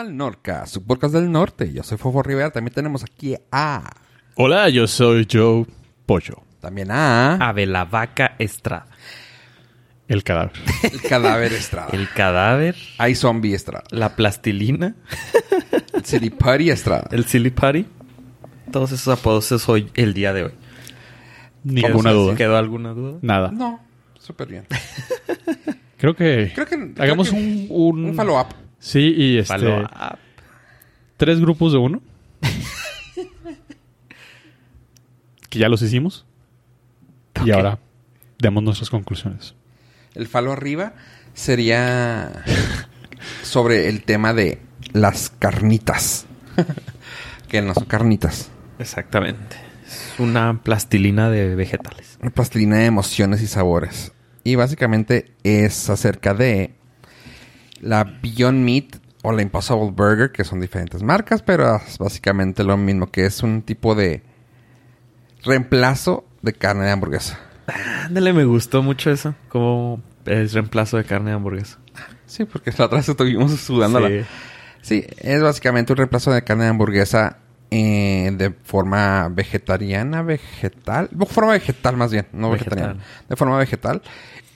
al 0.00 0.16
Norca, 0.16 0.66
su 0.66 0.84
podcast 0.84 1.14
del 1.14 1.30
norte. 1.30 1.72
Yo 1.72 1.82
soy 1.82 1.98
Fofo 1.98 2.22
Rivera. 2.22 2.50
También 2.50 2.74
tenemos 2.74 3.04
aquí 3.04 3.36
a. 3.52 3.90
Hola, 4.34 4.68
yo 4.70 4.86
soy 4.86 5.26
Joe 5.30 5.66
Pollo, 6.06 6.42
También 6.60 6.90
a. 6.90 7.34
Ave 7.36 7.66
la 7.66 7.84
vaca 7.84 8.34
Estrada. 8.38 8.86
el 10.08 10.24
cadáver. 10.24 10.52
El 10.92 11.00
cadáver 11.02 11.52
Estrada. 11.52 11.88
El 11.92 12.08
cadáver, 12.08 12.76
Hay 12.98 13.14
zombie 13.14 13.54
Estrada. 13.54 13.84
la 13.90 14.16
plastilina, 14.16 14.94
El 15.92 16.04
City 16.04 16.30
Party 16.30 16.70
Estrada. 16.70 17.08
el 17.12 17.24
silly 17.26 17.50
party. 17.50 17.86
Todos 18.72 18.92
esos 18.92 19.18
apodos 19.18 19.50
es 19.52 19.68
hoy, 19.68 19.90
el 19.94 20.14
día 20.14 20.32
de 20.32 20.44
hoy. 20.44 20.52
Ninguna 21.64 22.12
duda. 22.12 22.36
¿Quedó 22.36 22.56
alguna 22.56 22.90
duda? 22.94 23.18
Nada. 23.22 23.50
No, 23.52 23.80
súper 24.18 24.48
bien. 24.48 24.66
Creo 25.98 26.14
que. 26.16 26.52
Creo 26.54 26.66
que. 26.66 26.92
Hagamos 27.02 27.28
creo 27.28 27.42
que 27.42 27.66
un, 27.70 27.98
un. 27.98 28.04
Un 28.10 28.14
follow-up. 28.14 28.46
Sí, 28.80 29.14
y 29.16 29.38
este. 29.38 29.54
Follow 29.54 29.82
up. 29.84 30.18
Tres 31.16 31.38
grupos 31.40 31.72
de 31.72 31.78
uno. 31.78 32.02
que 35.48 35.58
ya 35.58 35.68
los 35.68 35.82
hicimos. 35.82 36.24
Y 37.44 37.52
ahora 37.52 37.78
demos 38.38 38.62
nuestras 38.62 38.90
conclusiones. 38.90 39.54
El 40.14 40.26
falo 40.26 40.52
arriba 40.52 40.94
sería 41.34 42.44
sobre 43.42 43.88
el 43.88 44.02
tema 44.02 44.32
de 44.32 44.60
las 44.92 45.30
carnitas. 45.30 46.26
que 47.48 47.62
no 47.62 47.74
son 47.74 47.84
carnitas. 47.84 48.50
Exactamente. 48.78 49.56
Es 49.86 50.14
una 50.18 50.62
plastilina 50.62 51.30
de 51.30 51.54
vegetales. 51.54 52.18
Una 52.22 52.30
plastilina 52.30 52.78
de 52.78 52.86
emociones 52.86 53.42
y 53.42 53.46
sabores. 53.46 54.12
Y 54.44 54.54
básicamente 54.54 55.32
es 55.42 55.90
acerca 55.90 56.32
de 56.32 56.74
la 57.80 58.04
Beyond 58.04 58.64
Meat 58.64 58.96
o 59.22 59.32
la 59.32 59.42
Impossible 59.42 59.90
Burger, 59.90 60.32
que 60.32 60.44
son 60.44 60.60
diferentes 60.60 61.02
marcas, 61.02 61.42
pero 61.42 61.76
es 61.76 61.98
básicamente 61.98 62.64
lo 62.64 62.76
mismo, 62.76 63.10
que 63.10 63.26
es 63.26 63.42
un 63.42 63.62
tipo 63.62 63.94
de 63.94 64.22
reemplazo 65.42 66.24
de 66.42 66.52
carne 66.52 66.84
de 66.84 66.90
hamburguesa. 66.92 67.38
Ándale, 68.04 68.32
me 68.32 68.44
gustó 68.44 68.82
mucho 68.82 69.10
eso. 69.10 69.34
Como 69.48 70.02
es 70.24 70.52
reemplazo 70.52 70.96
de 70.96 71.04
carne 71.04 71.30
de 71.30 71.36
hamburguesa. 71.36 71.78
Sí, 72.26 72.44
porque 72.44 72.72
la 72.76 72.86
otra 72.86 72.98
vez 72.98 73.08
estuvimos 73.08 73.52
sudándola. 73.60 74.08
Sí. 74.08 74.24
Sí, 74.82 75.06
es 75.18 75.42
básicamente 75.42 75.92
un 75.92 75.98
reemplazo 75.98 76.32
de 76.32 76.42
carne 76.42 76.64
de 76.64 76.70
hamburguesa 76.70 77.38
eh, 77.70 78.30
de 78.34 78.50
forma 78.50 79.28
vegetariana, 79.30 80.22
vegetal, 80.22 81.08
de 81.12 81.26
forma 81.26 81.52
vegetal 81.52 81.96
más 81.96 82.10
bien, 82.10 82.26
no 82.32 82.50
vegetariana, 82.50 82.96
de 83.28 83.36
forma 83.36 83.58
vegetal. 83.58 84.02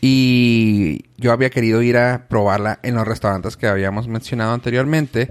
Y 0.06 1.06
yo 1.16 1.32
había 1.32 1.48
querido 1.48 1.80
ir 1.80 1.96
a 1.96 2.26
probarla 2.28 2.78
en 2.82 2.94
los 2.94 3.08
restaurantes 3.08 3.56
que 3.56 3.66
habíamos 3.68 4.06
mencionado 4.06 4.52
anteriormente. 4.52 5.30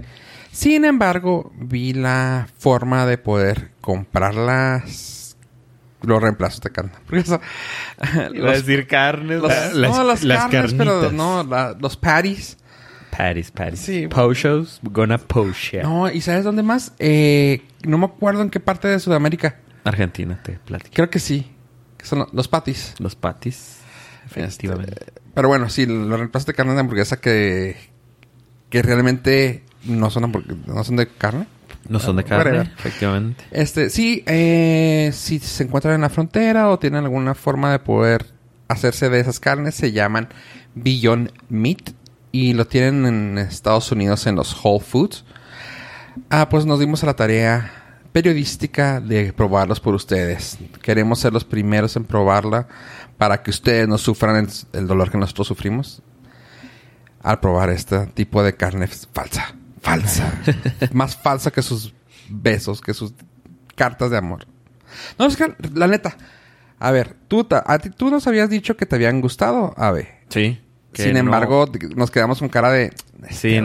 Sin 0.50 0.84
embargo, 0.84 1.52
vi 1.56 1.92
la 1.92 2.48
forma 2.58 3.06
de 3.06 3.16
poder 3.16 3.70
comprarlas, 3.80 5.36
los 6.02 6.20
reemplazos 6.20 6.60
de 6.60 6.70
carne. 6.70 6.90
Iba 7.12 7.38
a 8.26 8.30
Los- 8.30 8.66
decir 8.66 8.88
carne. 8.88 9.36
los- 9.36 9.48
las- 9.48 9.74
no, 9.74 10.02
las, 10.02 10.24
las 10.24 10.46
carnes, 10.50 10.74
pero 10.74 11.12
no, 11.12 11.44
la- 11.44 11.76
los 11.78 11.96
patties. 11.96 12.58
Patties, 13.16 13.52
patties. 13.52 13.78
Sí. 13.78 14.08
Pochos. 14.08 14.80
Gonna 14.82 15.18
poach 15.18 15.70
ya. 15.74 15.84
No, 15.84 16.10
¿y 16.10 16.20
sabes 16.20 16.42
dónde 16.42 16.64
más? 16.64 16.94
Eh, 16.98 17.62
no 17.86 17.96
me 17.96 18.06
acuerdo 18.06 18.42
en 18.42 18.50
qué 18.50 18.58
parte 18.58 18.88
de 18.88 18.98
Sudamérica. 18.98 19.60
Argentina, 19.84 20.40
te 20.42 20.54
platico. 20.58 20.94
Creo 20.94 21.10
que 21.10 21.20
sí. 21.20 21.48
Que 21.96 22.06
son 22.06 22.18
lo- 22.18 22.28
los 22.32 22.48
patis. 22.48 22.94
Los 22.98 23.14
patties. 23.14 23.82
Efectivamente. 24.24 24.94
Este, 24.98 25.12
pero 25.34 25.48
bueno, 25.48 25.68
sí, 25.68 25.86
los 25.86 26.18
reemplazos 26.18 26.46
de 26.46 26.54
carne 26.54 26.74
de 26.74 26.80
hamburguesa 26.80 27.20
que, 27.20 27.76
que 28.70 28.82
realmente 28.82 29.64
no 29.84 30.10
son, 30.10 30.32
no 30.66 30.84
son 30.84 30.96
de 30.96 31.08
carne. 31.08 31.46
no 31.88 31.98
son 31.98 32.16
de 32.16 32.24
carne, 32.24 32.52
whatever. 32.52 32.72
efectivamente. 32.78 33.44
Este, 33.50 33.90
sí, 33.90 34.22
eh, 34.26 35.10
si 35.12 35.38
se 35.40 35.64
encuentran 35.64 35.94
en 35.94 36.02
la 36.02 36.08
frontera 36.08 36.70
o 36.70 36.78
tienen 36.78 37.04
alguna 37.04 37.34
forma 37.34 37.72
de 37.72 37.78
poder 37.80 38.26
hacerse 38.68 39.10
de 39.10 39.20
esas 39.20 39.40
carnes, 39.40 39.74
se 39.74 39.92
llaman 39.92 40.28
Beyond 40.74 41.32
Meat 41.48 41.90
y 42.32 42.54
lo 42.54 42.66
tienen 42.66 43.06
en 43.06 43.38
Estados 43.38 43.92
Unidos 43.92 44.26
en 44.26 44.36
los 44.36 44.56
Whole 44.64 44.84
Foods. 44.84 45.24
Ah, 46.30 46.48
pues 46.48 46.64
nos 46.64 46.80
dimos 46.80 47.02
a 47.02 47.06
la 47.06 47.14
tarea 47.14 47.83
periodística 48.14 49.00
de 49.00 49.32
probarlos 49.32 49.80
por 49.80 49.92
ustedes. 49.92 50.56
Queremos 50.80 51.18
ser 51.18 51.32
los 51.32 51.44
primeros 51.44 51.96
en 51.96 52.04
probarla 52.04 52.68
para 53.18 53.42
que 53.42 53.50
ustedes 53.50 53.88
no 53.88 53.98
sufran 53.98 54.36
el, 54.36 54.48
el 54.72 54.86
dolor 54.86 55.10
que 55.10 55.18
nosotros 55.18 55.48
sufrimos 55.48 56.00
al 57.24 57.40
probar 57.40 57.70
este 57.70 58.06
tipo 58.06 58.44
de 58.44 58.54
carne 58.54 58.86
falsa. 58.86 59.56
Falsa. 59.80 60.32
Más 60.92 61.16
falsa 61.16 61.50
que 61.50 61.60
sus 61.60 61.92
besos, 62.28 62.80
que 62.80 62.94
sus 62.94 63.12
cartas 63.74 64.12
de 64.12 64.18
amor. 64.18 64.46
No, 65.18 65.26
es 65.26 65.36
que, 65.36 65.52
la 65.74 65.88
neta. 65.88 66.16
A 66.78 66.92
ver, 66.92 67.16
tú, 67.26 67.44
a 67.50 67.78
ti, 67.80 67.90
tú 67.90 68.10
nos 68.10 68.28
habías 68.28 68.48
dicho 68.48 68.76
que 68.76 68.86
te 68.86 68.94
habían 68.94 69.20
gustado, 69.22 69.74
Ave. 69.76 70.20
Sí. 70.28 70.60
Sin 70.92 71.14
no- 71.14 71.18
embargo, 71.18 71.66
nos 71.96 72.12
quedamos 72.12 72.38
con 72.38 72.48
cara 72.48 72.70
de... 72.70 72.92
Sí, 73.30 73.58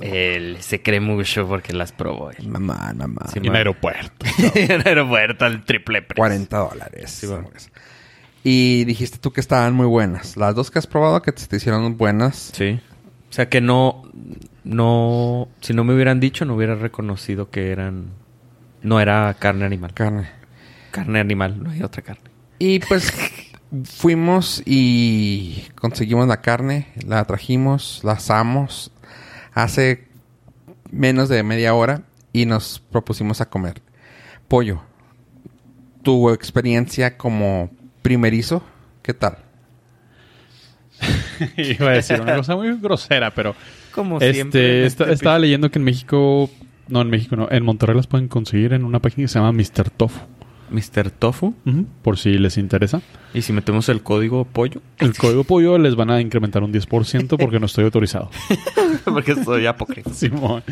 vato, 0.00 0.14
él 0.14 0.56
se 0.60 0.82
cree 0.82 1.00
mucho 1.00 1.46
porque 1.46 1.72
las 1.72 1.92
probó. 1.92 2.30
él. 2.30 2.48
Mamá, 2.48 2.92
mamá. 2.94 3.22
Sí, 3.32 3.40
Y 3.42 3.46
en 3.48 3.56
aeropuerto. 3.56 4.26
en 4.54 4.86
aeropuerto 4.86 5.44
al 5.44 5.64
triple 5.64 6.02
precio. 6.02 6.20
40 6.20 6.56
dólares. 6.58 7.10
Sí, 7.10 7.26
bueno. 7.26 7.48
Y 8.42 8.84
dijiste 8.84 9.18
tú 9.18 9.32
que 9.32 9.40
estaban 9.40 9.74
muy 9.74 9.86
buenas. 9.86 10.36
Las 10.36 10.54
dos 10.54 10.70
que 10.70 10.78
has 10.78 10.86
probado 10.86 11.20
que 11.22 11.32
te, 11.32 11.46
te 11.46 11.56
hicieron 11.56 11.96
buenas. 11.96 12.50
Sí. 12.54 12.80
O 13.28 13.32
sea 13.32 13.48
que 13.48 13.60
no, 13.60 14.02
no, 14.64 15.48
si 15.60 15.72
no 15.74 15.84
me 15.84 15.94
hubieran 15.94 16.20
dicho, 16.20 16.44
no 16.44 16.54
hubiera 16.54 16.74
reconocido 16.74 17.50
que 17.50 17.70
eran, 17.70 18.10
no 18.82 19.00
era 19.00 19.34
carne 19.38 19.64
animal. 19.64 19.92
Carne. 19.94 20.28
Carne 20.90 21.20
animal, 21.20 21.62
no 21.62 21.70
hay 21.70 21.82
otra 21.82 22.02
carne. 22.02 22.24
Y 22.58 22.80
pues 22.80 23.12
fuimos 23.84 24.62
y 24.66 25.64
conseguimos 25.76 26.26
la 26.26 26.40
carne, 26.40 26.88
la 27.06 27.24
trajimos, 27.24 28.00
la 28.02 28.12
asamos 28.12 28.90
hace 29.54 30.08
menos 30.90 31.28
de 31.28 31.42
media 31.42 31.74
hora 31.74 32.02
y 32.32 32.46
nos 32.46 32.80
propusimos 32.90 33.40
a 33.40 33.48
comer 33.48 33.82
pollo. 34.48 34.82
Tu 36.02 36.30
experiencia 36.30 37.16
como 37.18 37.70
primerizo, 38.02 38.62
¿qué 39.02 39.12
tal? 39.14 39.36
Iba 41.56 41.90
a 41.90 41.94
decir 41.94 42.20
una 42.20 42.36
cosa 42.36 42.56
muy 42.56 42.74
grosera, 42.78 43.30
pero. 43.34 43.54
Como 43.92 44.16
Este, 44.16 44.34
siempre. 44.34 44.86
esta- 44.86 45.04
este 45.04 45.14
estaba 45.14 45.38
leyendo 45.38 45.70
que 45.70 45.78
en 45.78 45.84
México. 45.84 46.50
No, 46.88 47.00
en 47.02 47.10
México 47.10 47.36
no. 47.36 47.48
En 47.50 47.64
Monterrey 47.64 47.96
las 47.96 48.06
pueden 48.06 48.28
conseguir 48.28 48.72
en 48.72 48.84
una 48.84 49.00
página 49.00 49.24
que 49.24 49.28
se 49.28 49.38
llama 49.38 49.52
Mr. 49.52 49.90
Tofu. 49.90 50.20
Mr. 50.70 51.10
Tofu. 51.10 51.54
Por 52.02 52.18
si 52.18 52.38
les 52.38 52.56
interesa. 52.58 53.02
Y 53.34 53.42
si 53.42 53.52
metemos 53.52 53.88
el 53.88 54.02
código 54.02 54.44
pollo, 54.44 54.82
El 54.98 55.16
código 55.16 55.44
pollo 55.44 55.78
les 55.78 55.94
van 55.96 56.10
a 56.10 56.20
incrementar 56.20 56.62
un 56.62 56.72
10% 56.72 57.36
porque 57.38 57.60
no 57.60 57.66
estoy 57.66 57.84
autorizado. 57.84 58.30
porque 59.04 59.34
soy 59.44 59.66
apócrifo. 59.66 60.12
Simón. 60.12 60.62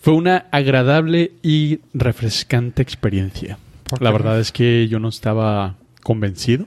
Fue 0.00 0.14
una 0.14 0.46
agradable 0.50 1.32
y 1.42 1.80
refrescante 1.94 2.82
experiencia. 2.82 3.58
¿Por 3.84 4.02
La 4.02 4.10
verdad 4.10 4.40
es 4.40 4.50
que 4.52 4.88
yo 4.88 4.98
no 4.98 5.08
estaba 5.08 5.76
convencido. 6.02 6.66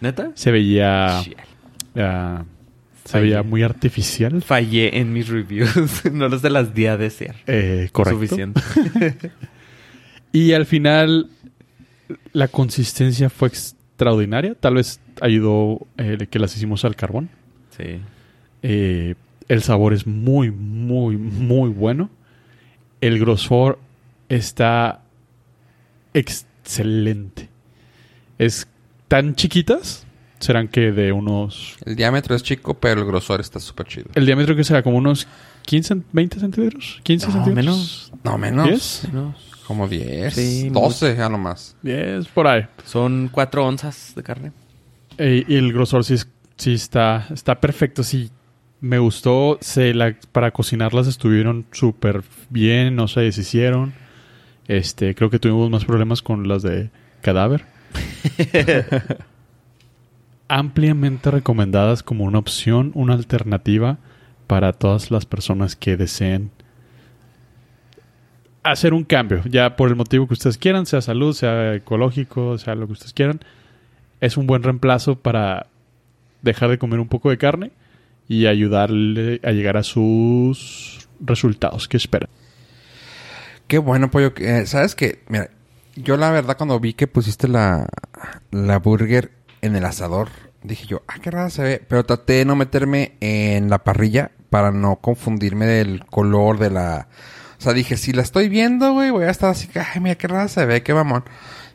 ¿Neta? 0.00 0.30
Se 0.34 0.50
veía. 0.50 1.20
Ah, 1.96 2.44
se 3.04 3.12
Fallé. 3.12 3.24
veía 3.24 3.42
muy 3.42 3.62
artificial. 3.62 4.40
Fallé 4.42 4.98
en 4.98 5.12
mis 5.12 5.28
reviews. 5.28 6.04
no 6.12 6.28
los 6.28 6.42
de 6.42 6.50
las 6.50 6.74
días 6.74 6.98
de 6.98 7.10
ser. 7.10 7.36
Eh, 7.46 7.88
correcto. 7.92 8.20
Suficiente. 8.20 8.60
Y 10.32 10.52
al 10.52 10.64
final, 10.64 11.28
la 12.32 12.48
consistencia 12.48 13.30
fue 13.30 13.48
extraordinaria. 13.48 14.54
Tal 14.54 14.74
vez 14.74 15.00
ayudó 15.20 15.86
eh, 15.98 16.26
que 16.30 16.38
las 16.38 16.56
hicimos 16.56 16.84
al 16.84 16.96
carbón. 16.96 17.28
sí. 17.76 18.00
Eh, 18.62 19.14
el 19.48 19.62
sabor 19.62 19.94
es 19.94 20.06
muy, 20.06 20.50
muy, 20.52 21.16
muy 21.16 21.70
bueno. 21.70 22.08
El 23.00 23.18
grosor 23.18 23.80
está 24.28 25.00
excelente. 26.14 27.48
Es 28.38 28.66
tan 29.08 29.34
chiquitas. 29.34 30.06
Serán 30.38 30.68
que 30.68 30.92
de 30.92 31.12
unos... 31.12 31.76
El 31.84 31.96
diámetro 31.96 32.34
es 32.34 32.42
chico, 32.42 32.74
pero 32.74 33.00
el 33.02 33.06
grosor 33.06 33.40
está 33.40 33.60
súper 33.60 33.86
chido. 33.86 34.06
El 34.14 34.24
diámetro 34.24 34.56
que 34.56 34.64
será 34.64 34.82
como 34.82 34.96
unos 34.96 35.26
15, 35.66 36.02
20 36.12 36.40
centímetros. 36.40 37.00
15 37.02 37.26
No, 37.26 37.32
centímetros. 37.32 37.54
menos. 37.66 38.12
No, 38.24 38.38
menos. 38.38 38.68
¿Diez? 38.68 39.02
Como 39.70 39.86
10. 39.86 40.34
Sí, 40.34 40.68
12 40.68 41.22
a 41.22 41.28
lo 41.28 41.38
más. 41.38 41.76
10 41.82 42.26
por 42.26 42.48
ahí. 42.48 42.66
Son 42.84 43.28
cuatro 43.30 43.64
onzas 43.64 44.14
de 44.16 44.22
carne. 44.24 44.50
Y 45.16 45.54
el 45.54 45.72
grosor 45.72 46.02
sí, 46.04 46.14
es- 46.14 46.28
sí 46.56 46.74
está, 46.74 47.28
está 47.32 47.60
perfecto. 47.60 48.02
Sí, 48.02 48.30
me 48.80 48.98
gustó. 48.98 49.58
Se 49.60 49.94
la, 49.94 50.16
para 50.32 50.50
cocinarlas 50.50 51.06
estuvieron 51.06 51.66
súper 51.70 52.24
bien. 52.48 52.96
No 52.96 53.06
se 53.06 53.20
deshicieron. 53.20 53.92
Este, 54.66 55.14
creo 55.14 55.30
que 55.30 55.38
tuvimos 55.38 55.70
más 55.70 55.84
problemas 55.84 56.20
con 56.20 56.48
las 56.48 56.62
de 56.62 56.90
cadáver. 57.22 57.64
Ampliamente 60.48 61.30
recomendadas 61.30 62.02
como 62.02 62.24
una 62.24 62.40
opción, 62.40 62.90
una 62.94 63.14
alternativa 63.14 63.98
para 64.48 64.72
todas 64.72 65.12
las 65.12 65.24
personas 65.26 65.76
que 65.76 65.96
deseen 65.96 66.50
hacer 68.62 68.94
un 68.94 69.04
cambio, 69.04 69.42
ya 69.44 69.76
por 69.76 69.88
el 69.88 69.96
motivo 69.96 70.26
que 70.26 70.34
ustedes 70.34 70.58
quieran, 70.58 70.86
sea 70.86 71.00
salud, 71.00 71.34
sea 71.34 71.74
ecológico, 71.74 72.58
sea 72.58 72.74
lo 72.74 72.86
que 72.86 72.94
ustedes 72.94 73.12
quieran. 73.12 73.40
Es 74.20 74.36
un 74.36 74.46
buen 74.46 74.62
reemplazo 74.62 75.16
para 75.16 75.66
dejar 76.42 76.70
de 76.70 76.78
comer 76.78 77.00
un 77.00 77.08
poco 77.08 77.30
de 77.30 77.38
carne 77.38 77.72
y 78.28 78.46
ayudarle 78.46 79.40
a 79.42 79.50
llegar 79.52 79.76
a 79.76 79.82
sus 79.82 81.08
resultados 81.20 81.88
que 81.88 81.96
esperan. 81.96 82.28
Qué 83.66 83.78
bueno, 83.78 84.10
pollo. 84.10 84.32
Eh, 84.36 84.66
¿Sabes 84.66 84.94
qué? 84.94 85.22
Mira, 85.28 85.50
yo 85.96 86.16
la 86.16 86.30
verdad 86.30 86.56
cuando 86.56 86.80
vi 86.80 86.92
que 86.92 87.06
pusiste 87.06 87.48
la, 87.48 87.88
la 88.50 88.78
burger 88.78 89.30
en 89.62 89.76
el 89.76 89.84
asador, 89.84 90.28
dije 90.62 90.86
yo, 90.86 91.02
ah, 91.08 91.18
qué 91.22 91.30
rara 91.30 91.50
se 91.50 91.62
ve. 91.62 91.82
Pero 91.88 92.04
traté 92.04 92.34
de 92.34 92.44
no 92.44 92.56
meterme 92.56 93.12
en 93.20 93.70
la 93.70 93.78
parrilla 93.78 94.32
para 94.50 94.70
no 94.70 94.96
confundirme 94.96 95.66
del 95.66 96.04
color 96.06 96.58
de 96.58 96.70
la... 96.70 97.08
O 97.60 97.62
sea, 97.62 97.74
dije, 97.74 97.98
si 97.98 98.14
la 98.14 98.22
estoy 98.22 98.48
viendo, 98.48 98.94
güey, 98.94 99.10
voy 99.10 99.24
a 99.24 99.30
estar 99.30 99.50
así, 99.50 99.68
ay, 99.74 100.00
mira 100.00 100.14
qué 100.14 100.26
rara 100.26 100.48
se 100.48 100.64
ve, 100.64 100.82
qué 100.82 100.94
mamón. 100.94 101.24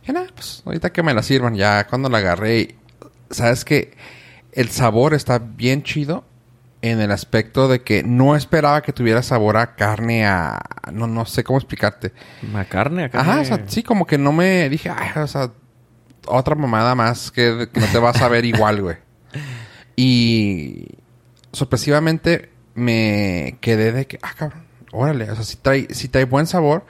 Y 0.07 0.11
nada, 0.11 0.25
pues 0.33 0.63
ahorita 0.65 0.91
que 0.91 1.03
me 1.03 1.13
la 1.13 1.21
sirvan, 1.21 1.53
ya 1.53 1.85
cuando 1.85 2.09
la 2.09 2.17
agarré, 2.17 2.73
¿sabes 3.29 3.63
qué? 3.63 3.95
El 4.51 4.69
sabor 4.69 5.13
está 5.13 5.37
bien 5.37 5.83
chido 5.83 6.25
en 6.81 7.01
el 7.01 7.11
aspecto 7.11 7.67
de 7.67 7.83
que 7.83 8.01
no 8.01 8.35
esperaba 8.35 8.81
que 8.81 8.93
tuviera 8.93 9.21
sabor 9.21 9.57
a 9.57 9.75
carne, 9.75 10.25
a... 10.25 10.59
No, 10.91 11.05
no 11.05 11.23
sé 11.27 11.43
cómo 11.43 11.59
explicarte. 11.59 12.13
¿A 12.55 12.65
carne? 12.65 13.03
¿A 13.03 13.09
carne? 13.09 13.31
Ajá, 13.31 13.41
o 13.41 13.45
sea, 13.45 13.63
sí, 13.67 13.83
como 13.83 14.07
que 14.07 14.17
no 14.17 14.31
me 14.31 14.67
dije, 14.69 14.89
ay, 14.89 15.11
o 15.21 15.27
sea, 15.27 15.51
otra 16.25 16.55
mamada 16.55 16.95
más 16.95 17.29
que, 17.29 17.69
que 17.71 17.79
no 17.79 17.85
te 17.85 17.99
vas 17.99 18.19
a 18.23 18.27
ver 18.27 18.43
igual, 18.45 18.81
güey. 18.81 18.97
Y 19.95 20.87
sorpresivamente 21.51 22.49
me 22.73 23.59
quedé 23.61 23.91
de 23.91 24.07
que, 24.07 24.17
ah, 24.23 24.33
cabrón, 24.35 24.64
órale, 24.95 25.29
o 25.31 25.35
sea, 25.35 25.43
si 25.43 25.57
trae, 25.57 25.87
si 25.93 26.07
trae 26.09 26.25
buen 26.25 26.47
sabor. 26.47 26.85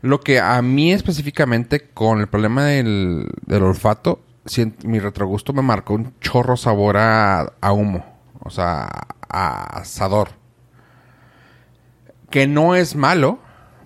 Lo 0.00 0.20
que 0.20 0.40
a 0.40 0.60
mí 0.62 0.92
específicamente 0.92 1.88
con 1.94 2.20
el 2.20 2.26
problema 2.26 2.64
del, 2.66 3.28
del 3.46 3.62
olfato, 3.62 4.20
si- 4.46 4.72
mi 4.84 4.98
retrogusto 4.98 5.52
me 5.52 5.62
marcó 5.62 5.94
un 5.94 6.14
chorro 6.20 6.56
sabor 6.56 6.96
a, 6.96 7.52
a 7.60 7.72
humo, 7.72 8.04
o 8.40 8.50
sea, 8.50 8.88
a 9.28 9.78
asador. 9.78 10.30
Que 12.30 12.46
no 12.46 12.74
es 12.74 12.96
malo, 12.96 13.38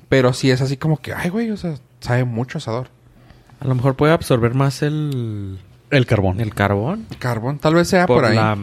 pero 0.08 0.32
sí 0.32 0.50
es 0.50 0.61
así 0.61 0.76
como 0.76 0.99
que, 0.99 1.12
ay, 1.12 1.31
güey, 1.31 1.50
o 1.50 1.56
sea, 1.56 1.75
sabe 2.00 2.25
mucho 2.25 2.58
asador. 2.58 2.88
A 3.61 3.67
lo 3.67 3.75
mejor 3.75 3.97
puede 3.97 4.12
absorber 4.12 4.55
más 4.55 4.82
el, 4.82 5.58
El 5.91 6.06
carbón. 6.06 6.41
el 6.41 6.55
carbón. 6.55 7.06
Carbón, 7.19 7.58
tal 7.58 7.75
vez 7.75 7.88
sea 7.88 8.06
por, 8.06 8.25
ahí. 8.25 8.37
la- 8.37 8.56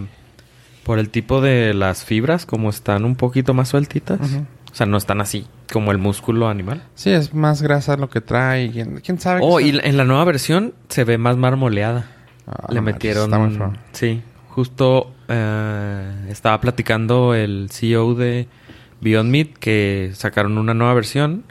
por 0.84 1.00
el 1.00 1.10
tipo 1.10 1.42
de 1.42 1.74
las 1.74 2.04
fibras, 2.04 2.46
como 2.46 2.70
están 2.70 3.04
un 3.06 3.16
poquito 3.16 3.54
más 3.54 3.70
sueltitas. 3.70 4.20
Ujú. 4.22 4.46
O 4.74 4.76
sea, 4.76 4.86
no 4.88 4.98
están 4.98 5.22
así 5.22 5.46
como 5.72 5.92
el 5.92 6.00
músculo 6.00 6.50
animal. 6.50 6.82
Sí, 6.96 7.12
es 7.12 7.34
más 7.34 7.62
grasa 7.62 7.96
lo 7.96 8.10
que 8.10 8.20
trae. 8.22 8.72
¿Quién, 8.72 9.00
quién 9.06 9.20
sabe? 9.20 9.40
Oh, 9.44 9.58
qué 9.60 9.68
y 9.68 9.72
la- 9.74 9.84
en 9.84 9.96
la 9.98 10.04
nueva 10.04 10.26
versión 10.26 10.74
se 10.90 11.04
ve 11.04 11.18
más 11.20 11.38
marmoleada. 11.38 12.08
Ah, 12.48 12.68
Le 12.70 12.82
metieron... 12.82 13.26
está 13.26 13.38
muy 13.38 13.56
feo. 13.56 13.74
Sí, 13.94 14.22
justo 14.50 15.14
eh, 15.28 16.26
estaba 16.30 16.60
platicando 16.60 17.36
el 17.36 17.70
CEO 17.72 18.16
de 18.16 18.48
Beyond 19.02 19.30
Meat 19.30 19.48
que 19.60 20.12
sacaron 20.16 20.58
una 20.58 20.74
nueva 20.74 20.94
versión 20.96 21.44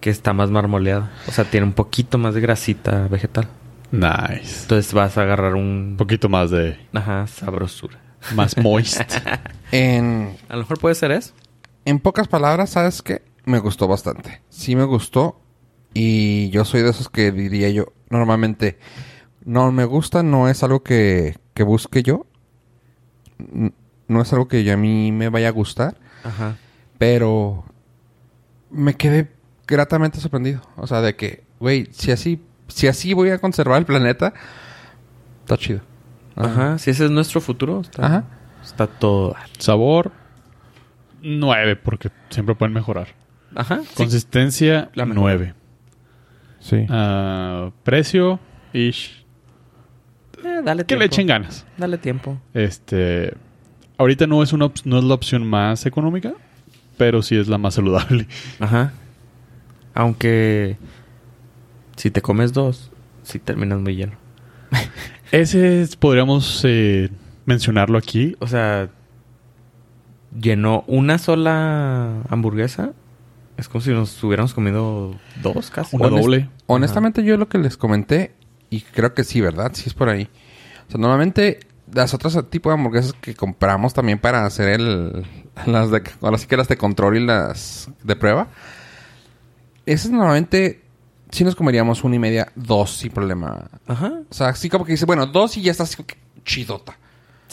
que 0.00 0.08
está 0.10 0.32
más 0.32 0.50
marmoleada. 0.50 1.12
O 1.28 1.32
sea, 1.32 1.44
tiene 1.44 1.66
un 1.66 1.72
poquito 1.74 2.16
más 2.18 2.34
de 2.34 2.40
grasita 2.40 3.08
vegetal. 3.08 3.46
Nice. 3.90 4.62
Entonces 4.62 4.92
vas 4.92 5.16
a 5.18 5.22
agarrar 5.22 5.54
Un 5.54 5.60
un... 5.90 5.94
poquito 5.98 6.28
más 6.30 6.50
de... 6.50 6.78
Ajá, 6.94 7.26
sabrosura. 7.26 7.98
Más 8.34 8.56
moist. 8.56 9.02
En, 9.72 10.36
A 10.48 10.54
lo 10.54 10.60
mejor 10.60 10.78
puede 10.78 10.94
ser 10.94 11.10
eso. 11.12 11.32
En 11.84 11.98
pocas 12.00 12.28
palabras, 12.28 12.70
¿sabes 12.70 13.02
qué? 13.02 13.22
Me 13.44 13.58
gustó 13.58 13.86
bastante. 13.88 14.42
Sí 14.48 14.76
me 14.76 14.84
gustó. 14.84 15.40
Y 15.92 16.50
yo 16.50 16.64
soy 16.64 16.82
de 16.82 16.90
esos 16.90 17.08
que 17.08 17.30
diría 17.30 17.70
yo, 17.70 17.92
normalmente, 18.10 18.78
no 19.44 19.70
me 19.70 19.84
gusta, 19.84 20.22
no 20.22 20.48
es 20.48 20.62
algo 20.64 20.82
que, 20.82 21.36
que 21.54 21.62
busque 21.62 22.02
yo. 22.02 22.26
No 24.08 24.22
es 24.22 24.32
algo 24.32 24.48
que 24.48 24.64
yo 24.64 24.72
a 24.74 24.76
mí 24.76 25.12
me 25.12 25.28
vaya 25.28 25.48
a 25.48 25.52
gustar. 25.52 25.96
Ajá. 26.24 26.56
Pero 26.98 27.64
me 28.70 28.94
quedé 28.94 29.30
gratamente 29.66 30.20
sorprendido. 30.20 30.62
O 30.76 30.86
sea, 30.86 31.00
de 31.00 31.14
que, 31.14 31.44
güey, 31.60 31.88
si 31.92 32.10
así, 32.10 32.40
si 32.68 32.88
así 32.88 33.12
voy 33.12 33.30
a 33.30 33.38
conservar 33.38 33.78
el 33.78 33.86
planeta, 33.86 34.34
está 35.42 35.56
chido. 35.56 35.80
Ajá. 36.36 36.78
Si 36.78 36.90
ese 36.90 37.04
es 37.04 37.10
nuestro 37.10 37.40
futuro, 37.40 37.82
está, 37.82 38.06
Ajá. 38.06 38.24
está 38.64 38.86
todo. 38.86 39.36
Sabor, 39.58 40.10
9, 41.24 41.76
porque 41.76 42.10
siempre 42.30 42.54
pueden 42.54 42.72
mejorar. 42.74 43.08
Ajá. 43.54 43.80
sí. 43.82 43.94
Consistencia, 43.94 44.90
La 44.94 45.06
mejor. 45.06 45.22
9. 45.24 45.54
Sí. 46.60 46.86
Ah, 46.88 47.70
precio, 47.82 48.38
ish. 48.72 49.24
Eh, 50.44 50.60
dale 50.64 50.82
Que 50.82 50.86
tiempo. 50.88 51.00
le 51.00 51.06
echen 51.06 51.26
ganas. 51.26 51.66
Dale 51.76 51.98
tiempo. 51.98 52.38
Este. 52.52 53.34
Ahorita 53.98 54.26
no 54.26 54.42
es, 54.42 54.52
una 54.52 54.66
op- 54.66 54.84
no 54.84 54.98
es 54.98 55.04
la 55.04 55.14
opción 55.14 55.46
más 55.46 55.86
económica, 55.86 56.34
pero 56.98 57.22
sí 57.22 57.36
es 57.36 57.48
la 57.48 57.58
más 57.58 57.74
saludable. 57.74 58.26
Ajá. 58.60 58.92
Aunque 59.94 60.76
si 61.96 62.10
te 62.10 62.20
comes 62.20 62.52
dos, 62.52 62.90
si 63.22 63.38
terminas 63.38 63.78
muy 63.80 63.94
lleno. 63.96 64.12
Ese 65.30 65.82
es- 65.82 65.96
podríamos 65.96 66.62
eh, 66.64 67.10
mencionarlo 67.46 67.98
aquí. 67.98 68.36
O 68.40 68.46
sea, 68.46 68.88
llenó 70.38 70.84
una 70.86 71.18
sola 71.18 72.22
hamburguesa. 72.28 72.92
Es 73.56 73.68
como 73.68 73.82
si 73.82 73.90
nos 73.90 74.22
hubiéramos 74.24 74.52
comido 74.54 75.14
dos 75.42 75.70
casi. 75.70 75.94
Una 75.96 76.08
Honest- 76.08 76.22
doble. 76.22 76.48
Honestamente, 76.66 77.22
yo 77.22 77.36
lo 77.36 77.48
que 77.48 77.58
les 77.58 77.76
comenté, 77.76 78.34
y 78.70 78.80
creo 78.80 79.14
que 79.14 79.22
sí, 79.24 79.40
¿verdad? 79.40 79.72
Sí 79.74 79.84
es 79.86 79.94
por 79.94 80.08
ahí. 80.08 80.28
O 80.88 80.90
sea, 80.90 81.00
normalmente 81.00 81.60
las 81.92 82.14
otras 82.14 82.36
tipos 82.50 82.70
de 82.70 82.74
hamburguesas 82.74 83.12
que 83.20 83.34
compramos 83.34 83.94
también 83.94 84.18
para 84.18 84.44
hacer 84.44 84.68
el... 84.80 85.24
Las 85.66 85.90
de... 85.90 86.02
Ahora 86.20 86.38
sí 86.38 86.46
que 86.48 86.56
las 86.56 86.66
de 86.66 86.76
control 86.76 87.16
y 87.18 87.24
las 87.24 87.88
de 88.02 88.16
prueba. 88.16 88.48
Esas 89.86 90.10
normalmente 90.10 90.82
sí 91.30 91.44
nos 91.44 91.54
comeríamos 91.54 92.02
una 92.02 92.16
y 92.16 92.18
media, 92.18 92.50
dos 92.56 92.96
sin 92.96 93.12
problema. 93.12 93.68
Ajá. 93.86 94.20
O 94.28 94.34
sea, 94.34 94.48
así 94.48 94.68
como 94.68 94.84
que 94.84 94.92
dice, 94.92 95.04
bueno, 95.04 95.26
dos 95.26 95.56
y 95.56 95.62
ya 95.62 95.70
está 95.70 95.84
así 95.84 96.02
chidota. 96.44 96.98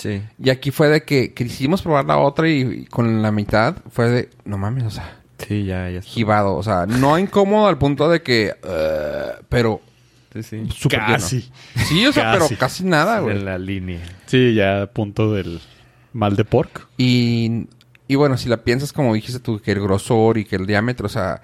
Sí. 0.02 0.22
Y 0.42 0.50
aquí 0.50 0.72
fue 0.72 0.90
de 0.90 1.04
que 1.04 1.34
quisimos 1.34 1.82
probar 1.82 2.06
la 2.06 2.18
otra 2.18 2.50
y, 2.50 2.62
y 2.62 2.86
con 2.86 3.22
la 3.22 3.32
mitad 3.32 3.76
fue 3.92 4.10
de, 4.10 4.30
no 4.46 4.58
mames, 4.58 4.84
o 4.86 4.90
sea, 4.90 5.18
Sí, 5.48 5.66
ya, 5.66 5.90
ya. 5.90 6.02
jibado. 6.02 6.56
O 6.56 6.64
sea, 6.64 6.86
no 6.88 7.18
incómodo 7.20 7.68
al 7.68 7.78
punto 7.78 8.10
de 8.10 8.22
que, 8.22 8.54
eh, 8.64 9.32
pero 9.50 9.82
Sí, 10.34 10.44
sí. 10.44 10.56
lleno. 10.58 11.06
Casi. 11.08 11.52
Sí, 11.88 12.06
o 12.06 12.14
sea, 12.14 12.24
Casi. 12.34 12.48
pero 12.48 12.60
casi 12.60 12.84
nada, 12.86 13.20
güey. 13.20 13.36
En 13.38 13.46
la 13.46 13.58
línea. 13.58 14.00
Sí, 14.28 14.54
ya 14.54 14.84
a 14.84 14.88
punto 14.88 15.34
del 15.34 15.60
mal 16.14 16.36
de 16.36 16.46
pork. 16.46 16.88
Y, 16.98 17.68
y 18.08 18.16
bueno, 18.16 18.38
si 18.38 18.48
la 18.50 18.64
piensas 18.64 18.94
como 18.94 19.14
dijiste 19.14 19.40
tú, 19.40 19.60
que 19.60 19.72
el 19.74 19.82
grosor 19.82 20.38
y 20.38 20.46
que 20.46 20.56
el 20.56 20.66
diámetro, 20.66 21.06
o 21.08 21.10
sea, 21.10 21.42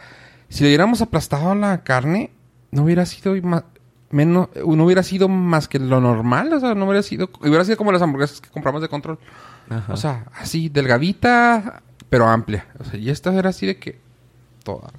si 0.50 0.64
le 0.64 0.70
hubiéramos 0.70 1.02
aplastado 1.02 1.54
la 1.56 1.84
carne, 1.84 2.32
no 2.72 2.84
hubiera 2.84 3.06
sido 3.06 3.36
más, 3.44 3.64
menos, 4.10 4.50
no 4.56 4.86
hubiera 4.86 5.04
sido 5.04 5.28
más 5.28 5.68
que 5.68 5.80
lo 5.80 6.00
normal, 6.00 6.54
o 6.54 6.60
sea, 6.60 6.76
no 6.76 6.86
hubiera 6.86 7.04
sido, 7.04 7.30
hubiera 7.42 7.64
sido 7.66 7.78
como 7.78 7.92
las 7.92 8.02
hamburguesas 8.02 8.42
que 8.42 8.50
compramos 8.50 8.82
de 8.82 8.90
control. 8.90 9.20
Ajá. 9.70 9.94
O 9.94 9.98
sea, 9.98 10.26
así, 10.36 10.70
delgadita, 10.70 11.82
pero 12.10 12.28
amplia. 12.28 12.66
O 12.80 12.84
sea, 12.84 13.00
y 13.00 13.10
esta 13.10 13.34
era 13.34 13.50
así 13.50 13.66
de 13.66 13.78
que 13.78 14.00
toda. 14.64 14.92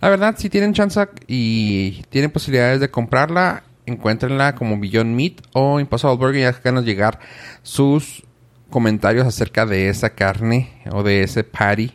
La 0.00 0.08
verdad, 0.08 0.34
si 0.38 0.48
tienen 0.48 0.72
chance 0.72 1.00
y 1.26 2.02
tienen 2.08 2.30
posibilidades 2.30 2.80
de 2.80 2.90
comprarla, 2.90 3.64
encuéntrenla 3.86 4.54
como 4.54 4.78
Beyond 4.78 5.14
Meat 5.14 5.42
o 5.52 5.78
Impossible 5.78 6.16
Burger 6.16 6.40
y 6.40 6.44
háganos 6.44 6.84
llegar 6.84 7.18
sus 7.62 8.24
comentarios 8.70 9.26
acerca 9.26 9.66
de 9.66 9.88
esa 9.88 10.10
carne 10.10 10.82
o 10.90 11.02
de 11.02 11.22
ese 11.22 11.44
patty. 11.44 11.92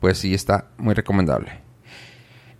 Pues 0.00 0.18
sí, 0.18 0.34
está 0.34 0.66
muy 0.76 0.94
recomendable. 0.94 1.60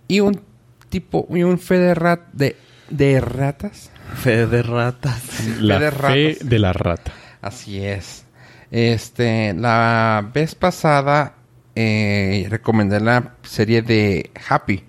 Y 0.07 0.21
un 0.21 0.41
tipo, 0.89 1.27
y 1.29 1.43
un 1.43 1.59
fe 1.59 1.79
de, 1.79 2.55
de, 2.89 3.13
de 3.13 3.21
ratas. 3.21 3.91
Fe 4.15 4.47
de 4.47 4.63
ratas. 4.63 5.45
La 5.59 5.79
de 5.79 5.91
fe 5.91 5.97
ratas. 5.97 6.49
de 6.49 6.59
la 6.59 6.73
rata. 6.73 7.11
Así 7.41 7.83
es. 7.83 8.25
Este, 8.71 9.53
la 9.53 10.29
vez 10.33 10.55
pasada 10.55 11.35
eh, 11.75 12.47
recomendé 12.49 12.99
la 12.99 13.35
serie 13.43 13.81
de 13.81 14.31
Happy. 14.49 14.83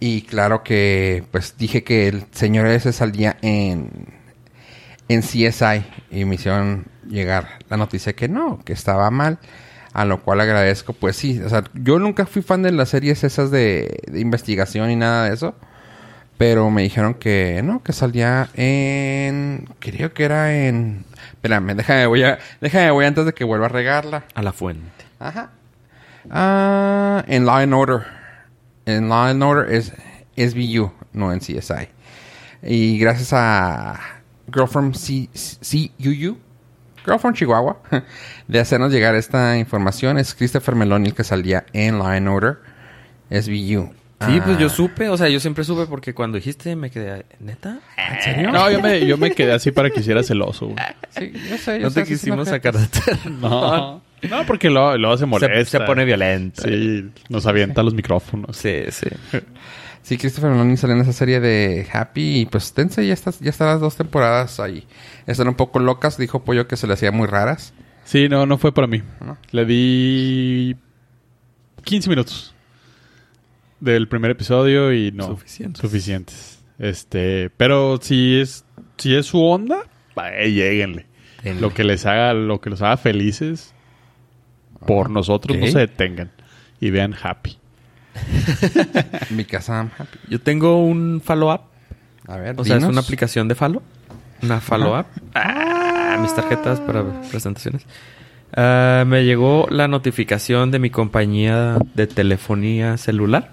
Y 0.00 0.22
claro 0.22 0.62
que, 0.62 1.24
pues 1.32 1.56
dije 1.58 1.82
que 1.82 2.06
el 2.08 2.24
señor 2.30 2.66
ese 2.68 2.92
salía 2.92 3.36
en, 3.42 3.90
en 5.08 5.22
CSI 5.22 5.84
y 6.10 6.24
me 6.24 6.36
hicieron 6.36 6.86
llegar 7.08 7.58
la 7.68 7.76
noticia 7.76 8.14
que 8.14 8.28
no, 8.28 8.60
que 8.64 8.72
estaba 8.72 9.10
mal. 9.10 9.38
A 9.92 10.04
lo 10.04 10.22
cual 10.22 10.40
agradezco, 10.40 10.92
pues 10.92 11.16
sí. 11.16 11.40
O 11.40 11.48
sea, 11.48 11.64
yo 11.74 11.98
nunca 11.98 12.26
fui 12.26 12.42
fan 12.42 12.62
de 12.62 12.70
las 12.70 12.90
series 12.90 13.24
esas 13.24 13.50
de, 13.50 14.00
de 14.06 14.20
investigación 14.20 14.90
y 14.90 14.96
nada 14.96 15.28
de 15.28 15.34
eso. 15.34 15.54
Pero 16.38 16.70
me 16.70 16.82
dijeron 16.82 17.14
que 17.14 17.60
no, 17.64 17.82
que 17.82 17.92
salía 17.92 18.48
en. 18.54 19.68
Creo 19.80 20.14
que 20.14 20.24
era 20.24 20.54
en. 20.54 21.04
Espérame, 21.32 21.74
déjame, 21.74 22.06
voy 22.06 22.22
a. 22.22 22.38
Déjame, 22.60 22.92
voy 22.92 23.04
antes 23.04 23.26
de 23.26 23.34
que 23.34 23.42
vuelva 23.42 23.66
a 23.66 23.70
regarla. 23.70 24.24
A 24.34 24.42
la 24.42 24.52
fuente. 24.52 25.04
Ajá. 25.18 25.50
Ah, 26.30 27.24
en 27.26 27.44
Law 27.44 27.56
and 27.56 27.74
Order. 27.74 28.06
En 28.86 29.08
Law 29.08 29.24
and 29.24 29.42
Order 29.42 29.74
es 29.74 29.92
SVU, 30.36 30.92
no 31.12 31.32
en 31.32 31.40
CSI. 31.40 31.88
Y 32.62 32.98
gracias 32.98 33.32
a 33.32 33.98
Girlfriend 34.52 34.94
C 34.94 35.28
CUU, 35.98 36.38
Girlfriend 37.04 37.36
Chihuahua, 37.36 37.78
de 38.48 38.60
hacernos 38.60 38.92
llegar 38.92 39.14
esta 39.14 39.58
información, 39.58 40.18
es 40.18 40.34
Christopher 40.34 40.74
Meloni 40.74 41.08
el 41.08 41.14
que 41.14 41.24
salía 41.24 41.66
en 41.72 41.98
Law 41.98 42.08
and 42.08 42.28
Order 42.28 42.58
SVU. 43.30 43.97
Sí, 44.26 44.40
pues 44.44 44.58
yo 44.58 44.66
Ah, 44.66 44.70
supe, 44.70 45.08
o 45.08 45.16
sea, 45.16 45.28
yo 45.28 45.38
siempre 45.38 45.62
supe 45.62 45.86
porque 45.86 46.12
cuando 46.12 46.36
dijiste 46.38 46.74
me 46.74 46.90
quedé, 46.90 47.24
¿neta? 47.38 47.78
¿En 47.96 48.20
serio? 48.22 48.50
No, 48.50 48.68
yo 48.70 48.80
me, 48.80 49.06
yo 49.06 49.16
me 49.16 49.30
quedé 49.32 49.52
así 49.52 49.70
para 49.70 49.90
que 49.90 50.00
hicieras 50.00 50.26
celoso, 50.26 50.66
güey. 50.66 50.78
Sí, 51.10 51.32
yo 51.48 51.56
sé, 51.56 51.78
yo 51.78 51.84
No 51.84 51.90
sé, 51.90 52.02
te 52.02 52.08
quisimos 52.08 52.48
sacar 52.48 52.74
de 52.76 52.86
No, 53.30 54.02
no 54.28 54.46
porque 54.46 54.70
luego, 54.70 54.96
luego 54.98 55.16
se 55.16 55.20
Se, 55.20 55.26
molesta. 55.26 55.78
se 55.78 55.84
pone 55.84 56.04
violento. 56.04 56.62
Sí, 56.62 57.10
nos 57.28 57.46
avienta 57.46 57.84
los 57.84 57.94
micrófonos. 57.94 58.56
Sí, 58.56 58.82
sí. 58.90 59.06
Sí, 60.02 60.18
Christopher 60.18 60.50
Meloni 60.50 60.76
sale 60.76 60.94
en 60.94 61.00
esa 61.02 61.12
serie 61.12 61.38
de 61.38 61.86
Happy 61.92 62.40
y 62.40 62.46
pues 62.46 62.72
tense, 62.72 63.06
ya 63.06 63.12
está, 63.14 63.30
ya 63.40 63.50
están 63.50 63.68
las 63.68 63.80
dos 63.80 63.94
temporadas 63.96 64.58
ahí. 64.58 64.84
Están 65.26 65.46
un 65.48 65.54
poco 65.54 65.78
locas, 65.78 66.16
dijo 66.18 66.42
Pollo 66.44 66.66
que 66.66 66.76
se 66.76 66.86
le 66.88 66.94
hacía 66.94 67.12
muy 67.12 67.28
raras. 67.28 67.72
Sí, 68.04 68.28
no, 68.28 68.46
no 68.46 68.58
fue 68.58 68.72
para 68.72 68.86
mí. 68.88 69.02
¿No? 69.20 69.36
Le 69.52 69.64
di 69.64 70.76
15 71.84 72.08
minutos 72.10 72.54
del 73.80 74.08
primer 74.08 74.30
episodio 74.32 74.92
y 74.92 75.12
no. 75.12 75.26
Suficientes. 75.26 75.80
Suficientes. 75.80 76.58
Este, 76.78 77.50
pero 77.56 77.98
si 78.00 78.40
es, 78.40 78.64
si 78.96 79.14
es 79.14 79.26
su 79.26 79.42
onda, 79.42 79.84
lléguenle. 80.16 81.06
Denle. 81.42 81.60
Lo 81.60 81.72
que 81.72 81.84
les 81.84 82.06
haga, 82.06 82.34
lo 82.34 82.60
que 82.60 82.70
los 82.70 82.82
haga 82.82 82.96
felices, 82.96 83.74
por 84.86 85.10
nosotros 85.10 85.56
no 85.56 85.66
se 85.66 85.78
detengan. 85.78 86.30
Y 86.80 86.90
vean 86.90 87.14
happy. 87.20 87.58
Mi 89.30 89.44
casa 89.44 89.80
Happy. 89.80 90.18
Yo 90.28 90.40
tengo 90.40 90.82
un 90.84 91.20
follow-up. 91.24 91.62
A 92.26 92.36
ver, 92.36 92.54
O 92.58 92.64
sea, 92.64 92.76
es 92.76 92.84
una 92.84 93.00
aplicación 93.00 93.48
de 93.48 93.54
follow. 93.54 93.82
Una 94.42 94.60
follow-up. 94.60 95.06
Ah, 95.34 96.18
mis 96.20 96.34
tarjetas 96.34 96.80
para 96.80 97.20
presentaciones. 97.30 97.86
Ah, 98.54 99.04
me 99.06 99.24
llegó 99.24 99.66
la 99.70 99.88
notificación 99.88 100.70
de 100.70 100.78
mi 100.78 100.90
compañía 100.90 101.78
de 101.94 102.06
telefonía 102.06 102.96
celular. 102.96 103.52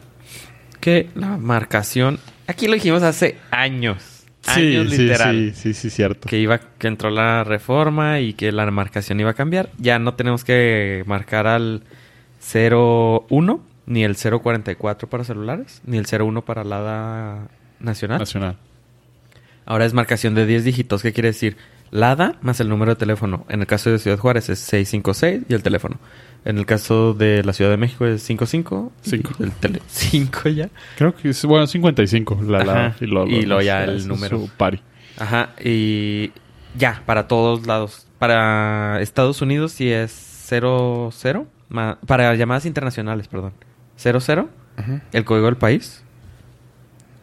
Que 0.86 1.10
la 1.16 1.38
marcación... 1.38 2.20
Aquí 2.46 2.68
lo 2.68 2.76
dijimos 2.76 3.02
hace 3.02 3.40
años. 3.50 4.24
Sí, 4.42 4.78
Años 4.78 4.92
sí, 4.92 4.98
literal. 5.00 5.36
sí, 5.36 5.52
sí, 5.56 5.74
sí, 5.74 5.90
cierto. 5.90 6.30
que 6.30 6.38
iba 6.38 6.60
que 6.60 6.86
entró 6.86 7.10
la 7.10 7.44
reforma 7.44 8.20
y 8.20 8.34
que 8.34 8.52
la 8.52 8.70
marcación 8.70 9.20
iba 9.20 9.32
a 9.32 9.34
cambiar. 9.34 9.72
Ya 9.80 9.98
no 9.98 10.14
tenemos 10.14 10.44
que 10.44 11.02
marcar 11.08 11.48
al 11.48 11.82
01 12.54 13.64
ni 13.88 14.04
el 14.04 14.16
044 14.16 15.10
para 15.10 15.24
celulares, 15.24 15.82
ni 15.88 15.98
el 15.98 16.06
01 16.06 16.46
para 16.46 16.64
LADA 16.64 17.48
nacional. 17.80 18.20
Nacional. 18.20 18.58
Ahora 19.66 19.86
es 19.86 19.94
marcación 19.96 20.36
de 20.36 20.46
10 20.46 20.66
dígitos, 20.66 21.02
¿qué 21.02 21.14
quiere 21.14 21.30
decir? 21.30 21.58
LADA 21.92 22.36
más 22.42 22.60
el 22.60 22.70
número 22.70 22.92
de 22.92 22.96
teléfono. 22.98 23.46
En 23.50 23.62
el 23.62 23.68
caso 23.68 23.90
de 23.90 24.00
Ciudad 24.00 24.18
Juárez 24.18 24.50
es 24.50 24.60
656 24.60 25.44
y 25.50 25.54
el 25.54 25.64
teléfono. 25.64 25.98
En 26.44 26.58
el 26.58 26.66
caso 26.66 27.14
de 27.14 27.44
la 27.44 27.54
Ciudad 27.54 27.72
de 27.72 27.78
México 27.78 28.06
es 28.06 28.22
55 28.24 28.92
y 29.06 29.10
Cinco. 29.10 29.32
el 29.40 29.52
tele 29.52 29.82
5 29.88 30.50
ya. 30.50 30.70
Creo 30.98 31.16
que 31.16 31.30
es, 31.30 31.44
bueno, 31.46 31.66
55. 31.68 32.40
La, 32.48 32.60
Ajá. 32.60 32.96
y 33.02 33.06
luego, 33.06 33.28
Y 33.28 33.42
luego 33.44 33.62
ya 33.62 33.84
el 33.86 33.98
es 33.98 34.06
número. 34.06 34.40
su 34.40 34.50
pari. 34.50 34.80
Ajá, 35.18 35.52
y 35.64 36.32
ya, 36.78 37.02
para 37.06 37.28
todos 37.28 37.66
lados. 37.66 38.06
Para 38.20 39.02
Estados 39.02 39.42
Unidos 39.42 39.72
sí 39.72 39.90
es 39.92 40.12
00. 40.12 41.12
ma- 41.70 41.98
Para 42.06 42.36
llamadas 42.36 42.66
internacionales, 42.66 43.28
perdón. 43.28 43.54
00, 43.98 44.50
Ujú. 44.78 45.00
el 45.14 45.26
código 45.26 45.46
del 45.48 45.58
país. 45.58 46.04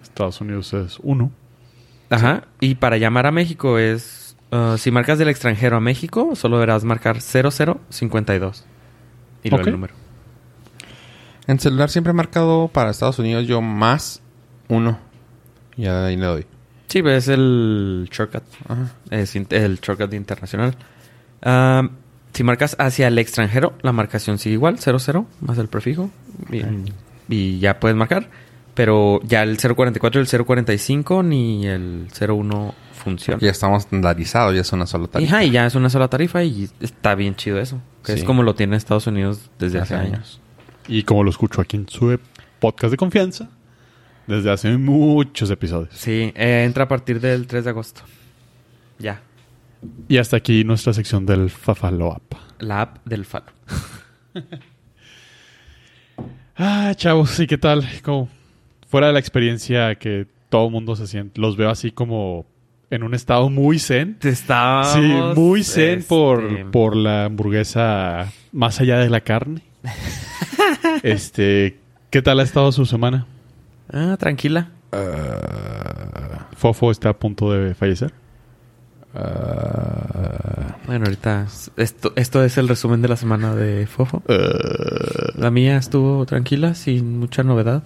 Estados 0.02 0.40
Unidos 0.40 0.72
es 0.74 0.98
1. 1.02 1.30
Ajá. 2.10 2.44
Y 2.60 2.74
para 2.74 2.96
llamar 2.98 3.26
a 3.26 3.30
México 3.30 3.78
es... 3.78 4.18
uh, 4.52 4.78
si 4.78 4.90
marcas 4.90 5.18
del 5.18 5.28
extranjero 5.28 5.76
a 5.76 5.80
México, 5.80 6.36
solo 6.36 6.56
deberás 6.56 6.84
marcar 6.84 7.20
0052. 7.20 8.64
Y 9.42 9.50
luego 9.50 9.64
el 9.66 9.72
número. 9.72 9.94
En 11.46 11.58
celular 11.58 11.90
siempre 11.90 12.12
he 12.12 12.14
marcado 12.14 12.68
para 12.68 12.90
Estados 12.90 13.18
Unidos 13.18 13.46
yo 13.46 13.60
más 13.60 14.22
uno. 14.68 14.98
Y 15.76 15.86
ahí 15.86 16.16
le 16.16 16.26
doy. 16.26 16.46
Sí, 16.86 17.02
pues, 17.02 17.24
es 17.24 17.28
el 17.28 18.08
shortcut. 18.10 18.44
Ajá. 18.68 18.92
Es 19.10 19.34
el 19.34 19.80
shortcut 19.80 20.12
internacional. 20.14 20.76
Ah, 21.42 21.88
si 22.32 22.44
marcas 22.44 22.76
hacia 22.78 23.08
el 23.08 23.18
extranjero, 23.18 23.74
la 23.82 23.92
marcación 23.92 24.38
sigue 24.38 24.54
igual, 24.54 24.78
00 24.78 25.26
más 25.40 25.58
el 25.58 25.68
prefijo. 25.68 26.10
Y, 26.50 26.62
y 27.28 27.58
ya 27.58 27.80
puedes 27.80 27.96
marcar. 27.96 28.28
Pero 28.74 29.20
ya 29.22 29.42
el 29.42 29.58
044 29.58 30.20
y 30.20 30.24
el 30.24 30.44
045 30.44 31.22
ni 31.22 31.66
el 31.66 32.08
01 32.18 32.74
funciona. 33.02 33.40
Ya 33.40 33.50
estamos 33.50 33.84
estandarizados, 33.84 34.54
ya 34.54 34.60
es 34.62 34.72
una 34.72 34.86
sola 34.86 35.06
tarifa. 35.08 35.34
ajá, 35.36 35.44
y 35.44 35.50
ya 35.50 35.66
es 35.66 35.74
una 35.74 35.90
sola 35.90 36.08
tarifa 36.08 36.42
y 36.44 36.68
está 36.80 37.14
bien 37.14 37.34
chido 37.36 37.58
eso. 37.60 37.80
Que 38.04 38.12
Sí. 38.12 38.18
es 38.20 38.24
como 38.24 38.42
lo 38.42 38.54
tiene 38.54 38.76
Estados 38.76 39.06
Unidos 39.06 39.50
desde 39.58 39.78
hace, 39.80 39.94
Hace 39.94 40.04
años. 40.06 40.14
años. 40.16 40.40
Y 40.88 41.02
como 41.04 41.22
lo 41.24 41.30
escucho 41.30 41.60
aquí 41.60 41.76
en 41.76 41.88
su 41.88 42.18
podcast 42.60 42.90
de 42.90 42.96
confianza, 42.96 43.48
desde 44.26 44.50
hace 44.50 44.76
muchos 44.76 45.50
episodios. 45.50 45.90
Sí, 45.94 46.32
eh, 46.34 46.64
entra 46.64 46.84
a 46.84 46.88
partir 46.88 47.20
del 47.20 47.46
3 47.46 47.64
de 47.64 47.70
agosto. 47.70 48.02
Ya. 48.98 49.20
Y 50.08 50.18
hasta 50.18 50.36
aquí 50.36 50.62
nuestra 50.64 50.92
sección 50.92 51.26
del 51.26 51.50
Fafalo 51.50 52.12
App. 52.12 52.34
La 52.60 52.82
app 52.82 52.98
del 53.04 53.24
Falo. 53.24 53.46
Ah, 56.56 56.92
chavos, 56.96 57.38
¿y 57.40 57.46
qué 57.46 57.58
tal? 57.58 57.84
Como 58.02 58.28
fuera 58.88 59.06
de 59.08 59.12
la 59.14 59.18
experiencia 59.18 59.94
que 59.96 60.26
todo 60.50 60.66
el 60.66 60.72
mundo 60.72 60.94
se 60.96 61.06
siente, 61.06 61.40
los 61.40 61.56
veo 61.56 61.70
así 61.70 61.90
como 61.90 62.46
en 62.92 63.02
un 63.02 63.14
estado 63.14 63.48
muy 63.48 63.78
zen. 63.78 64.18
Está. 64.22 64.84
Sí, 64.84 65.00
muy 65.34 65.64
zen 65.64 66.00
este, 66.00 66.08
por, 66.08 66.70
por 66.70 66.94
la 66.94 67.24
hamburguesa 67.24 68.30
más 68.52 68.80
allá 68.80 68.98
de 68.98 69.08
la 69.08 69.22
carne. 69.22 69.62
este, 71.02 71.78
¿qué 72.10 72.20
tal 72.20 72.40
ha 72.40 72.42
estado 72.42 72.70
su 72.70 72.84
semana? 72.84 73.26
Ah, 73.90 74.16
tranquila. 74.18 74.70
Fofo 76.56 76.90
está 76.90 77.08
a 77.08 77.18
punto 77.18 77.50
de 77.50 77.74
fallecer. 77.74 78.12
Bueno, 80.86 81.06
ahorita 81.06 81.46
esto, 81.76 82.12
esto 82.14 82.44
es 82.44 82.58
el 82.58 82.68
resumen 82.68 83.00
de 83.00 83.08
la 83.08 83.16
semana 83.16 83.54
de 83.54 83.86
Fofo. 83.86 84.22
La 85.36 85.50
mía 85.50 85.78
estuvo 85.78 86.26
tranquila, 86.26 86.74
sin 86.74 87.18
mucha 87.18 87.42
novedad. 87.42 87.82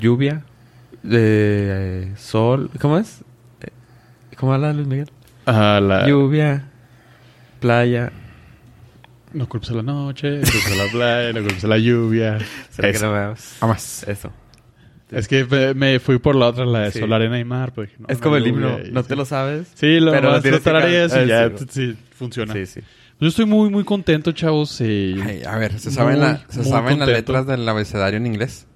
Lluvia, 0.00 0.42
de 1.04 2.08
eh, 2.08 2.12
sol, 2.16 2.70
¿cómo 2.80 2.98
es? 2.98 3.22
¿Cómo 4.44 4.52
habla 4.52 4.74
Luis 4.74 4.86
Miguel? 4.86 5.10
Ah, 5.46 5.80
la- 5.82 6.06
Lluvia, 6.06 6.68
playa. 7.60 8.12
No 9.32 9.48
culpes 9.48 9.70
a 9.70 9.72
la 9.76 9.82
noche, 9.82 10.32
no 10.32 10.42
culpes 10.42 10.70
a 10.78 10.84
la 10.84 10.92
playa, 10.92 11.32
no 11.32 11.40
culpes 11.46 11.64
a 11.64 11.68
la 11.68 11.78
lluvia. 11.78 12.38
Será 12.68 12.92
que 12.92 12.98
no 12.98 13.10
veamos. 13.10 13.56
Vamos. 13.62 14.02
Eso. 14.06 14.30
Es 15.10 15.28
que 15.28 15.46
me, 15.74 15.98
fui 15.98 16.18
por 16.18 16.34
la 16.34 16.48
otra, 16.48 16.66
la 16.66 16.80
de 16.80 16.90
Sí. 16.90 16.98
Sol, 16.98 17.10
Arena 17.14 17.38
y 17.40 17.44
Mar. 17.46 17.72
Pero 17.74 17.86
dije, 17.86 17.96
no, 18.00 18.06
es 18.10 18.18
no, 18.18 18.22
como 18.22 18.36
el 18.36 18.46
himno, 18.46 18.78
no 18.92 19.00
sí. 19.02 19.08
te 19.08 19.16
lo 19.16 19.24
sabes. 19.24 19.66
Sí, 19.76 19.98
lo 19.98 20.12
Pero 20.12 20.30
más 20.32 20.42
que 20.42 20.60
tarareas 20.60 21.16
y 21.16 21.26
ya 21.26 21.44
Ah, 21.44 21.50
t- 21.54 21.64
sí. 21.70 21.96
funciona. 22.14 22.52
Sí, 22.52 22.66
sí. 22.66 22.80
Yo 23.18 23.28
estoy 23.28 23.46
muy, 23.46 23.70
muy 23.70 23.84
contento, 23.84 24.30
chavos. 24.32 24.78
y- 24.82 25.16
Ay, 25.26 25.42
a 25.48 25.56
ver, 25.56 25.78
¿se 25.78 25.90
saben, 25.90 26.18
Muy, 26.18 26.26
la- 26.26 26.44
¿se 26.50 26.64
saben 26.64 26.98
las 26.98 27.08
letras 27.08 27.46
del 27.46 27.66
abecedario 27.66 28.18
en 28.18 28.26
inglés? 28.26 28.66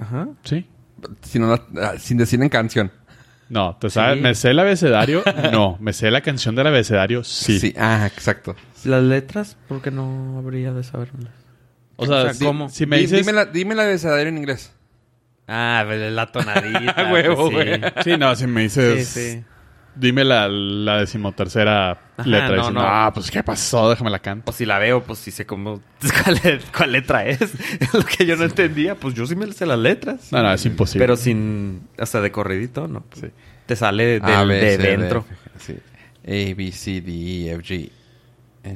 Ajá. 0.00 0.28
Sí. 0.44 0.64
Si 1.22 1.38
no 1.38 1.48
la- 1.48 1.62
ah, 1.82 1.94
sin 1.98 2.16
decir 2.18 2.40
en 2.42 2.48
canción. 2.48 2.90
No, 3.48 3.76
¿te 3.80 3.88
sabes? 3.88 4.16
Sí. 4.16 4.22
¿Me 4.22 4.34
sé 4.34 4.50
el 4.50 4.58
abecedario? 4.58 5.22
no. 5.52 5.76
¿Me 5.80 5.92
sé 5.92 6.10
la 6.10 6.20
canción 6.20 6.54
del 6.54 6.66
abecedario? 6.66 7.24
Sí. 7.24 7.74
Ah, 7.78 8.06
exacto. 8.06 8.54
Las 8.84 9.02
letras, 9.02 9.56
¿por 9.68 9.80
qué 9.80 9.90
no 9.90 10.38
habría 10.38 10.72
de 10.72 10.82
saberlas? 10.84 11.32
O 11.96 12.06
sea, 12.06 12.16
O 12.16 12.22
sea, 12.24 12.34
si, 12.34 12.44
¿cómo? 12.44 12.68
si 12.68 12.86
me 12.86 12.96
Di- 12.96 13.02
dices... 13.02 13.18
dime, 13.20 13.32
la, 13.32 13.44
dime 13.46 13.74
el 13.74 13.80
abecedario 13.80 14.28
en 14.28 14.38
inglés. 14.38 14.72
Ah, 15.48 15.82
pues, 15.86 16.12
la 16.12 16.26
tonadita. 16.30 17.08
Huevo, 17.12 17.50
pues, 17.50 17.66
sí. 17.74 17.80
güey. 17.80 17.92
Sí, 18.04 18.16
no, 18.18 18.36
si 18.36 18.46
me 18.46 18.60
dices... 18.62 19.08
Sí, 19.08 19.30
sí. 19.36 19.44
Dime 19.96 20.22
la, 20.24 20.46
la 20.48 20.98
decimotercera 20.98 21.98
Ajá, 22.18 22.28
letra. 22.28 22.48
no, 22.48 22.54
y 22.54 22.58
dices, 22.58 22.72
no. 22.74 22.80
ah, 22.82 23.10
pues 23.14 23.30
¿qué 23.30 23.42
pasó? 23.42 23.88
Déjame 23.88 24.10
la 24.10 24.18
canto. 24.18 24.50
O 24.50 24.52
si 24.54 24.66
la 24.66 24.78
veo, 24.78 25.02
pues 25.02 25.18
sí 25.20 25.30
sé 25.30 25.46
cómo... 25.46 25.80
¿Cuál, 26.24 26.60
cuál 26.76 26.92
letra 26.92 27.24
es? 27.28 27.40
Lo 27.94 28.04
que 28.04 28.26
yo 28.26 28.36
no 28.36 28.44
entendía, 28.44 28.94
pues 28.96 29.14
yo 29.14 29.24
sí 29.26 29.34
me 29.36 29.50
sé 29.52 29.64
las 29.66 29.78
letras. 29.78 30.30
No, 30.32 30.42
no, 30.42 30.52
es 30.52 30.66
imposible. 30.66 31.04
Pero 31.04 31.16
sin... 31.16 31.88
Hasta 31.98 32.20
de 32.20 32.30
corridito, 32.30 32.86
¿no? 32.88 33.00
Pues, 33.02 33.20
Sí. 33.22 33.28
Te 33.66 33.76
sale 33.76 34.18
del- 34.20 34.24
A, 34.24 34.44
B, 34.44 34.54
de 34.54 34.76
C, 34.76 34.78
D, 34.82 34.96
dentro. 34.96 35.24
F, 35.56 35.74
Sí. 35.74 35.78
A, 36.24 36.54
B, 36.56 36.72
C, 36.72 37.00
D, 37.00 37.12
E, 37.12 37.52
F, 37.52 37.62
G. 37.62 37.90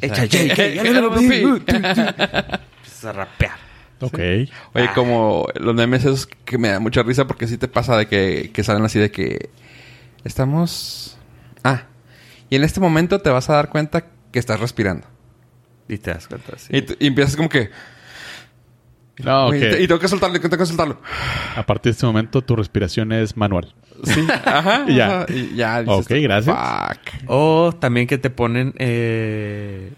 Echa, 0.00 0.22
J, 0.22 0.54
K. 0.54 0.64
Empiezas 1.66 3.04
a 3.04 3.12
rapear. 3.12 3.56
Ok. 4.00 4.18
Oye, 4.18 4.50
Ah. 4.75 4.92
como 4.94 5.46
los 5.54 5.75
memes 5.75 6.04
esos 6.04 6.26
que 6.26 6.58
me 6.58 6.68
da 6.68 6.80
mucha 6.80 7.02
risa 7.02 7.26
porque 7.26 7.46
sí 7.46 7.56
te 7.56 7.68
pasa 7.68 7.96
de 7.96 8.06
que, 8.06 8.50
que 8.52 8.62
salen 8.64 8.84
así 8.84 8.99
de 8.99 9.11
que 9.11 9.50
estamos... 10.25 11.16
Ah, 11.64 11.84
y 12.52 12.56
en 12.56 12.64
este 12.64 12.80
momento 12.80 13.18
te 13.21 13.30
vas 13.30 13.49
a 13.49 13.54
dar 13.54 13.71
cuenta 13.71 14.04
que 14.30 14.38
estás 14.38 14.61
respirando. 14.61 15.06
Y 15.88 15.97
te 15.97 16.11
das 16.12 16.28
cuenta, 16.28 16.52
sí. 16.59 16.68
Y, 17.00 17.06
empiezas 17.06 17.35
como 17.37 17.49
que... 17.49 17.71
No, 19.25 19.47
"Güey, 19.47 19.62
ok. 19.64 19.71
te- 19.71 19.82
Y 19.82 19.87
tengo 19.88 19.99
que 20.00 20.09
soltarlo, 20.09 20.37
y 20.37 20.40
tengo 20.40 20.56
que 20.59 20.66
soltarlo. 20.66 21.00
A 21.56 21.64
partir 21.64 21.90
de 21.92 21.94
este 21.94 22.04
momento 22.06 22.42
tu 22.42 22.54
respiración 22.56 23.11
es 23.12 23.37
manual. 23.38 23.75
Sí, 24.04 24.26
ajá. 24.44 24.85
Y 24.87 24.97
ya. 24.97 25.26
Y 25.28 25.54
ya. 25.54 25.82
Ok, 25.87 26.11
gracias. 26.11 26.54
Fuck. 26.54 27.25
O 27.26 27.73
también 27.78 28.06
que 28.06 28.18
te 28.18 28.28
ponen 28.30 28.75
eh, 28.78 29.92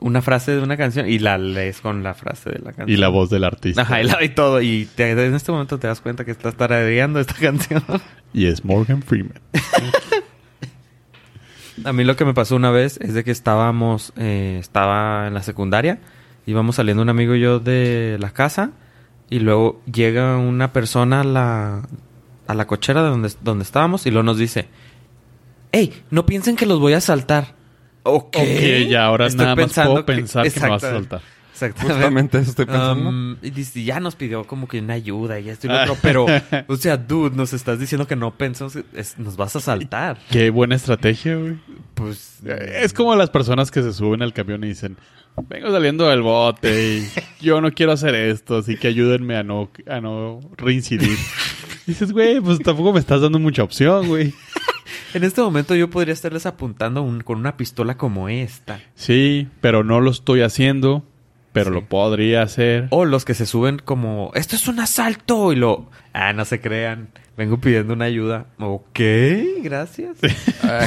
una 0.00 0.22
frase 0.22 0.52
de 0.52 0.62
una 0.62 0.76
canción 0.78 1.08
y 1.08 1.18
la 1.18 1.36
lees 1.38 1.80
con 1.82 2.02
la 2.02 2.14
frase 2.14 2.50
de 2.50 2.58
la 2.58 2.72
canción. 2.72 2.88
Y 2.90 2.96
la 2.96 3.08
voz 3.08 3.28
del 3.30 3.44
artista. 3.44 3.82
Ajá, 3.82 4.00
y, 4.00 4.04
la- 4.06 4.22
y 4.24 4.28
todo. 4.30 4.60
Y 4.62 4.86
te- 4.94 5.10
en 5.10 5.34
este 5.34 5.52
momento 5.52 5.78
te 5.78 5.88
das 5.88 6.00
cuenta 6.00 6.24
que 6.24 6.30
estás 6.30 6.54
tarareando 6.56 7.20
esta 7.20 7.34
canción. 7.40 7.82
Y 8.32 8.46
es 8.46 8.64
Morgan 8.64 9.02
Freeman. 9.02 9.40
A 11.84 11.92
mí 11.92 12.04
lo 12.04 12.16
que 12.16 12.24
me 12.24 12.34
pasó 12.34 12.56
una 12.56 12.70
vez 12.70 12.98
es 13.00 13.14
de 13.14 13.24
que 13.24 13.30
estábamos, 13.30 14.12
eh, 14.16 14.58
estaba 14.60 15.26
en 15.26 15.34
la 15.34 15.42
secundaria, 15.42 16.00
íbamos 16.46 16.76
saliendo 16.76 17.02
un 17.02 17.08
amigo 17.08 17.34
y 17.34 17.40
yo 17.40 17.60
de 17.60 18.16
la 18.20 18.30
casa 18.30 18.72
y 19.30 19.38
luego 19.38 19.80
llega 19.90 20.36
una 20.36 20.72
persona 20.72 21.22
a 21.22 21.24
la, 21.24 21.82
a 22.46 22.54
la 22.54 22.66
cochera 22.66 23.02
de 23.02 23.08
donde, 23.08 23.30
donde 23.42 23.64
estábamos 23.64 24.06
y 24.06 24.10
luego 24.10 24.24
nos 24.24 24.38
dice, 24.38 24.68
hey, 25.72 26.02
no 26.10 26.26
piensen 26.26 26.56
que 26.56 26.66
los 26.66 26.78
voy 26.80 26.92
a 26.92 27.00
saltar. 27.00 27.54
Ok. 28.02 28.36
Ok, 28.36 28.42
y 28.88 28.94
ahora 28.94 29.26
Estoy 29.26 29.46
nada 29.46 29.56
más 29.56 29.72
puedo 29.74 30.04
pensar 30.04 30.50
que 30.50 30.60
me 30.60 30.68
vas 30.68 30.84
a 30.84 30.96
Exactamente. 30.96 31.26
Exactamente. 31.52 31.94
Justamente 31.94 32.38
eso 32.38 32.50
estoy 32.50 32.66
pensando. 32.66 33.08
Um, 33.08 33.36
y 33.42 33.50
dice, 33.50 33.84
ya 33.84 34.00
nos 34.00 34.16
pidió 34.16 34.44
como 34.46 34.66
que 34.66 34.80
una 34.80 34.94
ayuda 34.94 35.38
y 35.38 35.48
esto 35.50 35.66
y 35.66 35.70
lo 35.70 35.82
otro, 35.82 35.96
pero, 36.02 36.26
o 36.66 36.76
sea, 36.76 36.96
dude, 36.96 37.36
nos 37.36 37.52
estás 37.52 37.78
diciendo 37.78 38.06
que 38.06 38.16
no 38.16 38.32
pensamos, 38.36 38.72
que 38.74 38.84
es- 38.94 39.18
nos 39.18 39.36
vas 39.36 39.54
a 39.56 39.60
saltar. 39.60 40.18
Qué 40.30 40.50
buena 40.50 40.74
estrategia, 40.74 41.36
güey. 41.36 41.56
Pues, 41.94 42.38
Eh, 42.44 42.80
Es 42.82 42.92
como 42.92 43.14
las 43.14 43.30
personas 43.30 43.70
que 43.70 43.82
se 43.82 43.92
suben 43.92 44.22
al 44.22 44.32
camión 44.32 44.64
y 44.64 44.68
dicen, 44.68 44.96
vengo 45.48 45.70
saliendo 45.70 46.08
del 46.08 46.22
bote 46.22 46.98
y 46.98 47.08
yo 47.44 47.60
no 47.60 47.70
quiero 47.70 47.92
hacer 47.92 48.14
esto, 48.14 48.56
así 48.58 48.76
que 48.76 48.88
ayúdenme 48.88 49.36
a 49.36 49.42
no, 49.44 49.70
a 49.86 50.00
no 50.00 50.40
reincidir. 50.56 51.16
dices, 51.86 52.12
güey, 52.12 52.40
pues 52.40 52.58
tampoco 52.60 52.92
me 52.92 52.98
estás 53.00 53.20
dando 53.20 53.38
mucha 53.38 53.62
opción, 53.62 54.08
güey. 54.08 54.32
En 55.14 55.24
este 55.24 55.42
momento 55.42 55.74
yo 55.74 55.90
podría 55.90 56.14
estarles 56.14 56.46
apuntando 56.46 57.02
un- 57.02 57.20
con 57.20 57.38
una 57.38 57.58
pistola 57.58 57.98
como 57.98 58.30
esta. 58.30 58.80
Sí, 58.94 59.46
pero 59.60 59.84
no 59.84 60.00
lo 60.00 60.10
estoy 60.10 60.40
haciendo, 60.40 61.04
pero 61.52 61.70
Sí. 61.70 61.74
lo 61.74 61.84
podría 61.86 62.42
hacer. 62.42 62.86
O 62.90 63.04
los 63.04 63.24
que 63.24 63.34
se 63.34 63.46
suben 63.46 63.78
como, 63.78 64.30
esto 64.34 64.56
es 64.56 64.66
un 64.68 64.80
asalto. 64.80 65.52
Y 65.52 65.56
lo, 65.56 65.90
ah, 66.12 66.32
no 66.32 66.44
se 66.44 66.60
crean. 66.60 67.08
Vengo 67.36 67.58
pidiendo 67.58 67.94
una 67.94 68.04
ayuda. 68.06 68.46
Ok, 68.58 69.00
gracias. 69.62 70.18
Ah, 70.62 70.86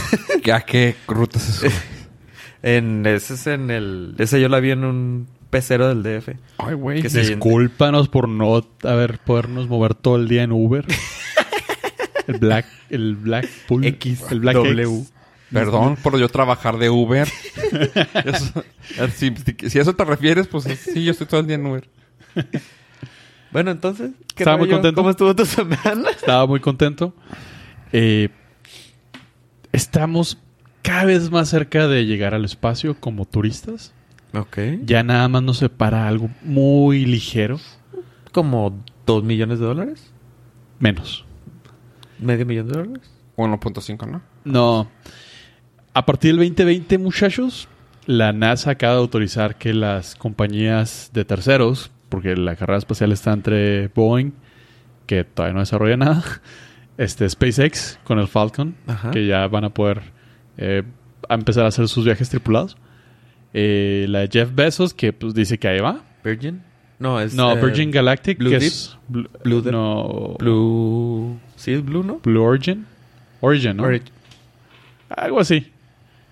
¿A 0.54 0.62
qué 0.62 0.96
ruta 1.08 1.40
se 1.40 1.52
sube? 1.52 1.72
en, 2.64 3.06
ese 3.06 3.34
es 3.34 3.48
en 3.48 3.72
el, 3.72 4.16
ese 4.18 4.40
yo 4.40 4.48
la 4.50 4.60
vi 4.60 4.72
en 4.72 4.84
un 4.84 5.28
pecero 5.50 5.88
del 5.88 6.04
DF. 6.04 6.30
Ay, 6.58 6.74
güey. 6.76 7.02
Discúlpanos 7.02 8.10
por 8.10 8.28
no 8.30 8.64
haber 8.84 9.20
podernos 9.20 9.68
mover 9.70 9.96
todo 9.96 10.18
el 10.18 10.28
día 10.28 10.44
en 10.44 10.52
Uber. 10.52 10.86
el 12.28 12.38
Black, 12.40 12.66
el 12.90 13.16
Black 13.16 13.48
Pool, 13.68 13.86
X, 13.86 14.24
el 14.32 14.40
Black 14.42 14.56
W. 14.56 14.84
X. 14.84 15.14
Perdón 15.52 15.96
por 15.98 16.18
yo 16.18 16.28
trabajar 16.30 16.78
de 16.78 16.90
Uber. 16.90 17.28
Eso- 18.25 18.64
si, 19.16 19.28
a 19.78 19.82
eso 19.82 19.96
te 19.96 20.06
refieres, 20.06 20.48
pues 20.48 20.64
sí, 20.64 21.04
yo 21.04 21.12
estoy 21.12 21.28
todo 21.28 21.40
el 21.40 21.48
día 21.48 21.56
en 21.56 21.66
Uber. 21.66 21.88
Bueno, 23.52 23.72
entonces, 23.72 24.12
¿qué 24.36 24.44
Estaba 24.44 24.58
muy 24.58 24.70
contento. 24.70 25.00
¿Cómo 25.00 25.10
estuvo 25.12 25.36
tu 25.36 25.46
semana? 25.46 26.10
Estaba 26.10 26.46
muy 26.46 26.60
contento. 26.60 27.14
Eh, 27.94 28.30
estamos 29.72 30.38
cada 30.81 31.05
vez 31.05 31.31
más 31.31 31.50
cerca 31.50 31.88
de 31.88 32.05
llegar 32.05 32.34
al 32.34 32.46
espacio 32.46 33.00
como 33.00 33.25
turistas. 33.25 33.94
Ok. 34.34 34.58
Ya 34.84 35.03
nada 35.03 35.27
más 35.29 35.44
nos 35.44 35.58
separa 35.60 36.08
algo 36.08 36.29
muy 36.42 37.05
ligero. 37.05 37.60
Como 38.31 38.84
dos 39.05 39.24
millones 39.24 39.60
de 39.60 39.66
dólares. 39.66 40.12
Menos. 40.79 41.25
Medio 42.20 42.46
millón 42.46 42.68
de 42.68 42.74
dólares. 42.77 43.10
1.5, 43.38 44.08
¿no? 44.10 44.22
No. 44.44 44.90
A 45.96 46.05
partir 46.05 46.31
del 46.36 46.50
2020, 46.50 46.98
muchachos, 46.98 47.70
la 48.05 48.34
NASA 48.34 48.72
acaba 48.72 48.96
de 48.96 49.00
autorizar 49.00 49.55
que 49.58 49.74
las 49.74 50.16
compañías 50.16 51.10
de 51.14 51.24
terceros, 51.24 51.90
porque 52.10 52.36
la 52.36 52.58
carrera 52.58 52.77
espacial 52.77 53.14
está 53.14 53.31
entre 53.31 53.88
Boeing, 53.88 54.34
que 55.08 55.24
todavía 55.24 55.53
no 55.53 55.60
desarrolla 55.62 55.96
nada, 55.96 56.22
este 56.98 57.29
SpaceX 57.29 57.98
con 58.03 58.20
el 58.20 58.27
Falcon, 58.27 58.75
Ajá. 58.88 59.12
que 59.12 59.25
ya 59.25 59.48
van 59.48 59.64
a 59.64 59.70
poder 59.70 60.01
eh, 60.58 60.84
empezar 61.29 61.64
a 61.64 61.70
hacer 61.70 61.88
sus 61.88 62.03
viajes 62.03 62.29
tripulados. 62.29 62.75
Eh, 63.53 64.05
la 64.10 64.20
de 64.20 64.29
Jeff 64.29 64.53
Bezos, 64.53 64.94
que 64.94 65.14
pues 65.14 65.34
dice 65.34 65.58
que 65.58 65.70
ahí 65.70 65.79
va. 65.79 66.01
Virgin. 66.25 66.62
No, 67.00 67.22
es. 67.22 67.34
No, 67.36 67.53
eh, 67.53 67.62
Virgin 67.62 67.90
Galactic, 67.90 68.38
Blue 68.38 68.50
que 68.50 68.60
Deep. 68.60 68.68
es... 68.68 68.98
Blue, 69.08 69.29
Blue 69.46 69.62
Deep. 69.62 69.72
no, 69.72 70.36
Blue. 70.40 71.40
Sí, 71.55 71.72
es 71.72 71.86
Blue, 71.86 72.03
¿no? 72.03 72.20
Blue 72.22 72.44
Origin. 72.44 72.86
Origin, 73.40 73.77
¿no? 73.77 73.84
Orig- 73.84 74.12
Algo 75.10 75.40
así. 75.40 75.72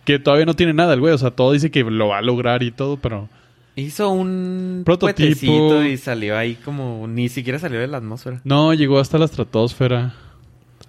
Que 0.06 0.20
todavía 0.20 0.46
no 0.46 0.54
tiene 0.56 0.74
nada 0.74 0.94
el 0.94 1.00
güey. 1.00 1.14
O 1.14 1.18
sea, 1.18 1.32
todo 1.32 1.52
dice 1.52 1.72
que 1.72 1.84
lo 1.84 2.10
va 2.10 2.18
a 2.18 2.22
lograr 2.22 2.64
y 2.64 2.72
todo, 2.72 2.98
pero... 2.98 3.30
Hizo 3.76 4.10
un 4.12 4.84
Prototipo. 4.86 5.82
y 5.82 5.98
salió 5.98 6.38
ahí 6.38 6.56
como 6.56 7.08
ni 7.08 7.28
siquiera 7.30 7.58
salió 7.58 7.80
de 7.80 7.88
la 7.88 7.98
atmósfera. 7.98 8.40
No, 8.44 8.74
llegó 8.74 9.00
hasta 9.00 9.18
la 9.18 9.26
estratosfera. 9.26 10.14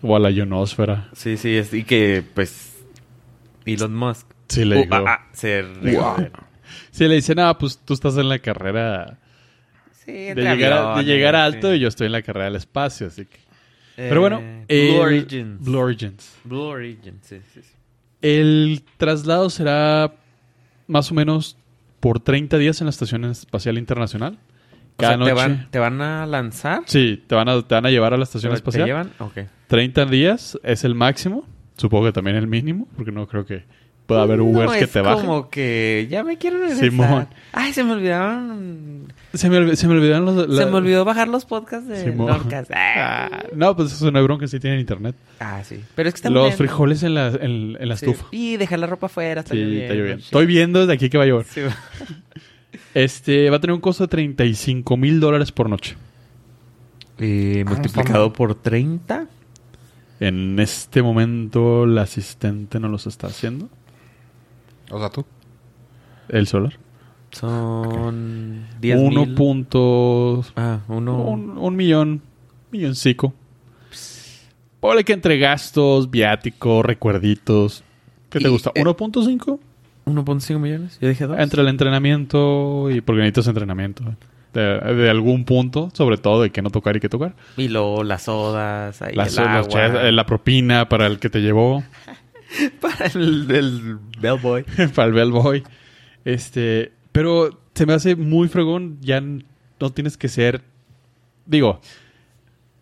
O 0.02 0.14
a 0.14 0.18
la 0.18 0.30
ionosfera. 0.30 1.08
Sí, 1.14 1.38
sí, 1.38 1.56
es, 1.56 1.72
y 1.72 1.84
que 1.84 2.22
pues 2.34 2.74
Elon 3.64 3.94
Musk 3.94 4.26
Sí, 4.48 4.66
le 4.66 4.76
uh, 4.76 4.82
digo. 4.82 4.94
ah, 4.96 5.04
ah, 5.08 5.28
se 5.32 5.62
regó. 5.62 6.16
Sí, 6.90 7.08
le 7.08 7.14
dicen, 7.14 7.38
ah, 7.38 7.56
pues 7.56 7.78
tú 7.78 7.94
estás 7.94 8.16
en 8.18 8.28
la 8.28 8.38
carrera 8.38 9.18
Sí, 10.04 10.12
de 10.12 10.34
llegar, 10.34 10.72
a, 10.74 10.96
de 10.98 11.04
llegar 11.04 11.34
alto 11.34 11.70
sí. 11.70 11.76
y 11.76 11.80
yo 11.80 11.88
estoy 11.88 12.06
en 12.06 12.12
la 12.12 12.20
carrera 12.20 12.46
del 12.46 12.56
espacio, 12.56 13.06
así 13.06 13.24
que... 13.24 13.36
Eh, 13.96 14.08
Pero 14.08 14.20
bueno, 14.20 14.42
Blue 14.68 15.00
Origins. 15.00 15.64
Blue 15.64 15.78
Origins. 15.78 16.32
Blue 16.44 16.60
Origins, 16.62 17.26
sí, 17.26 17.38
sí, 17.54 17.62
sí. 17.62 17.73
El 18.24 18.82
traslado 18.96 19.50
será 19.50 20.14
más 20.86 21.10
o 21.10 21.14
menos 21.14 21.56
por 22.00 22.20
30 22.20 22.56
días 22.58 22.80
en 22.80 22.86
la 22.86 22.90
Estación 22.90 23.24
Espacial 23.26 23.76
Internacional. 23.78 24.38
O 24.94 24.96
Cada 24.96 25.12
sea, 25.12 25.16
noche. 25.18 25.30
¿te, 25.30 25.34
van, 25.34 25.70
¿te 25.70 25.78
van 25.78 26.00
a 26.00 26.26
lanzar? 26.26 26.82
Sí, 26.86 27.22
te 27.26 27.34
van, 27.34 27.48
a, 27.48 27.60
te 27.62 27.74
van 27.74 27.86
a 27.86 27.90
llevar 27.90 28.14
a 28.14 28.16
la 28.16 28.24
Estación 28.24 28.52
¿Te 28.52 28.56
Espacial. 28.56 28.86
llevan? 28.86 29.10
Ok. 29.18 29.40
30 29.66 30.06
días 30.06 30.58
es 30.62 30.84
el 30.84 30.94
máximo. 30.94 31.46
Supongo 31.76 32.06
que 32.06 32.12
también 32.12 32.36
el 32.36 32.46
mínimo, 32.46 32.86
porque 32.96 33.10
no 33.12 33.26
creo 33.26 33.44
que 33.44 33.64
pueda 34.06 34.22
haber 34.22 34.40
Ubers 34.40 34.70
No, 34.72 34.78
que 34.78 34.84
es 34.84 34.90
te 34.90 35.00
bajen. 35.00 35.26
como 35.26 35.48
que 35.50 36.06
ya 36.10 36.22
me 36.24 36.36
quiero 36.38 36.58
regresar. 36.58 36.84
Simón. 36.84 37.28
Ay, 37.52 37.72
se 37.72 37.82
me 37.84 37.92
olvidaron. 37.92 39.12
Se, 39.32 39.48
me, 39.50 39.74
se 39.76 39.88
me 39.88 39.94
olvidaron 39.94 40.24
los... 40.26 40.48
la- 40.48 40.64
Se 40.64 40.70
me 40.70 40.76
olvidó 40.76 41.04
bajar 41.04 41.28
los 41.28 41.44
podcasts 41.44 41.88
de. 41.88 42.12
Nordcast. 42.12 42.70
Ah. 42.74 43.44
No, 43.54 43.74
pues 43.74 43.92
eso 43.92 44.10
no 44.10 44.18
hay 44.18 44.24
bronca 44.24 44.46
si 44.46 44.60
tienen 44.60 44.78
internet. 44.80 45.16
Ah, 45.40 45.62
sí. 45.64 45.80
Pero 45.94 46.08
es 46.08 46.14
que 46.14 46.18
está 46.18 46.30
Los 46.30 46.42
lloviendo. 46.42 46.58
frijoles 46.58 47.02
en 47.02 47.14
la, 47.14 47.28
en, 47.28 47.76
en 47.80 47.88
la 47.88 47.96
Sí. 47.96 48.06
estufa. 48.06 48.26
Y 48.30 48.56
dejar 48.58 48.78
la 48.78 48.86
ropa 48.86 49.06
afuera. 49.06 49.40
Está 49.40 49.54
Sí, 49.54 49.60
lloviendo. 49.60 49.82
está 49.84 49.94
lloviendo. 49.94 50.22
Estoy 50.24 50.46
viendo 50.46 50.80
desde 50.80 50.92
aquí 50.92 51.08
que 51.10 51.18
va 51.18 51.24
a 51.24 51.26
llover. 51.26 51.46
Sí. 51.46 51.60
Este 52.94 53.50
va 53.50 53.56
a 53.56 53.60
tener 53.60 53.74
un 53.74 53.80
costo 53.80 54.04
de 54.04 54.08
35 54.08 54.96
mil 54.96 55.18
dólares 55.20 55.50
por 55.52 55.68
noche. 55.68 55.96
Y 57.18 57.60
Ah, 57.60 57.64
multiplicado 57.66 58.32
por 58.32 58.54
30. 58.54 59.26
En 60.20 60.58
este 60.60 61.02
momento 61.02 61.86
la 61.86 62.02
asistente 62.02 62.78
no 62.80 62.88
los 62.88 63.06
está 63.06 63.26
haciendo. 63.28 63.68
O 64.90 64.98
sea, 64.98 65.10
tú. 65.10 65.24
El 66.28 66.46
solar. 66.46 66.74
Son 67.32 68.64
10 68.80 68.98
Uno 68.98 69.26
mil. 69.26 69.34
punto... 69.34 70.44
Ah, 70.56 70.80
uno. 70.88 71.22
Un, 71.22 71.58
un 71.58 71.76
millón. 71.76 72.22
Milloncico. 72.70 73.34
Ponle 74.80 75.04
que 75.04 75.12
entre 75.14 75.38
gastos, 75.38 76.10
viáticos, 76.10 76.84
recuerditos. 76.84 77.82
¿Qué 78.30 78.38
te 78.40 78.48
Y, 78.48 78.50
gusta? 78.50 78.70
eh, 78.74 78.82
¿1.5? 78.84 79.58
1.5 80.06 80.58
millones. 80.58 80.98
Yo 81.00 81.08
dije 81.08 81.26
2. 81.26 81.38
Entre 81.38 81.62
el 81.62 81.68
entrenamiento 81.68 82.90
y 82.90 83.00
porque 83.00 83.20
necesitas 83.22 83.48
entrenamiento. 83.48 84.04
De, 84.52 84.60
de 84.94 85.10
algún 85.10 85.44
punto, 85.44 85.90
sobre 85.94 86.16
todo 86.18 86.42
de 86.42 86.50
qué 86.50 86.62
no 86.62 86.70
tocar 86.70 86.96
y 86.96 87.00
qué 87.00 87.08
tocar. 87.08 87.34
Y 87.56 87.68
luego 87.68 88.04
las 88.04 88.22
sodas. 88.24 89.00
Ahí 89.02 89.14
Las- 89.14 89.36
el 89.38 89.44
las 89.44 89.66
agua. 89.66 89.68
chas- 89.70 90.04
eh, 90.04 90.12
la 90.12 90.26
propina 90.26 90.88
para 90.88 91.06
el 91.06 91.18
que 91.18 91.30
te 91.30 91.40
llevó, 91.40 91.82
Para 92.80 93.06
el, 93.14 93.50
el 93.50 93.98
bellboy. 94.20 94.64
para 94.94 95.08
el 95.08 95.14
bellboy. 95.14 95.62
Este, 96.24 96.92
pero 97.12 97.60
se 97.74 97.86
me 97.86 97.92
hace 97.94 98.16
muy 98.16 98.48
fregón. 98.48 98.98
Ya 99.00 99.20
no 99.20 99.90
tienes 99.92 100.16
que 100.16 100.28
ser. 100.28 100.62
Digo, 101.46 101.80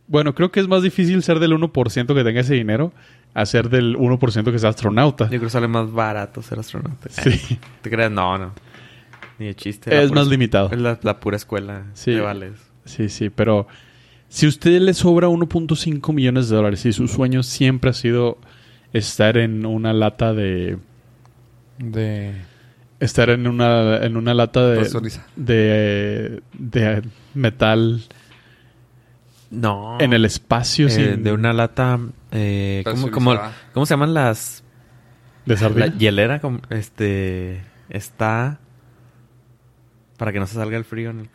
bueno, 0.06 0.34
creo 0.34 0.52
que 0.52 0.60
es 0.60 0.68
más 0.68 0.82
difícil 0.82 1.22
ser 1.22 1.38
del 1.38 1.52
1% 1.52 2.14
que 2.14 2.24
tenga 2.24 2.40
ese 2.40 2.54
dinero 2.54 2.92
a 3.34 3.46
ser 3.46 3.70
del 3.70 3.96
1% 3.96 4.52
que 4.52 4.58
sea 4.58 4.70
astronauta. 4.70 5.24
Yo 5.24 5.30
creo 5.30 5.42
que 5.44 5.50
sale 5.50 5.68
más 5.68 5.90
barato 5.90 6.42
ser 6.42 6.58
astronauta. 6.58 7.08
Sí, 7.08 7.58
¿Te 7.82 7.90
creas? 7.90 8.10
No, 8.10 8.36
no. 8.38 8.52
Ni 9.38 9.46
de 9.46 9.54
chiste. 9.54 9.90
Es 10.02 10.08
pura- 10.10 10.20
más 10.20 10.28
limitado. 10.28 10.70
Es 10.70 10.78
la, 10.78 10.98
la 11.02 11.18
pura 11.18 11.36
escuela 11.36 11.86
Sí. 11.94 12.10
de 12.12 12.20
vales. 12.20 12.52
Sí, 12.84 13.08
sí, 13.08 13.30
pero 13.30 13.66
si 14.28 14.46
a 14.46 14.48
usted 14.50 14.80
le 14.80 14.92
sobra 14.94 15.28
1.5 15.28 16.12
millones 16.12 16.48
de 16.48 16.56
dólares 16.56 16.84
y 16.84 16.92
su 16.92 17.08
sueño 17.08 17.42
siempre 17.42 17.90
ha 17.90 17.94
sido 17.94 18.38
estar 18.92 19.36
en 19.38 19.64
una 19.66 19.92
lata 19.92 20.32
de 20.34 20.78
De... 21.78 22.34
estar 23.00 23.30
en 23.30 23.46
una, 23.46 23.98
en 24.04 24.16
una 24.16 24.34
lata 24.34 24.66
de, 24.68 24.76
Presuriza. 24.80 25.26
de, 25.36 26.42
de 26.52 27.02
metal 27.34 28.02
No. 29.50 29.98
en 30.00 30.12
el 30.12 30.24
espacio 30.24 30.86
Eh, 30.86 30.90
sin- 30.90 31.22
de 31.22 31.32
una 31.32 31.52
lata. 31.52 31.98
Eh, 32.30 32.82
¿cómo, 32.84 33.10
cómo, 33.10 33.30
Presurizada. 33.32 33.70
cómo 33.74 33.86
se 33.86 33.94
llaman 33.94 34.14
las. 34.14 34.64
de 35.46 35.56
sardina. 35.56 35.86
La 35.86 35.92
hielera? 35.98 36.40
como- 36.40 36.60
Este. 36.70 37.62
Está. 37.90 38.58
Para 40.16 40.32
que 40.32 40.38
no 40.38 40.46
se 40.46 40.54
salga 40.54 40.76
el 40.76 40.84
frío 40.84 41.10
en, 41.10 41.20
el- 41.20 41.30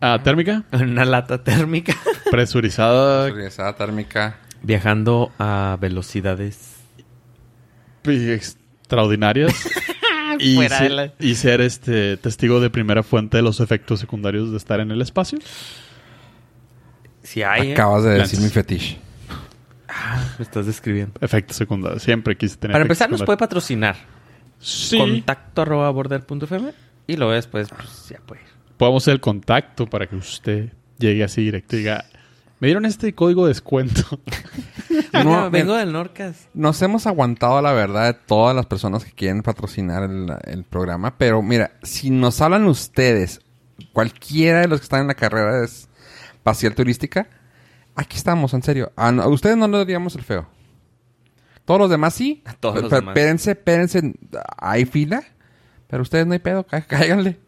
Ah, 0.00 0.20
térmica, 0.24 0.64
en 0.72 0.90
una 0.90 1.04
lata 1.04 1.42
térmica. 1.44 1.94
presurizada 2.30 3.24
Presurizada 3.24 3.76
térmica. 3.76 4.38
Viajando 4.62 5.30
a 5.38 5.76
velocidades. 5.80 6.73
Extraordinarias. 8.06 9.52
y, 10.38 10.56
Fuera 10.56 10.80
de 10.80 10.88
se- 10.88 10.94
la- 10.94 11.12
y 11.18 11.34
ser 11.34 11.60
este 11.60 12.16
testigo 12.16 12.60
de 12.60 12.70
primera 12.70 13.02
fuente 13.02 13.36
de 13.38 13.42
los 13.42 13.60
efectos 13.60 14.00
secundarios 14.00 14.50
de 14.50 14.56
estar 14.56 14.80
en 14.80 14.90
el 14.90 15.00
espacio. 15.02 15.38
Si 17.22 17.42
hay. 17.42 17.70
¿eh? 17.70 17.72
Acabas 17.72 18.04
de 18.04 18.10
decir 18.10 18.40
mi 18.40 18.48
fetiche. 18.48 18.98
Me 20.38 20.42
estás 20.44 20.66
describiendo. 20.66 21.14
Efectos 21.20 21.56
secundarios. 21.56 22.02
Siempre 22.02 22.36
quise 22.36 22.56
tener. 22.56 22.72
Para 22.72 22.82
empezar, 22.82 23.10
nos 23.10 23.22
puede 23.22 23.36
patrocinar. 23.38 23.96
Sí. 24.58 24.98
Contacto 24.98 25.62
arroba 25.62 25.90
border.fm. 25.90 26.72
Y 27.06 27.16
luego 27.16 27.32
después, 27.32 27.68
pues 27.68 28.08
ya 28.08 28.18
puede 28.26 28.42
ir. 28.42 28.48
Podemos 28.76 29.02
hacer 29.04 29.14
el 29.14 29.20
contacto 29.20 29.86
para 29.86 30.06
que 30.06 30.16
usted 30.16 30.72
llegue 30.98 31.22
así 31.22 31.42
directo 31.42 31.76
y 31.76 31.80
diga. 31.80 32.04
Me 32.64 32.68
dieron 32.68 32.86
este 32.86 33.14
código 33.14 33.44
de 33.44 33.50
descuento. 33.50 34.02
No, 35.12 35.22
No, 35.24 35.50
vengo 35.50 35.74
del 35.74 35.92
Norcas. 35.92 36.48
Nos 36.54 36.80
hemos 36.82 37.06
aguantado 37.06 37.60
la 37.60 37.72
verdad 37.72 38.06
de 38.06 38.14
todas 38.14 38.54
las 38.56 38.64
personas 38.66 39.04
que 39.04 39.12
quieren 39.12 39.42
patrocinar 39.42 40.02
el, 40.04 40.26
el 40.44 40.64
programa, 40.64 41.16
pero 41.18 41.42
mira, 41.42 41.72
si 41.82 42.08
nos 42.10 42.40
hablan 42.40 42.64
ustedes, 42.66 43.40
cualquiera 43.92 44.60
de 44.60 44.68
los 44.68 44.80
que 44.80 44.84
están 44.84 45.02
en 45.02 45.08
la 45.08 45.14
carrera 45.14 45.60
de 45.60 45.66
espacial 45.66 46.74
turística, 46.74 47.28
aquí 47.94 48.16
estamos, 48.16 48.54
en 48.54 48.62
serio. 48.62 48.92
A, 48.96 49.12
no- 49.12 49.22
a 49.22 49.28
ustedes 49.28 49.56
no 49.56 49.68
le 49.68 49.78
daríamos 49.78 50.14
el 50.16 50.22
feo. 50.22 50.46
Todos 51.64 51.80
los 51.80 51.90
demás 51.90 52.14
sí. 52.14 52.42
A 52.46 52.52
todos 52.60 52.76
los 52.76 52.84
Pero 52.84 52.96
demás. 53.00 53.12
Espérense, 53.16 53.50
espérense, 53.52 54.14
hay 54.58 54.84
fila, 54.84 55.22
pero 55.86 56.02
ustedes 56.02 56.26
no 56.26 56.32
hay 56.32 56.38
pedo, 56.40 56.64
cá- 56.66 56.82
cáiganle. 56.86 57.38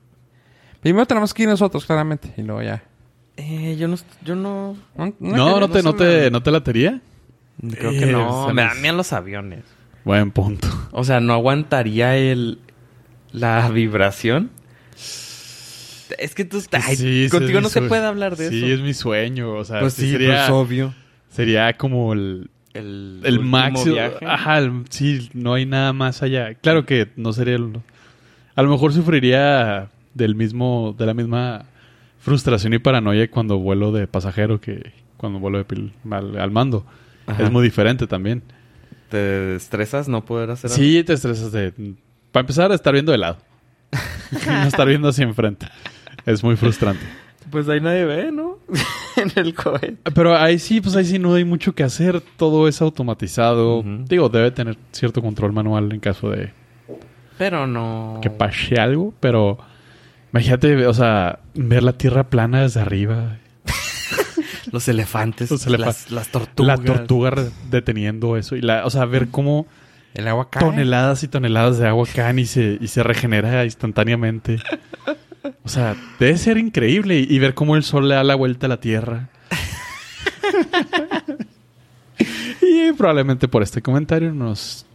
Primero 0.80 1.06
tenemos 1.06 1.32
que 1.34 1.44
ir 1.44 1.48
nosotros, 1.48 1.84
claramente, 1.86 2.32
y 2.36 2.42
luego 2.42 2.62
ya. 2.62 2.82
Eh, 3.36 3.76
yo 3.78 3.88
no... 3.88 3.96
Yo 4.24 4.34
no... 4.34 4.76
No, 4.96 5.12
No, 5.20 5.60
no 5.60 5.68
te, 5.70 5.82
no 5.82 5.92
se 5.92 5.98
te, 5.98 6.04
me- 6.24 6.30
no 6.30 6.42
te 6.42 6.50
latería. 6.50 7.00
Creo 7.70 7.90
que 7.90 8.04
Eh, 8.04 8.12
no. 8.12 8.48
se 8.48 8.54
Me 8.54 8.62
dan 8.62 8.80
miedo 8.80 8.96
los 8.96 9.12
aviones. 9.12 9.64
Buen 10.04 10.30
punto. 10.30 10.68
O 10.92 11.04
sea, 11.04 11.20
no 11.20 11.32
aguantaría 11.34 12.16
el... 12.16 12.58
La 13.32 13.68
vibración. 13.68 14.50
Es 16.18 16.34
que 16.34 16.44
tú... 16.44 16.62
ay, 16.72 16.96
Sí, 16.96 17.24
ese 17.24 17.30
contigo 17.36 17.58
es 17.58 17.62
no 17.64 17.68
se 17.68 17.82
puede 17.82 18.06
hablar 18.06 18.36
de 18.36 18.48
sí, 18.48 18.58
eso. 18.64 18.66
es 18.74 18.80
mi 18.80 18.94
sueño. 18.94 19.52
O 19.54 19.64
sea, 19.64 19.80
Pues 19.80 19.94
sí 19.94 20.02
sí, 20.02 20.12
sería, 20.12 20.46
pues 20.46 20.50
obvio. 20.50 20.94
sería 21.30 21.72
como 21.76 22.12
el, 22.12 22.48
El, 22.72 23.20
el 23.24 23.40
máximo. 23.40 23.94
viaje. 23.94 24.24
Ajá, 24.24 24.58
el- 24.58 24.84
sí, 24.88 25.28
no 25.34 25.54
hay 25.54 25.66
nada 25.66 25.92
más 25.92 26.22
allá. 26.22 26.54
Claro 26.54 26.86
que 26.86 27.08
no 27.16 27.32
sería 27.32 27.56
el- 27.56 27.80
A 28.54 28.62
lo 28.62 28.70
mejor 28.70 28.92
sufriría 28.94 29.88
del 30.14 30.34
mismo, 30.36 30.94
de 30.96 31.04
la 31.06 31.12
misma 31.14 31.66
frustración 32.26 32.74
y 32.74 32.78
paranoia 32.80 33.30
cuando 33.30 33.56
vuelo 33.58 33.92
de 33.92 34.06
pasajero 34.08 34.60
que 34.60 34.92
cuando 35.16 35.38
vuelo 35.38 35.58
de 35.58 35.66
pil- 35.66 35.92
al, 36.10 36.38
al 36.38 36.50
mando. 36.50 36.84
Ajá. 37.26 37.44
Es 37.44 37.50
muy 37.50 37.62
diferente 37.62 38.06
también. 38.06 38.42
¿Te 39.08 39.54
estresas 39.54 40.08
no 40.08 40.24
poder 40.24 40.50
hacer 40.50 40.70
algo? 40.70 40.76
Sí, 40.82 41.04
te 41.04 41.12
estresas 41.12 41.52
de... 41.52 41.72
Para 42.32 42.42
empezar, 42.42 42.72
estar 42.72 42.92
viendo 42.92 43.12
de 43.12 43.18
lado. 43.18 43.38
no 44.46 44.64
estar 44.64 44.86
viendo 44.88 45.08
hacia 45.08 45.22
enfrente. 45.24 45.66
Es 46.26 46.42
muy 46.42 46.56
frustrante. 46.56 47.04
Pues 47.50 47.68
ahí 47.68 47.80
nadie 47.80 48.04
ve, 48.04 48.32
¿no? 48.32 48.58
en 49.16 49.30
el 49.36 49.54
cohete. 49.54 50.10
Pero 50.12 50.36
ahí 50.36 50.58
sí, 50.58 50.80
pues 50.80 50.96
ahí 50.96 51.04
sí 51.04 51.20
no 51.20 51.34
hay 51.34 51.44
mucho 51.44 51.76
que 51.76 51.84
hacer. 51.84 52.20
Todo 52.36 52.66
es 52.66 52.82
automatizado. 52.82 53.84
Digo, 54.08 54.28
debe 54.28 54.50
tener 54.50 54.76
cierto 54.90 55.22
control 55.22 55.52
manual 55.52 55.92
en 55.92 56.00
caso 56.00 56.28
de 56.30 56.50
Pero 57.38 57.68
no... 57.68 58.18
que 58.20 58.30
pase 58.30 58.80
algo. 58.80 59.14
Pero 59.20 59.58
imagínate, 60.36 60.86
o 60.86 60.94
sea, 60.94 61.40
ver 61.54 61.82
la 61.82 61.92
tierra 61.92 62.24
plana 62.30 62.62
desde 62.62 62.80
arriba. 62.80 63.38
Los 64.72 64.88
elefantes. 64.88 65.50
Los 65.50 65.66
Las, 65.66 66.10
las 66.10 66.28
tortugas. 66.28 66.78
La 66.78 66.84
tortuga 66.84 67.32
deteniendo 67.70 68.36
eso. 68.36 68.56
Y 68.56 68.60
la, 68.60 68.84
o 68.84 68.90
sea, 68.90 69.04
ver 69.04 69.28
cómo 69.28 69.66
El 70.14 70.28
agua 70.28 70.50
cae. 70.50 70.62
toneladas 70.62 71.22
y 71.22 71.28
toneladas 71.28 71.78
de 71.78 71.88
agua 71.88 72.06
caen 72.14 72.38
y 72.40 72.46
se, 72.46 72.78
y 72.80 72.88
se 72.88 73.02
regenera 73.02 73.64
instantáneamente. 73.64 74.58
O 75.62 75.68
sea, 75.68 75.94
debe 76.18 76.36
ser 76.36 76.58
increíble. 76.58 77.20
Y, 77.20 77.34
y 77.34 77.38
ver 77.38 77.54
cómo 77.54 77.76
el 77.76 77.84
sol 77.84 78.08
le 78.08 78.16
da 78.16 78.24
la 78.24 78.34
vuelta 78.34 78.66
a 78.66 78.68
la 78.68 78.80
tierra. 78.80 79.28
y 82.60 82.92
probablemente 82.92 83.48
por 83.48 83.62
este 83.62 83.82
comentario 83.82 84.32
nos 84.32 84.86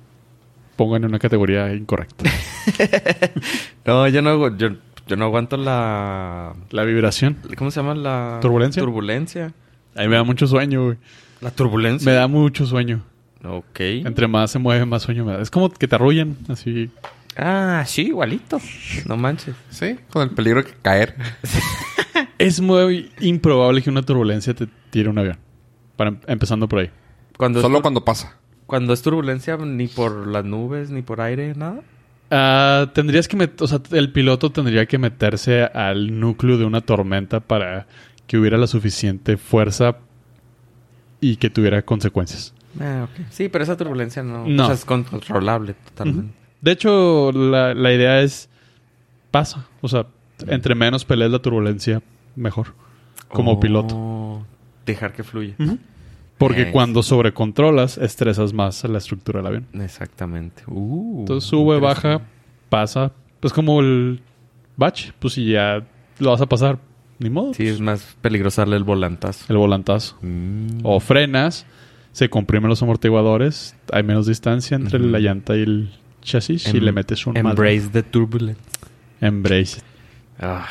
pongan 0.75 1.03
en 1.03 1.09
una 1.09 1.19
categoría 1.19 1.73
incorrecta. 1.73 2.29
No, 3.83 4.07
yo 4.07 4.21
no, 4.21 4.55
yo, 4.57 4.69
yo 5.11 5.17
no 5.17 5.25
aguanto 5.25 5.57
la... 5.57 6.53
La 6.69 6.83
vibración. 6.85 7.35
¿Cómo 7.57 7.69
se 7.69 7.81
llama 7.81 7.95
la... 7.95 8.39
¿Turbulencia? 8.41 8.81
Turbulencia. 8.81 9.51
A 9.93 10.01
mí 10.03 10.07
me 10.07 10.15
da 10.15 10.23
mucho 10.23 10.47
sueño, 10.47 10.85
güey. 10.85 10.97
La 11.41 11.51
turbulencia. 11.51 12.05
Me 12.09 12.15
da 12.15 12.27
mucho 12.29 12.65
sueño. 12.65 13.03
Ok. 13.43 13.79
Entre 13.81 14.27
más 14.29 14.51
se 14.51 14.59
mueve, 14.59 14.85
más 14.85 15.01
sueño 15.01 15.25
me 15.25 15.33
da. 15.33 15.41
Es 15.41 15.51
como 15.51 15.69
que 15.69 15.85
te 15.85 15.95
arrullan, 15.95 16.37
así. 16.47 16.89
Ah, 17.35 17.83
sí, 17.85 18.03
igualito. 18.03 18.59
No 19.05 19.17
manches. 19.17 19.53
Sí, 19.69 19.97
con 20.11 20.21
el 20.23 20.29
peligro 20.29 20.63
de 20.63 20.69
caer. 20.81 21.15
Es 22.37 22.59
muy 22.59 23.11
improbable 23.19 23.81
que 23.81 23.89
una 23.89 24.01
turbulencia 24.01 24.53
te 24.53 24.67
tire 24.89 25.09
un 25.09 25.17
avión. 25.19 25.37
Para, 25.95 26.11
em- 26.11 26.19
empezando 26.27 26.67
por 26.67 26.79
ahí. 26.79 26.89
Cuando 27.37 27.61
Solo 27.61 27.81
cuando 27.81 28.03
pasa. 28.05 28.37
cuando 28.65 28.93
es 28.93 29.01
turbulencia, 29.01 29.57
ni 29.57 29.87
por 29.87 30.25
las 30.27 30.43
nubes, 30.45 30.89
ni 30.89 31.01
por 31.03 31.21
aire, 31.21 31.53
nada. 31.55 31.81
Ah, 32.31 32.89
tendrías 32.93 33.27
que 33.27 33.37
met- 33.37 33.61
o 33.61 33.67
sea, 33.67 33.81
el 33.91 34.11
piloto 34.11 34.51
tendría 34.51 34.85
que 34.85 34.97
meterse 34.97 35.63
al 35.65 36.17
núcleo 36.19 36.57
de 36.57 36.63
una 36.65 36.79
tormenta 36.81 37.41
para 37.41 37.87
que 38.25 38.37
hubiera 38.37 38.57
la 38.57 38.67
suficiente 38.67 39.35
fuerza 39.37 39.97
y 41.19 41.35
que 41.35 41.49
tuviera 41.49 41.81
consecuencias. 41.81 42.53
Ah, 42.79 43.03
ok. 43.11 43.25
Sí, 43.29 43.49
pero 43.49 43.63
esa 43.65 43.75
turbulencia 43.75 44.23
no, 44.23 44.47
No. 44.47 44.63
o 44.63 44.65
sea, 44.67 44.75
es 44.75 44.85
controlable 44.85 45.73
totalmente. 45.73 46.33
De 46.61 46.71
hecho, 46.71 47.31
la, 47.33 47.73
la 47.73 47.93
idea 47.93 48.21
es 48.21 48.47
pasa. 49.29 49.67
O 49.81 49.89
sea, 49.89 50.05
entre 50.47 50.73
menos 50.73 51.03
pelees 51.03 51.31
la 51.31 51.39
turbulencia, 51.39 52.01
mejor. 52.37 52.73
Como 53.27 53.53
Oh, 53.53 53.59
piloto. 53.59 54.45
Dejar 54.85 55.11
que 55.13 55.23
fluya. 55.23 55.55
Porque 56.47 56.71
cuando 56.71 57.03
sobrecontrolas, 57.03 57.97
estresas 57.97 58.53
más 58.53 58.83
la 58.83 58.97
estructura 58.97 59.39
del 59.39 59.47
avión. 59.47 59.67
Exactamente. 59.81 60.63
Uh, 60.67 61.19
Entonces 61.21 61.49
sube, 61.49 61.79
baja, 61.79 62.21
pasa. 62.69 63.11
Pues 63.39 63.53
como 63.53 63.79
el 63.79 64.21
batch. 64.77 65.11
Pues 65.19 65.33
si 65.35 65.51
ya 65.51 65.85
lo 66.19 66.31
vas 66.31 66.41
a 66.41 66.45
pasar, 66.47 66.79
ni 67.19 67.29
modo. 67.29 67.53
Sí, 67.53 67.63
pues, 67.63 67.75
es 67.75 67.81
más 67.81 68.17
peligroso 68.21 68.61
darle 68.61 68.77
el 68.77 68.83
volantazo. 68.83 69.45
el 69.49 69.57
volantazo. 69.57 70.17
Mm. 70.21 70.79
O 70.83 70.99
frenas, 70.99 71.65
se 72.11 72.29
comprimen 72.29 72.69
los 72.69 72.81
amortiguadores, 72.83 73.75
hay 73.91 74.03
menos 74.03 74.25
distancia 74.27 74.75
entre 74.75 74.99
la 74.99 75.19
llanta 75.19 75.55
y 75.55 75.61
el 75.61 75.91
chasis 76.21 76.71
y 76.73 76.77
Em- 76.77 76.83
le 76.83 76.91
metes 76.91 77.25
un 77.25 77.33
madre. 77.33 77.49
Embrace 77.49 77.89
the 77.89 78.03
turbulence. 78.03 78.61
Embrace. 79.21 79.81
Ah, 80.39 80.67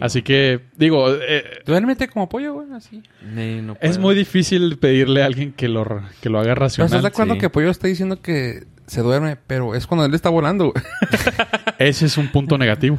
Así 0.00 0.22
que, 0.22 0.60
digo, 0.76 1.06
eh, 1.14 1.44
Duérmete 1.64 2.08
como 2.08 2.28
pollo, 2.28 2.54
güey, 2.54 2.66
así. 2.72 3.02
ni- 3.32 3.62
no 3.62 3.76
es 3.80 3.98
muy 3.98 4.14
difícil 4.14 4.76
pedirle 4.78 5.22
a 5.22 5.26
alguien 5.26 5.52
que 5.52 5.68
lo, 5.68 6.02
que 6.20 6.28
lo 6.30 6.40
haga 6.40 6.54
racional. 6.54 6.86
estás 6.86 7.02
de 7.02 7.08
acuerdo 7.08 7.34
sí. 7.34 7.40
que 7.40 7.50
pollo 7.50 7.70
está 7.70 7.86
diciendo 7.86 8.20
que 8.20 8.64
se 8.86 9.00
duerme, 9.02 9.36
pero 9.46 9.74
es 9.74 9.86
cuando 9.86 10.04
él 10.04 10.14
está 10.14 10.28
volando. 10.30 10.72
Ese 11.78 12.06
es 12.06 12.18
un 12.18 12.28
punto 12.32 12.58
negativo. 12.58 12.98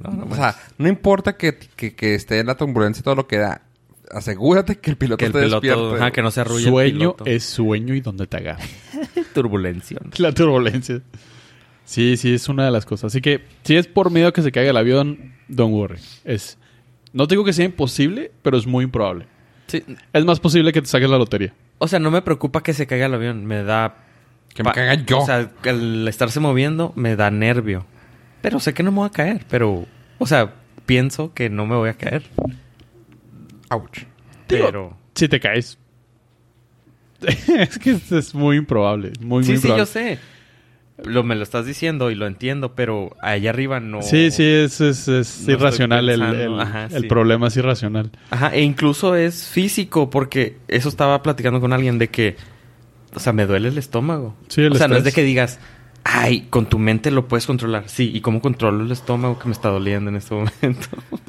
No, 0.00 0.10
no 0.12 0.24
O 0.30 0.34
sea, 0.36 0.54
no 0.78 0.88
importa 0.88 1.36
que, 1.36 1.58
que, 1.76 1.94
que 1.94 2.14
esté 2.14 2.38
en 2.40 2.46
la 2.46 2.56
turbulencia 2.56 3.00
y 3.00 3.04
todo 3.04 3.14
lo 3.16 3.26
que 3.26 3.38
da. 3.38 3.62
Asegúrate 4.10 4.76
que 4.78 4.90
el 4.90 4.96
piloto 4.96 5.18
que 5.18 5.26
el 5.26 5.30
esté 5.32 5.42
piloto, 5.42 5.60
despierto. 5.60 5.94
ajá, 5.96 6.10
que 6.12 6.22
no 6.22 6.30
se 6.30 6.40
arrulle 6.40 6.64
el 6.64 6.70
Sueño 6.70 6.98
piloto. 6.98 7.24
es 7.26 7.44
sueño 7.44 7.94
y 7.94 8.00
donde 8.00 8.26
te 8.26 8.36
agarra. 8.38 8.64
turbulencia. 9.34 9.98
La 10.18 10.32
turbulencia. 10.32 11.00
Sí, 11.88 12.18
sí, 12.18 12.34
es 12.34 12.50
una 12.50 12.66
de 12.66 12.70
las 12.70 12.84
cosas. 12.84 13.06
Así 13.12 13.22
que 13.22 13.40
si 13.64 13.74
es 13.76 13.86
por 13.86 14.10
miedo 14.10 14.30
que 14.34 14.42
se 14.42 14.52
caiga 14.52 14.70
el 14.70 14.76
avión, 14.76 15.32
don't 15.48 15.72
worry. 15.72 15.98
Es, 16.24 16.58
no 17.14 17.26
te 17.26 17.34
digo 17.34 17.44
que 17.44 17.54
sea 17.54 17.64
imposible, 17.64 18.30
pero 18.42 18.58
es 18.58 18.66
muy 18.66 18.84
improbable. 18.84 19.26
Sí, 19.68 19.82
Es 20.12 20.24
más 20.26 20.38
posible 20.38 20.70
que 20.72 20.82
te 20.82 20.86
saques 20.86 21.08
la 21.08 21.16
lotería. 21.16 21.54
o 21.78 21.88
sea, 21.88 21.98
no 21.98 22.10
me 22.10 22.20
preocupa 22.20 22.62
que 22.62 22.74
se 22.74 22.86
caiga 22.86 23.06
el 23.06 23.14
avión, 23.14 23.46
me 23.46 23.62
da 23.62 23.96
Que 24.54 24.62
me 24.62 24.72
caiga 24.72 24.94
yo. 25.02 25.20
O 25.20 25.24
sea, 25.24 25.50
que 25.62 25.70
el 25.70 26.06
estarse 26.08 26.40
moviendo 26.40 26.92
me 26.94 27.16
da 27.16 27.30
nervio. 27.30 27.86
Pero 28.42 28.60
sé 28.60 28.74
que 28.74 28.82
no 28.82 28.90
me 28.92 28.98
voy 28.98 29.06
a 29.06 29.10
caer, 29.10 29.46
pero 29.48 29.86
o 30.18 30.26
sea, 30.26 30.52
pienso 30.84 31.32
que 31.32 31.48
no 31.48 31.64
me 31.66 31.74
voy 31.76 31.88
a 31.88 31.94
caer, 31.94 32.24
Ouch. 33.70 34.00
Digo, 34.46 34.66
pero 34.66 34.96
Si 35.14 35.26
te 35.26 35.40
caes. 35.40 35.78
es 37.48 37.78
que 37.78 37.92
es, 37.92 38.12
es 38.12 38.34
muy 38.34 38.56
improbable. 38.58 39.12
Muy, 39.20 39.26
muy 39.38 39.44
Sí, 39.44 39.48
sí, 39.52 39.54
improbable. 39.68 39.80
yo 39.82 39.86
sé. 39.86 40.18
Lo, 41.04 41.22
me 41.22 41.34
lo 41.36 41.42
estás 41.42 41.64
diciendo 41.66 42.10
y 42.10 42.14
lo 42.14 42.26
entiendo, 42.26 42.74
pero 42.74 43.16
allá 43.22 43.50
arriba 43.50 43.80
no. 43.80 44.02
Sí, 44.02 44.30
sí, 44.30 44.42
es, 44.44 44.80
es, 44.80 45.06
es 45.08 45.44
No 45.46 45.52
irracional. 45.54 46.08
El, 46.08 46.22
el- 46.22 46.60
Ajá, 46.60 46.86
el 46.90 47.02
sí. 47.02 47.08
problema 47.08 47.48
es 47.48 47.56
irracional. 47.56 48.10
Ajá, 48.30 48.54
e 48.54 48.62
incluso 48.62 49.14
es 49.14 49.46
físico, 49.46 50.10
porque 50.10 50.56
eso 50.68 50.88
estaba 50.88 51.22
platicando 51.22 51.60
con 51.60 51.72
alguien 51.72 51.98
de 51.98 52.08
que, 52.08 52.36
o 53.14 53.20
sea, 53.20 53.32
me 53.32 53.46
duele 53.46 53.68
el 53.68 53.78
estómago. 53.78 54.34
Sí, 54.48 54.62
el 54.62 54.72
o 54.72 54.74
sea, 54.76 54.88
no 54.88 54.96
es 54.96 55.04
de 55.04 55.12
que 55.12 55.22
digas, 55.22 55.60
ay, 56.04 56.46
con 56.50 56.66
tu 56.66 56.78
mente 56.78 57.10
lo 57.10 57.28
puedes 57.28 57.46
controlar. 57.46 57.84
Sí, 57.88 58.10
¿y 58.12 58.20
cómo 58.20 58.40
controlo 58.40 58.84
el 58.84 58.90
estómago 58.90 59.38
que 59.38 59.46
me 59.46 59.52
está 59.52 59.68
doliendo 59.68 60.10
en 60.10 60.16
este 60.16 60.34
momento? 60.34 60.88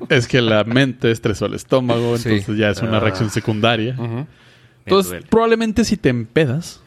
Es 0.10 0.28
que 0.28 0.42
la 0.42 0.64
mente 0.64 1.12
estresó 1.12 1.46
el 1.46 1.54
estómago, 1.54 2.18
Sí. 2.18 2.30
entonces 2.30 2.58
ya 2.58 2.70
es 2.70 2.82
una 2.82 2.98
Ah. 2.98 3.02
reacción 3.02 3.30
secundaria. 3.30 3.94
Ujú. 4.00 4.06
Me 4.16 4.26
Entonces, 4.86 5.24
probablemente 5.30 5.84
si 5.86 5.98
te 5.98 6.10
empedas, 6.10 6.82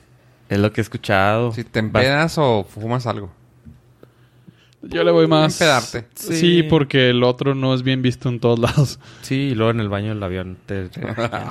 Es 0.53 0.59
lo 0.59 0.73
que 0.73 0.81
he 0.81 0.83
escuchado. 0.83 1.53
Si 1.53 1.65
te 1.65 1.79
empedas 1.79 2.37
o 2.39 2.65
fumas 2.69 3.07
algo. 3.07 3.33
yo 4.83 5.05
le 5.05 5.11
voy 5.13 5.27
más... 5.29 5.55
Empedarte. 5.61 6.07
Sí. 6.15 6.35
Sí. 6.37 6.63
porque 6.65 7.11
el 7.11 7.23
otro 7.23 7.55
no 7.55 7.73
es 7.73 7.83
bien 7.83 8.03
visto 8.03 8.29
en 8.29 8.41
todos 8.41 8.59
lados. 8.67 8.99
Sí, 9.23 9.51
y 9.53 9.55
luego 9.55 9.71
en 9.71 9.81
el 9.81 9.89
baño 9.89 10.09
del 10.11 10.23
avión 10.23 10.59
te... 10.67 10.91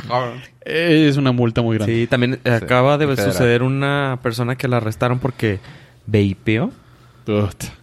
Es 0.66 1.18
una 1.18 1.32
multa 1.32 1.62
muy 1.62 1.78
grande. 1.78 1.96
Sí, 1.96 2.08
también 2.08 2.40
eh, 2.44 2.52
acaba 2.52 2.98
de 2.98 3.08
federal. 3.08 3.32
suceder 3.32 3.64
una 3.64 4.20
persona 4.22 4.56
que 4.56 4.68
la 4.68 4.78
arrestaron 4.78 5.20
porque 5.20 5.60
vapeó 6.06 6.72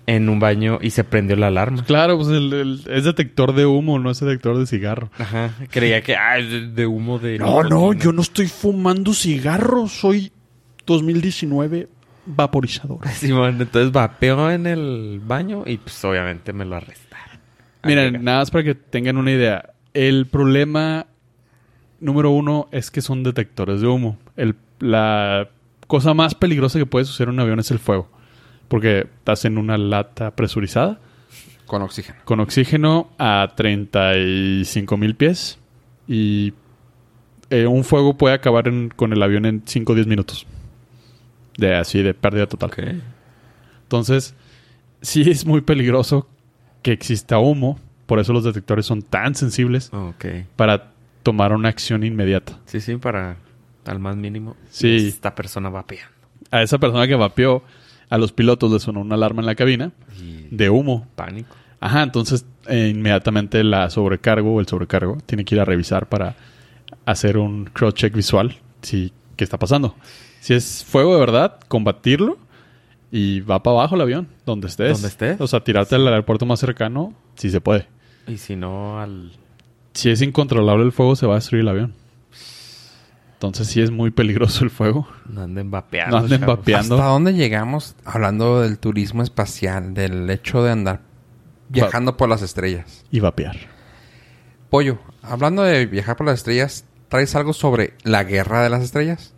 en 0.06 0.28
un 0.28 0.38
baño 0.40 0.78
y 0.82 0.90
se 0.90 1.04
prendió 1.04 1.34
la 1.36 1.46
alarma. 1.46 1.82
Claro, 1.84 2.16
pues 2.18 2.28
el- 2.28 2.52
el- 2.52 2.84
es 2.90 3.04
detector 3.04 3.54
de 3.54 3.64
humo, 3.64 3.98
no 3.98 4.10
es 4.10 4.20
detector 4.20 4.58
de 4.58 4.66
cigarro. 4.66 5.10
Ajá. 5.18 5.54
Creía 5.70 6.02
que, 6.02 6.14
ah, 6.16 6.38
es 6.38 6.50
de, 6.50 6.66
de 6.68 6.86
humo 6.86 7.18
de... 7.18 7.38
No, 7.38 7.62
no, 7.62 7.80
nicotina. 7.92 8.04
yo 8.04 8.12
no 8.12 8.20
estoy 8.22 8.46
fumando 8.48 9.14
cigarros. 9.14 9.92
Soy 9.92 10.30
2019 10.88 11.88
vaporizador. 12.26 13.06
Simón, 13.12 13.60
entonces 13.60 13.92
vapeó 13.92 14.50
en 14.50 14.66
el 14.66 15.20
baño 15.24 15.62
y 15.66 15.76
pues 15.78 16.04
obviamente 16.04 16.52
me 16.52 16.64
lo 16.64 16.76
arrestaron. 16.76 17.38
Miren, 17.84 18.24
nada 18.24 18.38
más 18.40 18.50
para 18.50 18.64
que 18.64 18.74
tengan 18.74 19.16
una 19.16 19.30
idea. 19.30 19.70
El 19.94 20.26
problema 20.26 21.06
número 22.00 22.30
uno 22.30 22.68
es 22.72 22.90
que 22.90 23.00
son 23.00 23.22
detectores 23.22 23.80
de 23.80 23.86
humo. 23.86 24.18
El- 24.36 24.56
la 24.80 25.48
cosa 25.86 26.12
más 26.14 26.34
peligrosa 26.34 26.78
que 26.78 26.86
puede 26.86 27.04
suceder 27.04 27.28
en 27.28 27.34
un 27.34 27.40
avión 27.40 27.58
es 27.60 27.70
el 27.70 27.78
fuego. 27.78 28.08
Porque 28.68 29.06
estás 29.18 29.44
en 29.46 29.56
una 29.56 29.78
lata 29.78 30.32
presurizada 30.36 31.00
Con 31.66 31.80
oxígeno. 31.82 32.18
con 32.24 32.40
oxígeno 32.40 33.10
a 33.18 33.52
35 33.56 34.96
mil 34.98 35.14
pies 35.16 35.58
y 36.06 36.52
eh, 37.50 37.66
un 37.66 37.82
fuego 37.84 38.18
puede 38.18 38.34
acabar 38.34 38.68
en- 38.68 38.90
con 38.94 39.12
el 39.14 39.22
avión 39.22 39.46
en 39.46 39.62
5 39.64 39.92
o 39.92 39.94
10 39.94 40.06
minutos. 40.06 40.46
De 41.58 41.74
así, 41.74 42.02
de 42.02 42.14
pérdida 42.14 42.46
total. 42.46 43.02
Entonces, 43.82 44.34
sí 45.02 45.28
es 45.30 45.44
muy 45.44 45.60
peligroso 45.60 46.26
que 46.82 46.92
exista 46.92 47.38
humo. 47.38 47.78
Por 48.06 48.18
eso 48.20 48.32
los 48.32 48.44
detectores 48.44 48.86
son 48.86 49.02
tan 49.02 49.34
sensibles 49.34 49.92
Ok. 49.92 50.24
para 50.56 50.92
tomar 51.22 51.52
una 51.52 51.68
acción 51.68 52.04
inmediata. 52.04 52.58
Sí, 52.64 52.80
sí, 52.80 52.96
para 52.96 53.36
al 53.84 53.98
más 53.98 54.16
mínimo. 54.16 54.56
Sí. 54.70 55.08
Esta 55.08 55.34
persona 55.34 55.68
vapeando. 55.68 56.12
A 56.50 56.62
esa 56.62 56.78
persona 56.78 57.06
que 57.06 57.14
vapeó, 57.16 57.62
a 58.08 58.16
los 58.18 58.32
pilotos 58.32 58.70
les 58.72 58.82
sonó 58.82 59.00
una 59.00 59.14
alarma 59.16 59.40
en 59.42 59.46
la 59.46 59.54
cabina 59.54 59.92
Y 60.18 60.46
de 60.50 60.70
humo. 60.70 61.06
pánico. 61.16 61.54
Ajá, 61.80 62.02
entonces 62.02 62.44
eh, 62.66 62.92
inmediatamente 62.94 63.62
la 63.64 63.88
sobrecargo 63.90 64.54
o 64.54 64.60
el 64.60 64.66
sobrecargo 64.66 65.18
tiene 65.26 65.44
que 65.44 65.54
ir 65.54 65.60
a 65.60 65.64
revisar 65.64 66.08
para 66.08 66.34
hacer 67.04 67.36
un 67.38 67.66
cross 67.66 67.94
check 67.94 68.14
visual. 68.14 68.56
Si, 68.82 69.12
¿Qué 69.36 69.44
está 69.44 69.58
pasando? 69.58 69.94
Si 70.40 70.54
es 70.54 70.84
fuego 70.84 71.14
de 71.14 71.20
verdad, 71.20 71.60
combatirlo 71.68 72.38
y 73.10 73.40
va 73.40 73.62
para 73.62 73.78
abajo 73.78 73.94
el 73.94 74.00
avión, 74.00 74.28
donde 74.46 74.68
estés. 74.68 74.92
Donde 74.92 75.08
estés. 75.08 75.40
O 75.40 75.46
sea, 75.46 75.60
tirarte 75.60 75.94
al 75.94 76.06
aeropuerto 76.06 76.46
más 76.46 76.60
cercano, 76.60 77.14
si 77.34 77.50
se 77.50 77.60
puede. 77.60 77.88
Y 78.26 78.38
si 78.38 78.56
no, 78.56 79.00
al... 79.00 79.32
Si 79.94 80.10
es 80.10 80.22
incontrolable 80.22 80.84
el 80.84 80.92
fuego, 80.92 81.16
se 81.16 81.26
va 81.26 81.34
a 81.34 81.36
destruir 81.36 81.62
el 81.62 81.68
avión. 81.68 81.94
Entonces 83.34 83.68
sí 83.68 83.80
es 83.80 83.90
muy 83.90 84.10
peligroso 84.10 84.64
el 84.64 84.70
fuego. 84.70 85.08
No 85.28 85.42
anden 85.42 85.70
vapeando. 85.70 86.18
No 86.18 86.24
anden 86.24 86.40
chavos. 86.40 86.56
vapeando. 86.58 86.94
¿Hasta 86.96 87.06
dónde 87.06 87.34
llegamos 87.34 87.94
hablando 88.04 88.60
del 88.60 88.78
turismo 88.78 89.22
espacial? 89.22 89.94
Del 89.94 90.28
hecho 90.28 90.62
de 90.62 90.72
andar 90.72 91.00
viajando 91.68 92.16
por 92.16 92.28
las 92.28 92.42
estrellas. 92.42 93.04
Y 93.10 93.20
vapear. 93.20 93.56
Pollo, 94.70 94.98
hablando 95.22 95.62
de 95.62 95.86
viajar 95.86 96.16
por 96.16 96.26
las 96.26 96.40
estrellas, 96.40 96.84
¿traes 97.08 97.34
algo 97.34 97.52
sobre 97.52 97.94
la 98.02 98.24
guerra 98.24 98.62
de 98.62 98.70
las 98.70 98.82
estrellas? 98.82 99.34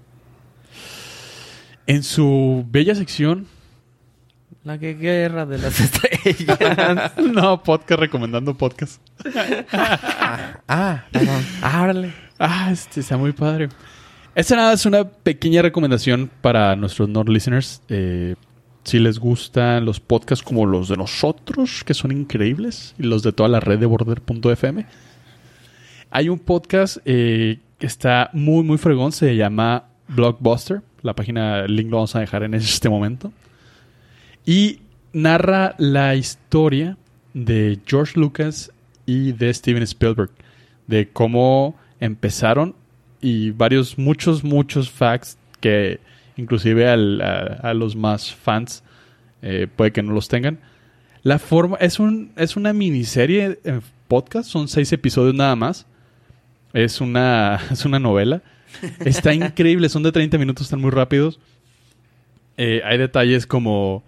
En 1.90 2.05
su 2.05 2.64
bella 2.70 2.94
sección... 2.94 3.48
La 4.62 4.79
que 4.79 4.94
guerra 4.94 5.44
de 5.44 5.59
las 5.59 5.81
estrellas. 5.81 7.12
no, 7.33 7.64
podcast 7.64 7.98
recomendando 7.98 8.57
podcast. 8.57 9.03
Ah, 10.68 11.05
perdón. 11.11 11.44
Ábrale. 11.61 12.12
Ah, 12.38 12.68
este 12.70 13.00
está 13.00 13.16
muy 13.16 13.33
padre. 13.33 13.70
Esta 14.37 14.55
nada 14.55 14.74
es 14.74 14.87
una 14.87 15.03
pequeña 15.03 15.62
recomendación 15.62 16.31
para 16.40 16.76
nuestros 16.76 17.09
Nord 17.09 17.29
listeners. 17.29 17.83
Eh, 17.88 18.37
si 18.85 19.00
les 19.00 19.18
gustan 19.18 19.85
los 19.85 19.98
podcasts 19.98 20.44
como 20.44 20.66
los 20.66 20.90
de 20.90 20.96
nosotros, 20.96 21.83
que 21.83 21.94
son 21.94 22.12
increíbles, 22.12 22.94
y 23.00 23.03
los 23.03 23.24
de 23.24 23.33
toda 23.33 23.48
la 23.48 23.59
red 23.59 23.81
de 23.81 23.87
border.fm, 23.87 24.87
hay 26.12 26.29
un 26.29 26.38
podcast 26.38 26.98
eh, 27.05 27.59
que 27.81 27.87
está 27.87 28.31
muy, 28.33 28.62
muy 28.62 28.79
fregón. 28.79 29.11
Se 29.11 29.35
llama 29.35 29.87
Blockbuster. 30.07 30.83
La 31.03 31.15
página, 31.15 31.61
el 31.61 31.77
link 31.77 31.91
lo 31.91 31.97
vamos 31.99 32.15
a 32.17 32.21
dejar 32.21 32.43
en 32.43 32.55
este 32.55 32.89
momento. 32.89 33.33
Y 34.47 34.81
narra 35.13 35.75
la 35.79 36.15
historia 36.15 36.97
de 37.35 37.79
George 37.87 38.19
Lucas 38.19 38.73
y 39.07 39.33
de 39.33 39.53
Steven 39.53 39.83
Spielberg. 39.83 40.31
De 40.87 41.09
cómo 41.09 41.77
empezaron 42.01 42.75
y 43.21 43.51
varios, 43.51 43.99
muchos, 43.99 44.43
muchos 44.43 44.91
facts 44.91 45.39
que 45.61 46.01
inclusive 46.37 46.89
al- 46.89 47.21
a, 47.21 47.75
los 47.75 47.95
más 47.95 48.35
fans 48.35 48.83
eh, 49.43 49.67
puede 49.75 49.93
que 49.93 50.03
no 50.03 50.13
los 50.13 50.29
tengan. 50.29 50.59
La 51.23 51.39
forma, 51.39 51.77
es, 51.77 52.01
un, 52.01 52.33
es 52.37 52.57
una 52.57 52.73
miniserie 52.73 53.61
en 53.65 53.83
podcast, 54.09 54.49
son 54.49 54.69
seis 54.69 54.93
episodios 54.93 55.35
nada 55.35 55.55
más. 55.55 55.87
Es 56.73 57.01
una, 57.01 57.61
es 57.71 57.85
una 57.85 57.99
novela. 57.99 58.43
Está 59.05 59.35
increíble, 59.35 59.89
son 59.89 60.03
de 60.03 60.13
30 60.13 60.39
minutos, 60.39 60.67
están 60.67 60.81
muy 60.81 60.91
rápidos. 60.91 61.39
Eh, 62.57 62.83
hay 62.85 62.99
detalles 62.99 63.47
como 63.47 64.03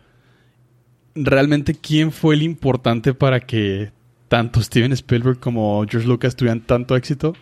realmente 1.15 1.75
quién 1.75 2.13
fue 2.13 2.35
el 2.35 2.43
importante 2.43 3.15
para 3.15 3.41
que 3.41 3.91
tanto 4.29 4.63
Steven 4.63 4.93
Spielberg 4.93 5.39
como 5.39 5.85
George 5.89 6.09
Lucas 6.09 6.37
tuvieran 6.37 6.61
tanto 6.61 6.97
éxito. 6.97 7.35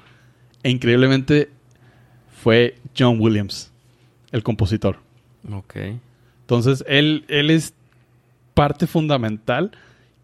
E 0.63 0.71
increíblemente 0.71 1.51
fue 2.43 2.77
John 2.99 3.19
Williams, 3.21 3.73
el 4.33 4.43
compositor. 4.43 4.99
Ok. 5.51 5.77
Entonces, 6.43 6.85
él, 6.87 7.25
él 7.29 7.51
es 7.51 7.75
parte 8.55 8.87
fundamental 8.87 9.71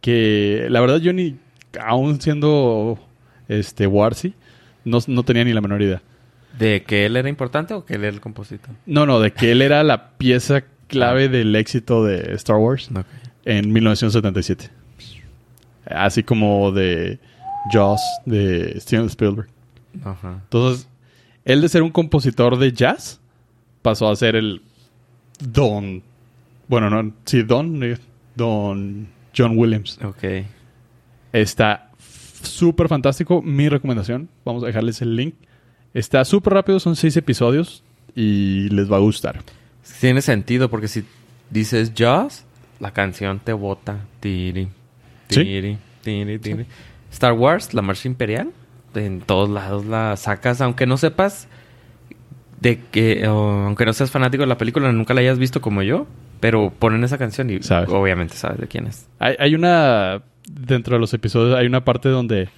que 0.01 0.67
la 0.71 0.81
verdad 0.81 0.99
yo 0.99 1.13
ni, 1.13 1.37
aún 1.81 2.21
siendo 2.21 2.99
este 3.49 3.87
Warsi, 3.87 4.35
no, 4.85 4.99
no 5.07 5.23
tenía 5.23 5.45
ni 5.45 5.53
la 5.53 5.61
menor 5.61 5.83
idea. 5.83 6.03
¿De 6.59 6.83
que 6.83 7.07
él 7.07 7.17
era 7.17 7.29
importante 7.29 7.75
o 7.75 7.85
que 7.85 7.95
él 7.95 8.05
era 8.05 8.15
el 8.15 8.21
compositor? 8.21 8.75
No, 8.87 9.05
no, 9.07 9.21
de 9.21 9.33
que 9.33 9.53
él 9.53 9.63
era 9.63 9.83
la 9.85 10.11
pieza 10.11 10.65
clave 10.89 11.29
del 11.29 11.55
éxito 11.55 12.05
de 12.05 12.35
Star 12.35 12.57
Wars 12.57 12.89
en 13.45 13.73
1977. 13.73 14.71
Así 15.85 16.23
como 16.23 16.73
de 16.73 17.19
Jaws 17.71 18.01
de 18.25 18.81
Steven 18.81 19.07
Spielberg. 19.07 19.49
Entonces, 19.95 20.89
él 21.45 21.61
de 21.61 21.69
ser 21.69 21.83
un 21.83 21.91
compositor 21.91 22.59
de 22.59 22.73
jazz 22.73 23.21
pasó 23.83 24.09
a 24.09 24.17
ser 24.17 24.37
el 24.37 24.63
Don. 25.39 26.03
Bueno, 26.69 26.91
no, 26.91 27.13
sí, 27.25 27.43
Don. 27.43 27.83
eh, 27.83 27.99
Don 28.35 29.07
John 29.37 29.57
Williams. 29.57 29.99
Ok. 30.03 30.25
Está 31.33 31.91
súper 32.43 32.89
fantástico. 32.89 33.43
Mi 33.43 33.69
recomendación. 33.69 34.29
Vamos 34.45 34.63
a 34.65 34.67
dejarles 34.67 35.01
el 35.03 35.15
link. 35.17 35.35
Está 35.97 36.25
súper 36.27 36.53
rápido, 36.53 36.79
son 36.79 36.95
seis 36.95 37.17
episodios 37.17 37.83
y 38.15 38.69
les 38.69 38.91
va 38.91 38.97
a 38.97 39.01
gustar. 39.01 39.41
Tiene 40.01 40.21
sentido 40.21 40.69
porque 40.69 40.89
si 40.89 41.05
dices 41.51 41.93
Jaws, 41.97 42.45
la 42.81 42.91
canción 42.93 43.41
te 43.43 43.53
bota. 43.55 44.01
Tiri, 44.21 44.69
Sí. 45.29 45.41
tiri, 45.43 45.79
tiri, 46.03 46.39
tiri. 46.39 46.67
Star 47.11 47.33
Wars, 47.33 47.73
la 47.73 47.81
marcha 47.83 48.09
imperial. 48.09 48.51
En 48.95 49.21
todos 49.21 49.49
lados 49.49 49.87
la 49.87 50.17
sacas, 50.17 50.61
aunque 50.61 50.87
no 50.87 50.97
sepas 50.99 51.49
de 52.61 52.81
que, 52.91 53.27
o 53.29 53.65
aunque 53.67 53.85
no 53.87 53.93
seas 53.93 54.11
fanático 54.11 54.43
de 54.43 54.47
la 54.49 54.59
película, 54.59 54.91
nunca 54.93 55.15
la 55.15 55.21
hayas 55.21 55.39
visto 55.39 55.61
como 55.61 55.83
yo, 55.83 56.07
pero 56.41 56.71
ponen 56.79 57.05
esa 57.05 57.17
canción 57.19 57.51
y 57.51 57.63
Sabes. 57.63 57.89
obviamente 57.91 58.35
sabes 58.37 58.59
de 58.61 58.67
quién 58.67 58.87
es. 58.87 59.07
Hay, 59.19 59.35
hay 59.39 59.55
una. 59.55 60.23
Dentro 60.49 60.95
de 60.97 61.01
los 61.01 61.13
episodios, 61.15 61.59
hay 61.59 61.67
una 61.67 61.85
parte 61.85 62.09
donde 62.09 62.49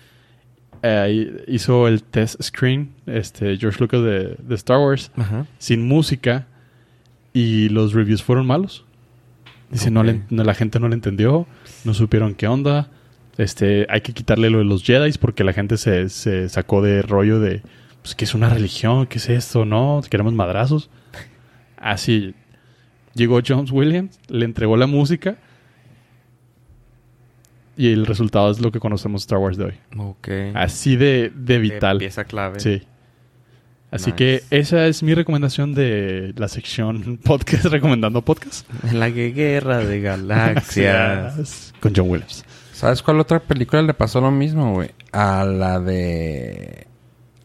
eh, 0.83 1.45
hizo 1.49 1.89
el 1.89 2.03
test 2.03 2.43
screen, 2.43 2.91
este, 3.07 3.57
George 3.57 3.79
Lucas 3.81 4.03
de, 4.03 4.37
de 4.39 4.55
Star 4.55 4.79
Wars, 4.79 5.11
Ajá. 5.17 5.47
sin 5.59 5.87
música 5.87 6.47
y 7.33 7.69
los 7.69 7.93
reviews 7.93 8.23
fueron 8.23 8.47
malos. 8.47 8.85
Dice, 9.71 9.91
no, 9.91 10.03
le- 10.03 10.23
no, 10.31 10.45
la 10.45 10.55
gente 10.55 10.81
no 10.81 10.89
le 10.89 10.95
entendió, 10.95 11.47
no 11.85 11.95
supieron 11.95 12.35
qué 12.35 12.47
onda. 12.49 12.91
Este, 13.37 13.87
hay 13.91 14.01
que 14.01 14.13
quitarle 14.15 14.51
lo 14.51 14.59
de 14.59 14.65
los 14.65 14.83
Jedi 14.83 15.13
porque 15.19 15.45
la 15.45 15.53
gente 15.53 15.77
se, 15.77 16.09
se 16.09 16.49
sacó 16.49 16.83
de 16.83 17.03
rollo 17.03 17.39
de, 17.39 17.63
pues, 18.03 18.15
¿qué 18.15 18.25
es 18.25 18.35
una 18.35 18.49
religión? 18.49 19.07
¿Qué 19.07 19.19
es 19.19 19.29
esto? 19.29 19.65
No, 19.65 20.01
queremos 20.11 20.33
madrazos. 20.33 20.91
Así, 21.77 22.35
llegó 23.15 23.41
Jones 23.47 23.71
Williams, 23.71 24.19
le 24.29 24.45
entregó 24.45 24.77
la 24.77 24.87
música 24.87 25.37
y 27.79 27.93
el 27.93 28.05
resultado 28.05 28.51
es 28.51 28.61
lo 28.61 28.71
que 28.73 28.81
conocemos 28.81 29.23
Star 29.23 29.39
Wars 29.39 29.57
de 29.57 29.65
hoy. 29.65 29.75
Ok. 29.97 30.29
Así 30.55 30.97
de, 30.97 31.31
de 31.35 31.55
De 31.55 31.59
vital. 31.59 31.99
Pieza 31.99 32.25
clave. 32.25 32.61
Sí. 32.61 32.83
Así 33.91 34.11
Nice. 34.13 34.17
que 34.17 34.43
esa 34.51 34.87
es 34.87 35.03
mi 35.03 35.15
recomendación 35.15 35.73
de 35.75 36.35
la 36.37 36.49
sección 36.49 37.17
podcast 37.25 37.65
recomendando 37.67 38.21
podcast. 38.21 38.69
En 38.85 39.01
la 39.01 39.09
guerra 39.09 39.79
de 39.79 40.01
galaxias. 40.03 41.73
Con 41.81 41.95
John 41.97 42.11
Williams. 42.11 42.45
¿Sabes 42.73 43.03
cuál 43.03 43.19
otra 43.21 43.41
película 43.41 43.81
le 43.83 43.95
pasó 43.95 44.21
lo 44.21 44.31
mismo, 44.31 44.75
güey? 44.75 44.91
A 45.13 45.45
la 45.45 45.81
de... 45.81 46.87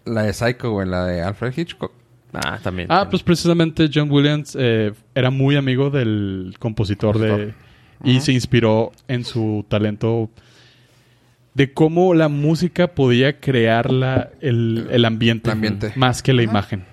La 0.06 0.24
de 0.24 0.34
Psycho, 0.34 0.72
güey. 0.72 0.88
La 0.88 1.06
de 1.06 1.22
Alfred 1.22 1.54
Hitchcock. 1.58 1.92
ah, 2.34 2.60
también. 2.62 2.88
Ah, 2.92 3.08
pues 3.10 3.24
precisamente 3.24 3.90
John 3.94 4.12
Williams 4.12 4.56
eh, 4.60 4.92
era 5.16 5.30
muy 5.30 5.56
amigo 5.56 5.90
del 5.90 6.56
compositor 6.60 7.18
de... 7.20 7.54
Y 8.04 8.20
se 8.22 8.32
inspiró 8.34 8.92
en 9.08 9.24
su 9.26 9.66
talento 9.70 10.30
de 11.54 11.72
cómo 11.74 12.14
la 12.14 12.28
música 12.30 12.88
podía 12.88 13.40
crear 13.40 13.92
la, 13.92 14.30
el, 14.42 14.88
el 14.92 15.06
ambiente, 15.06 15.50
El 15.50 15.54
ambiente. 15.54 15.94
más 15.96 16.22
que 16.24 16.34
la 16.34 16.42
Ajá. 16.42 16.52
imagen. 16.52 16.86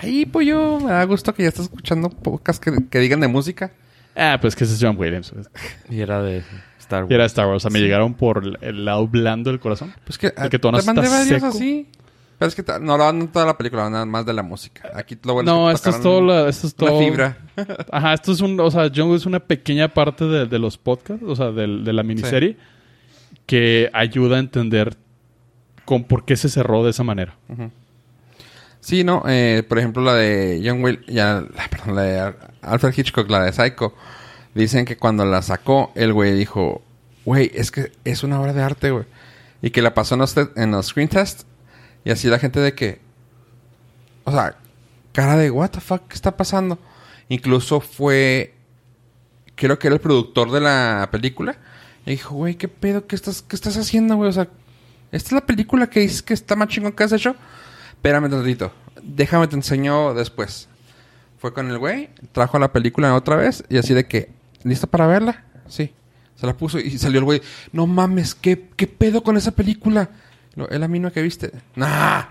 Ay, 0.00 0.26
pues 0.26 0.46
yo 0.46 0.78
me 0.80 0.90
da 0.92 1.02
gusto 1.04 1.34
que 1.34 1.42
ya 1.42 1.48
estás 1.48 1.64
escuchando 1.64 2.10
podcasts 2.10 2.60
que, 2.64 2.86
que 2.88 2.98
digan 3.00 3.20
de 3.20 3.28
música. 3.28 3.72
Ah, 4.14 4.38
pues 4.40 4.54
que 4.54 4.64
ese 4.64 4.74
es 4.74 4.80
John 4.82 4.96
Williams. 4.98 5.30
pues. 5.32 5.48
Y 5.90 6.00
era 6.00 6.22
de 6.22 6.42
Star 6.78 7.02
Wars. 7.04 7.10
Y 7.10 7.14
era 7.14 7.24
Star 7.24 7.46
Wars. 7.46 7.56
O 7.56 7.60
sea, 7.60 7.70
me 7.70 7.80
llegaron 7.80 8.14
por 8.14 8.58
el- 8.60 8.84
lado 8.84 9.08
blando 9.08 9.50
del 9.50 9.58
corazón. 9.58 9.92
Pues 10.04 10.18
que, 10.18 10.32
El 10.36 10.50
que 10.50 10.58
tú 10.58 10.70
no 10.70 10.78
te 10.78 10.86
mandé 10.86 11.02
estás 11.02 11.18
varios 11.20 11.40
seco. 11.42 11.46
así. 11.48 11.86
Pero 12.38 12.48
es 12.48 12.54
que 12.54 12.62
no 12.80 12.96
lo 12.96 13.04
van 13.04 13.28
toda 13.32 13.46
la 13.46 13.58
película, 13.58 13.90
nada 13.90 14.06
más 14.06 14.24
de 14.24 14.32
la 14.32 14.42
música. 14.44 14.92
Aquí 14.94 15.18
lo 15.24 15.34
bueno 15.34 15.52
no, 15.52 15.70
es 15.70 15.80
que 15.80 15.90
esto 15.90 15.98
es 15.98 16.02
todo. 16.02 16.20
La, 16.22 16.48
esto 16.48 16.68
es 16.68 16.74
una 16.78 16.90
todo. 16.90 17.00
fibra. 17.00 17.38
Ajá, 17.90 18.14
esto 18.14 18.32
es 18.32 18.40
un. 18.40 18.58
O 18.60 18.70
sea, 18.70 18.90
John 18.94 19.12
es 19.14 19.26
una 19.26 19.40
pequeña 19.40 19.88
parte 19.88 20.24
de, 20.24 20.46
de 20.46 20.58
los 20.58 20.78
podcasts, 20.78 21.24
o 21.26 21.34
sea, 21.34 21.50
de, 21.50 21.66
la 21.66 22.02
miniserie, 22.04 22.56
que 23.46 23.90
ayuda 23.92 24.36
a 24.36 24.38
entender 24.38 24.96
con 25.84 26.04
por 26.04 26.24
qué 26.24 26.36
se 26.36 26.48
cerró 26.48 26.84
de 26.84 26.90
esa 26.90 27.02
manera. 27.02 27.34
Sí, 28.80 29.02
no, 29.02 29.24
eh, 29.26 29.64
por 29.68 29.78
ejemplo 29.78 30.02
la 30.02 30.14
de 30.14 30.62
John 30.64 30.82
Will, 30.82 31.04
ya, 31.06 31.44
la- 31.54 31.68
perdón, 31.68 31.96
la 31.96 32.02
de 32.02 32.34
Alfred 32.62 32.94
Hitchcock, 32.96 33.28
la 33.28 33.42
de 33.42 33.52
Psycho, 33.52 33.94
dicen 34.54 34.84
que 34.84 34.96
cuando 34.96 35.24
la 35.24 35.42
sacó, 35.42 35.92
el 35.94 36.12
güey 36.12 36.34
dijo, 36.34 36.82
güey, 37.24 37.50
es 37.54 37.70
que 37.70 37.90
es 38.04 38.22
una 38.22 38.40
obra 38.40 38.52
de 38.52 38.62
arte, 38.62 38.90
güey. 38.90 39.04
Y 39.60 39.70
que 39.70 39.82
la 39.82 39.92
pasó 39.92 40.14
en 40.14 40.20
los, 40.20 40.34
en 40.36 40.70
los 40.70 40.86
screen 40.86 41.08
tests, 41.08 41.44
y 42.08 42.10
así 42.10 42.26
la 42.28 42.38
gente 42.38 42.58
de 42.58 42.74
que, 42.74 43.00
o 44.24 44.32
sea, 44.32 44.56
cara 45.12 45.36
de, 45.36 45.50
what 45.50 45.68
the 45.68 45.80
fuck, 45.80 46.08
¿qué 46.08 46.14
está 46.14 46.34
pasando? 46.34 46.78
Incluso 47.28 47.82
fue, 47.82 48.54
creo 49.56 49.78
que 49.78 49.88
era 49.88 49.96
el 49.96 50.00
productor 50.00 50.50
de 50.50 50.62
la 50.62 51.10
película, 51.12 51.58
y 52.06 52.12
dijo, 52.12 52.34
güey, 52.34 52.54
¿qué 52.54 52.66
pedo? 52.66 53.06
¿Qué 53.06 53.14
estás, 53.14 53.42
qué 53.42 53.54
estás 53.54 53.76
haciendo, 53.76 54.16
güey? 54.16 54.30
O 54.30 54.32
sea, 54.32 54.48
esta 55.12 55.28
es 55.28 55.32
la 55.32 55.44
película 55.44 55.90
que 55.90 56.00
dices 56.00 56.22
que 56.22 56.32
está 56.32 56.56
más 56.56 56.68
chingón 56.68 56.92
que 56.92 57.04
has 57.04 57.12
hecho. 57.12 57.36
Espérame 57.90 58.30
tantito. 58.30 58.72
Déjame 59.02 59.46
te 59.46 59.56
enseño 59.56 60.14
después. 60.14 60.66
Fue 61.38 61.52
con 61.52 61.70
el 61.70 61.76
güey, 61.76 62.08
trajo 62.32 62.58
la 62.58 62.72
película 62.72 63.14
otra 63.14 63.36
vez 63.36 63.64
y 63.68 63.76
así 63.76 63.92
de 63.92 64.06
que, 64.06 64.30
¿lista 64.62 64.86
para 64.86 65.06
verla? 65.06 65.44
Sí. 65.68 65.92
Se 66.36 66.46
la 66.46 66.56
puso 66.56 66.78
y 66.78 66.96
salió 66.96 67.18
el 67.18 67.26
güey. 67.26 67.42
No 67.70 67.86
mames, 67.86 68.34
¿qué, 68.34 68.70
qué 68.76 68.86
pedo 68.86 69.22
con 69.22 69.36
esa 69.36 69.50
película? 69.50 70.08
Es 70.66 70.80
la 70.80 70.88
misma 70.88 71.10
que 71.10 71.22
viste. 71.22 71.52
Nah. 71.76 72.24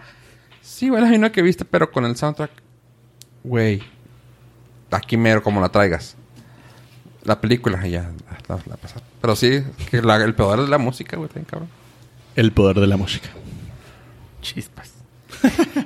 Sí, 0.62 0.90
güey, 0.90 1.02
es 1.02 1.06
la 1.08 1.12
misma 1.12 1.32
que 1.32 1.42
viste, 1.42 1.63
pero 1.66 1.92
con 1.92 2.04
el 2.06 2.16
soundtrack. 2.18 2.52
Güey. 3.44 3.82
Aquí 4.92 5.16
mero 5.18 5.42
como 5.44 5.62
la 5.62 5.70
traigas. 5.70 6.16
La 7.24 7.40
película, 7.42 7.86
ya 7.88 8.12
la, 8.48 8.56
la- 8.56 8.63
la 8.68 8.78
pasaron. 8.78 9.04
Pero 9.22 9.36
sí, 9.36 9.63
que 9.90 10.02
la- 10.02 10.16
el 10.24 10.34
peor 10.36 10.60
es 10.60 10.70
la 10.70 10.78
música, 10.78 11.18
güey, 11.18 11.28
también, 11.30 11.46
cabrón. 11.46 11.70
El 12.36 12.52
poder 12.52 12.80
de 12.80 12.88
la 12.88 12.98
música. 12.98 13.30
Chispas. 14.42 14.94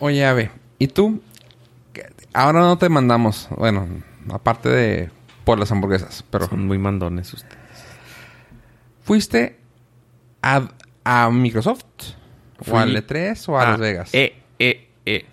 Oye, 0.00 0.24
Ave, 0.26 0.50
¿y 0.78 0.88
tú? 0.88 1.22
¿Qué- 1.92 2.12
Ahora 2.32 2.60
no 2.60 2.78
te 2.78 2.88
mandamos, 2.88 3.48
bueno, 3.56 3.86
aparte 4.30 4.68
de 4.68 5.10
por 5.44 5.58
las 5.58 5.70
hamburguesas, 5.70 6.24
pero 6.30 6.48
Son 6.48 6.66
muy 6.66 6.78
mandones 6.78 7.32
ustedes. 7.32 7.58
¿fuiste 9.04 9.58
a, 10.42 10.68
a 11.04 11.30
Microsoft? 11.30 11.84
¿O 12.70 12.76
a 12.78 12.82
Fui- 12.84 12.92
L3 12.94 13.48
o 13.48 13.58
a 13.58 13.62
Ah, 13.62 13.70
Las 13.72 13.80
Vegas? 13.80 14.14
Eh, 14.14 14.34
eh, 14.58 14.88
eh. 15.06 15.24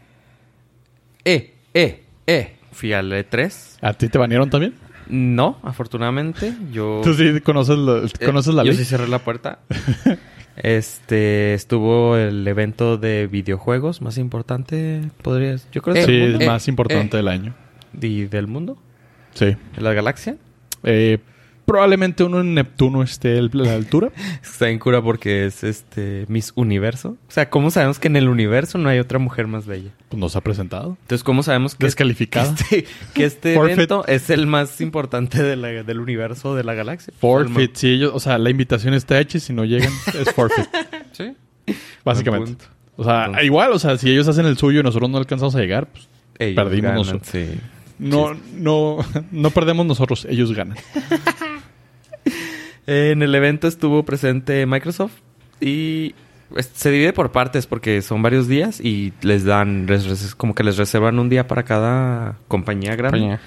eh, 1.26 1.54
eh, 1.74 2.04
eh. 2.28 2.56
Fui 2.72 2.94
al 2.94 3.12
E3. 3.12 3.78
¿A 3.82 3.94
ti 3.94 4.10
te 4.10 4.18
banearon 4.18 4.50
también? 4.50 4.74
No, 5.08 5.60
afortunadamente. 5.64 6.54
Yo... 6.72 7.02
Tú 7.04 7.14
sí 7.14 7.42
conoces, 7.42 7.78
la- 7.78 7.98
Eh, 8.20 8.26
conoces 8.26 8.54
la 8.54 8.64
yo 8.64 8.72
ley. 8.72 8.78
sí 8.78 8.86
cerré 8.86 9.08
la 9.08 9.20
puerta. 9.20 9.60
este 10.58 11.54
estuvo 11.54 12.18
el 12.18 12.48
evento 12.48 12.98
de 12.98 13.28
videojuegos 13.28 14.02
más 14.02 14.18
importante, 14.18 15.02
podrías, 15.22 15.68
yo 15.72 15.82
creo, 15.82 15.96
Eh, 15.96 16.00
del 16.00 16.08
sí, 16.08 16.20
mundo. 16.22 16.40
el 16.40 16.48
más 16.48 16.68
eh, 16.68 16.72
importante 16.72 17.18
eh. 17.18 17.20
del 17.20 17.28
año. 17.28 17.54
y 18.02 18.24
del 18.26 18.48
mundo, 18.48 18.78
Sí. 19.34 19.46
de 19.46 19.82
la 19.82 19.94
galaxia. 19.94 20.38
Probablemente 21.72 22.24
uno 22.26 22.42
en 22.42 22.54
Neptuno 22.54 23.02
esté 23.02 23.38
a 23.40 23.42
la 23.54 23.74
altura. 23.76 24.12
Está 24.44 24.70
en 24.70 24.78
cura 24.78 25.02
porque 25.02 25.46
es 25.46 25.64
este 25.64 26.26
Miss 26.28 26.52
Universo. 26.56 27.16
O 27.30 27.32
sea, 27.32 27.50
¿cómo 27.50 27.72
sabemos 27.72 27.98
que 27.98 28.08
en 28.10 28.18
el 28.18 28.28
universo 28.28 28.78
no 28.78 28.90
hay 28.90 29.00
otra 29.00 29.20
mujer 29.20 29.48
más 29.48 29.66
bella? 29.66 29.92
Pues 30.10 30.20
nos 30.20 30.36
ha 30.36 30.42
presentado. 30.42 30.98
Entonces, 31.02 31.24
¿cómo 31.24 31.44
sabemos 31.44 31.76
que 31.76 31.86
Descalificada. 31.86 32.54
que 32.70 32.76
este, 32.80 32.86
que 33.14 33.24
este 33.26 33.54
evento 33.74 34.06
es 34.08 34.30
el 34.30 34.48
más 34.48 34.82
importante 34.82 35.42
de 35.42 35.56
la- 35.56 35.84
del 35.84 36.00
universo 36.00 36.56
de 36.56 36.64
la 36.66 36.74
galaxia? 36.74 37.14
Forfeit, 37.20 37.74
sí, 37.76 37.88
ellos, 37.92 38.12
o 38.14 38.20
sea, 38.20 38.38
la 38.38 38.50
invitación 38.50 38.94
está 38.94 39.18
hecha 39.20 39.38
y 39.38 39.42
si 39.42 39.54
no 39.54 39.64
llegan 39.64 39.94
es 40.20 40.30
forfeit, 40.34 40.68
¿Sí? 41.14 41.36
básicamente. 42.04 42.66
O 42.98 43.04
sea, 43.06 43.20
Entonces- 43.28 43.46
igual, 43.46 43.72
o 43.72 43.80
sea, 43.80 43.98
si 43.98 44.10
ellos 44.12 44.28
hacen 44.28 44.46
el 44.46 44.58
suyo 44.58 44.82
y 44.82 44.84
nosotros 44.84 45.10
no 45.10 45.18
alcanzamos 45.18 45.56
a 45.56 45.60
llegar, 45.60 45.88
pues 45.88 46.10
Ellos 46.38 46.56
Perdimos 46.56 46.84
ganan, 46.84 46.98
nosotros. 46.98 47.28
sí. 47.32 47.60
no, 47.98 48.34
no, 48.58 48.98
no 49.32 49.50
perdemos 49.52 49.86
nosotros, 49.86 50.26
ellos 50.30 50.52
ganan. 50.54 50.78
En 52.88 53.22
el 53.22 53.34
evento 53.36 53.68
estuvo 53.68 54.04
presente 54.04 54.66
Microsoft 54.66 55.14
y 55.60 56.16
pues, 56.50 56.72
se 56.74 56.92
divide 56.92 57.14
por 57.14 57.32
partes 57.32 57.68
porque 57.68 58.02
son 58.02 58.22
varios 58.22 58.48
días 58.48 58.82
y 58.82 59.14
les 59.22 59.46
dan, 59.46 59.86
les 59.86 60.36
como 60.36 60.56
que 60.56 60.64
les 60.64 60.78
reservan 60.78 61.20
un 61.20 61.30
día 61.30 61.48
para 61.48 61.64
cada 61.64 62.38
compañía 62.48 62.96
grande. 62.96 63.20
Compañía. 63.20 63.40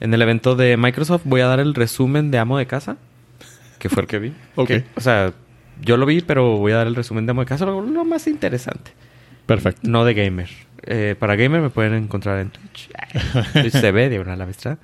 En 0.00 0.14
el 0.14 0.22
evento 0.22 0.56
de 0.56 0.76
Microsoft 0.76 1.22
voy 1.24 1.40
a 1.40 1.46
dar 1.46 1.60
el 1.60 1.74
resumen 1.74 2.30
de 2.30 2.38
Amo 2.38 2.58
de 2.58 2.66
Casa, 2.66 2.96
que 3.78 3.88
fue 3.88 4.02
el 4.02 4.08
que 4.08 4.18
vi. 4.18 4.32
Ok. 4.56 4.68
Que, 4.68 4.84
o 4.94 5.00
sea, 5.00 5.32
yo 5.82 5.96
lo 5.96 6.06
vi, 6.06 6.20
pero 6.20 6.56
voy 6.56 6.72
a 6.72 6.76
dar 6.76 6.86
el 6.86 6.94
resumen 6.94 7.26
de 7.26 7.30
Amo 7.30 7.42
de 7.42 7.46
Casa, 7.46 7.66
lo, 7.66 7.82
lo 7.82 8.04
más 8.04 8.26
interesante. 8.26 8.92
Perfecto. 9.46 9.80
No 9.84 10.04
de 10.04 10.14
gamer. 10.14 10.48
Eh, 10.82 11.16
para 11.18 11.36
gamer 11.36 11.60
me 11.60 11.70
pueden 11.70 11.94
encontrar 11.94 12.38
en 12.40 12.50
Twitch. 12.50 12.90
Twitch 13.52 13.80
TV, 13.80 14.08
diagonal 14.08 14.38
la 14.38 14.44
bestia. 14.44 14.78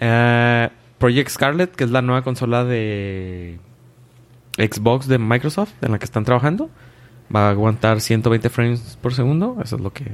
Eh, 0.00 0.68
Project 0.98 1.30
Scarlet, 1.30 1.74
que 1.74 1.84
es 1.84 1.90
la 1.90 2.02
nueva 2.02 2.22
consola 2.22 2.64
de 2.64 3.58
Xbox 4.56 5.06
de 5.06 5.18
Microsoft 5.18 5.72
en 5.82 5.92
la 5.92 5.98
que 5.98 6.04
están 6.04 6.24
trabajando. 6.24 6.70
Va 7.34 7.48
a 7.48 7.50
aguantar 7.50 8.00
120 8.00 8.48
frames 8.50 8.98
por 9.00 9.14
segundo. 9.14 9.58
Eso 9.62 9.76
es 9.76 9.82
lo 9.82 9.92
que 9.92 10.04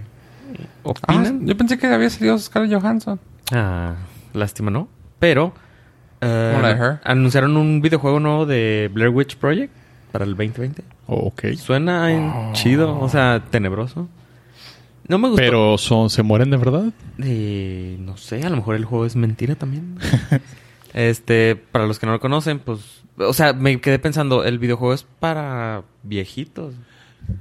Ah, 0.54 0.66
opinan. 0.84 1.46
yo 1.46 1.56
pensé 1.56 1.78
que 1.78 1.86
había 1.86 2.10
salido 2.10 2.38
Scarlett 2.38 2.80
Johansson. 2.80 3.18
Ah, 3.52 3.94
lástima, 4.32 4.70
¿no? 4.70 4.88
Pero 5.18 5.52
eh, 6.20 6.98
anunciaron 7.04 7.56
un 7.56 7.80
videojuego 7.80 8.20
nuevo 8.20 8.46
de 8.46 8.90
Blair 8.92 9.10
Witch 9.10 9.36
Project 9.36 9.72
para 10.12 10.24
el 10.24 10.32
2020. 10.36 10.82
Ok. 11.06 11.44
Suena 11.56 12.12
en- 12.12 12.52
chido, 12.52 12.98
o 13.00 13.08
sea, 13.08 13.42
tenebroso. 13.50 14.08
No 15.08 15.18
me 15.18 15.28
gustó. 15.28 15.42
Pero 15.42 15.76
son, 15.78 16.08
¿se 16.10 16.22
mueren 16.22 16.50
de 16.50 16.56
verdad? 16.56 16.84
Eh, 17.18 17.96
no 18.00 18.16
sé, 18.16 18.42
a 18.44 18.48
lo 18.50 18.56
mejor 18.56 18.74
el 18.76 18.84
juego 18.84 19.04
es 19.06 19.16
mentira 19.16 19.54
también. 19.54 19.98
este, 20.94 21.56
para 21.56 21.86
los 21.86 21.98
que 21.98 22.06
no 22.06 22.12
lo 22.12 22.20
conocen, 22.20 22.58
pues, 22.60 23.02
o 23.18 23.32
sea, 23.34 23.52
me 23.52 23.80
quedé 23.80 23.98
pensando, 23.98 24.42
el 24.44 24.58
videojuego 24.58 24.94
es 24.94 25.02
para 25.20 25.82
viejitos. 26.02 26.74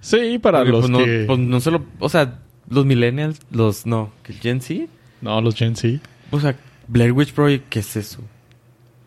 Sí, 0.02 0.40
para 0.40 0.60
Porque, 0.60 0.72
los 0.72 0.82
pues, 0.82 0.92
no, 0.92 0.98
que... 1.00 1.24
pues, 1.28 1.40
no 1.40 1.60
se 1.62 1.72
lo, 1.72 1.86
o 2.00 2.10
sea, 2.10 2.40
los 2.70 2.86
millennials, 2.86 3.40
los 3.52 3.86
no, 3.86 4.12
Gen 4.42 4.60
Z, 4.62 4.86
No, 5.22 5.40
los 5.42 5.56
Gen 5.56 5.76
Z. 5.76 6.00
o 6.32 6.40
sea, 6.40 6.56
Blair 6.88 7.12
Witch 7.14 7.34
Project, 7.34 7.70
¿qué 7.70 7.80
es 7.80 7.96
eso? 7.96 8.20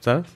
¿Sabes? 0.01 0.27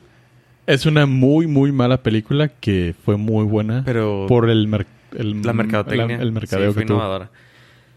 Es 0.67 0.87
una 0.87 1.07
muy, 1.07 1.47
muy 1.47 1.73
mala 1.73 2.03
película 2.03 2.49
que 2.49 2.95
fue 3.05 3.17
muy 3.17 3.45
buena 3.45 3.83
Pero 3.85 4.27
por 4.29 4.49
el, 4.51 4.69
mer- 4.69 4.87
el 5.17 5.43
la 5.43 5.53
mercadotecnia, 5.53 6.17
la- 6.19 6.23
el 6.23 6.33
mercadeo 6.33 6.69
sí, 6.71 6.75
fue 6.75 6.83
que 6.83 6.87
tuvo. 6.87 6.97
innovadora. 6.99 7.31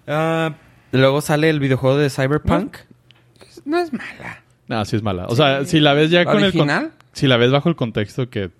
Ah, 0.07 0.55
luego 0.91 1.22
sale 1.22 1.49
el 1.49 1.59
videojuego 1.59 1.97
de 1.97 2.09
Cyberpunk. 2.09 2.78
No 3.66 3.78
es 3.80 3.93
mala. 3.93 4.43
No, 4.68 4.84
sí 4.86 4.95
es 4.95 5.03
mala. 5.03 5.26
O 5.28 5.36
sea, 5.36 5.66
si 5.66 5.80
la 5.80 5.93
ves 5.93 6.09
ya 6.09 6.24
¿La 6.24 6.32
con 6.32 6.43
el... 6.43 6.53
con- 6.53 6.91
Si 7.11 7.28
la 7.28 7.38
ves 7.38 7.51
bajo 7.51 7.70
el 7.70 7.76
contexto 7.76 8.30
que 8.30 8.51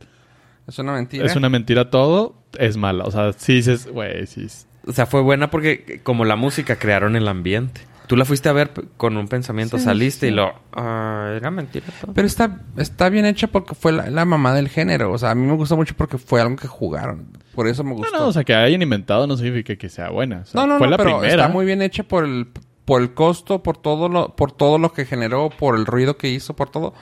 Es 0.68 0.80
una 0.80 0.93
mentira. 0.93 1.26
es 1.26 1.36
una 1.36 1.49
mentira 1.49 1.89
todo, 1.89 2.36
es 2.60 2.78
mala. 2.78 3.06
O 3.06 3.12
sea, 3.12 3.34
si 3.34 3.54
dices, 3.56 3.88
güey, 3.88 4.28
sí. 4.28 4.45
es- 4.45 4.68
O 4.86 4.91
sea, 4.91 5.06
fue 5.06 5.22
buena 5.22 5.49
porque 5.49 6.01
como 6.04 6.26
la 6.26 6.36
música 6.36 6.76
crearon 6.78 7.16
el 7.16 7.28
ambiente. 7.28 7.82
Tú 8.06 8.18
la 8.18 8.26
fuiste 8.26 8.49
a 8.49 8.54
ver 8.54 8.70
con 8.97 9.16
un 9.16 9.30
pensamiento, 9.30 9.78
Sí, 9.78 9.86
saliste 9.86 10.28
sí. 10.28 10.34
y 10.34 10.36
lo... 10.36 10.54
ah, 10.74 11.32
era 11.38 11.49
mentira 11.49 11.86
todo. 12.01 12.12
Pero 12.14 12.28
está, 12.28 12.60
está 12.76 13.08
bien 13.08 13.26
hecha 13.26 13.47
porque 13.47 13.76
fue 13.76 13.93
la, 13.93 14.10
la 14.10 14.26
mamá 14.26 14.54
del 14.54 14.68
género. 14.68 15.10
O 15.14 15.18
sea, 15.18 15.32
a 15.32 15.36
mí 15.36 15.47
me 15.47 15.54
gustó 15.56 15.78
mucho 15.78 15.95
porque 15.95 16.18
fue 16.18 16.41
algo 16.41 16.58
que 16.58 16.68
jugaron. 16.68 17.28
Por 17.56 17.70
eso 17.70 17.82
me 17.86 17.91
No, 17.91 17.95
gustó. 17.95 18.18
no, 18.18 18.28
o 18.28 18.34
sea, 18.34 18.43
que 18.43 18.54
hayan 18.54 18.82
inventado 18.82 19.26
no 19.26 19.38
significa 19.38 19.78
que 19.78 19.88
sea 19.88 20.10
buena. 20.10 20.39
O 20.41 20.45
sea, 20.45 20.62
no, 20.62 20.68
no, 20.74 20.78
fue 20.80 20.88
no, 20.88 20.91
la 20.91 20.97
pero 20.97 21.20
primera. 21.20 21.43
está 21.43 21.47
muy 21.54 21.66
bien 21.66 21.82
hecha 21.82 22.04
por 22.04 22.26
el, 22.26 22.47
por 22.86 23.02
el 23.02 23.14
costo, 23.14 23.64
por 23.64 23.78
todo 23.78 24.10
lo, 24.10 24.36
por 24.36 24.52
todo 24.52 24.78
lo 24.78 24.94
que 24.94 25.06
generó, 25.06 25.50
por 25.50 25.76
el 25.78 25.86
ruido 25.86 26.18
que 26.18 26.30
hizo, 26.30 26.56
por 26.56 26.70
todo. 26.70 26.94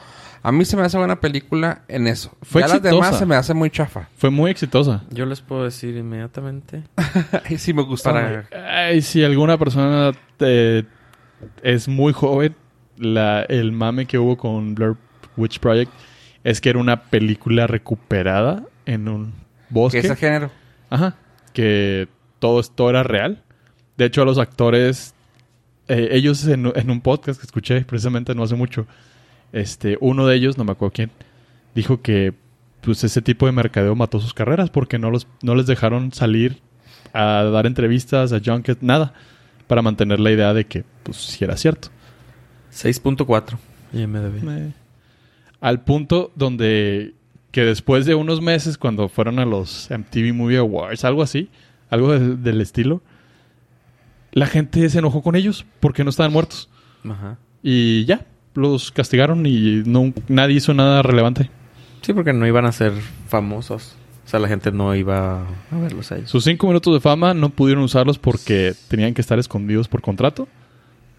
A 0.43 0.51
mí 0.51 0.65
se 0.65 0.75
me 0.75 0.81
hace 0.83 0.97
buena 0.97 1.19
película 1.19 1.83
en 1.87 2.07
eso. 2.07 2.31
Fue 2.41 2.61
ya 2.61 2.67
las 2.67 2.77
exitosa. 2.77 2.95
demás 3.05 3.19
se 3.19 3.25
me 3.27 3.35
hace 3.35 3.53
muy 3.53 3.69
chafa. 3.69 4.09
Fue 4.17 4.31
muy 4.31 4.49
exitosa. 4.49 5.03
Yo 5.11 5.25
les 5.27 5.41
puedo 5.41 5.63
decir 5.65 5.95
inmediatamente. 5.95 6.83
Ay, 7.47 7.57
sí 7.59 7.73
me 7.73 7.83
gustó. 7.83 8.11
Para... 8.11 8.47
Ay, 8.67 9.01
si 9.03 9.23
alguna 9.23 9.57
persona 9.59 10.11
eh, 10.39 10.83
es 11.61 11.87
muy 11.87 12.11
joven, 12.13 12.55
la, 12.97 13.43
el 13.43 13.71
mame 13.71 14.07
que 14.07 14.17
hubo 14.17 14.35
con 14.37 14.73
Blur 14.73 14.97
Witch 15.37 15.59
Project 15.59 15.91
es 16.43 16.59
que 16.59 16.69
era 16.71 16.79
una 16.79 17.03
película 17.03 17.67
recuperada 17.67 18.63
en 18.87 19.07
un 19.07 19.31
Que 19.31 19.35
bosque. 19.69 19.99
es 19.99 20.05
el 20.05 20.15
género. 20.17 20.49
Ajá. 20.89 21.15
Que 21.53 22.07
todo 22.39 22.59
esto 22.59 22.89
era 22.89 23.03
real. 23.03 23.43
De 23.97 24.05
hecho, 24.05 24.23
a 24.23 24.25
los 24.25 24.39
actores, 24.39 25.13
eh, 25.87 26.09
ellos 26.11 26.45
en, 26.47 26.71
en 26.75 26.89
un 26.91 27.01
podcast 27.01 27.39
que 27.39 27.45
escuché 27.45 27.81
precisamente 27.85 28.33
no 28.35 28.43
hace 28.43 28.55
mucho, 28.55 28.87
este, 29.53 29.97
uno 30.01 30.25
de 30.27 30.35
ellos, 30.35 30.57
no 30.57 30.63
me 30.63 30.71
acuerdo 30.71 30.93
quién, 30.93 31.11
dijo 31.75 32.01
que 32.01 32.33
pues 32.81 33.03
ese 33.03 33.21
tipo 33.21 33.45
de 33.45 33.51
mercadeo 33.51 33.95
mató 33.95 34.19
sus 34.19 34.33
carreras 34.33 34.69
porque 34.71 34.97
no 34.97 35.11
los 35.11 35.27
no 35.43 35.53
les 35.55 35.67
dejaron 35.67 36.11
salir 36.13 36.59
a 37.13 37.43
dar 37.43 37.65
entrevistas, 37.67 38.33
a 38.33 38.39
junket, 38.43 38.79
nada, 38.81 39.13
para 39.67 39.81
mantener 39.81 40.19
la 40.19 40.31
idea 40.31 40.53
de 40.53 40.65
que 40.65 40.83
pues 41.03 41.17
sí 41.17 41.43
era 41.43 41.57
cierto. 41.57 41.89
6.4 42.73 43.57
IMDb. 43.93 44.47
Eh, 44.49 44.71
Al 45.59 45.81
punto 45.83 46.31
donde 46.35 47.13
que 47.51 47.65
después 47.65 48.05
de 48.05 48.15
unos 48.15 48.41
meses, 48.41 48.77
cuando 48.77 49.09
fueron 49.09 49.37
a 49.39 49.45
los 49.45 49.89
MTV 49.91 50.33
Movie 50.33 50.57
Awards, 50.57 51.03
algo 51.03 51.21
así, 51.21 51.49
algo 51.89 52.17
de- 52.17 52.37
del 52.37 52.61
estilo, 52.61 53.01
la 54.31 54.47
gente 54.47 54.89
se 54.89 54.99
enojó 54.99 55.21
con 55.21 55.35
ellos 55.35 55.65
porque 55.79 56.03
no 56.03 56.09
estaban 56.09 56.31
muertos. 56.31 56.69
Ajá. 57.09 57.37
Y 57.63 58.05
ya, 58.05 58.25
los 58.53 58.91
castigaron 58.91 59.45
y 59.45 59.83
no, 59.85 60.13
nadie 60.27 60.55
hizo 60.55 60.73
nada 60.73 61.01
relevante. 61.01 61.49
Sí, 62.01 62.13
porque 62.13 62.33
no 62.33 62.47
iban 62.47 62.65
a 62.65 62.71
ser 62.71 62.93
famosos. 63.27 63.95
O 64.25 64.29
sea, 64.31 64.39
la 64.39 64.47
gente 64.47 64.71
no 64.71 64.95
iba 64.95 65.41
a 65.71 65.77
verlos 65.77 66.11
a 66.11 66.17
ellos. 66.17 66.29
Sus 66.29 66.43
cinco 66.45 66.67
minutos 66.67 66.93
de 66.93 66.99
fama 67.01 67.33
no 67.33 67.49
pudieron 67.49 67.83
usarlos 67.83 68.17
porque 68.17 68.73
tenían 68.87 69.13
que 69.13 69.21
estar 69.21 69.37
escondidos 69.39 69.87
por 69.87 70.01
contrato. 70.01 70.47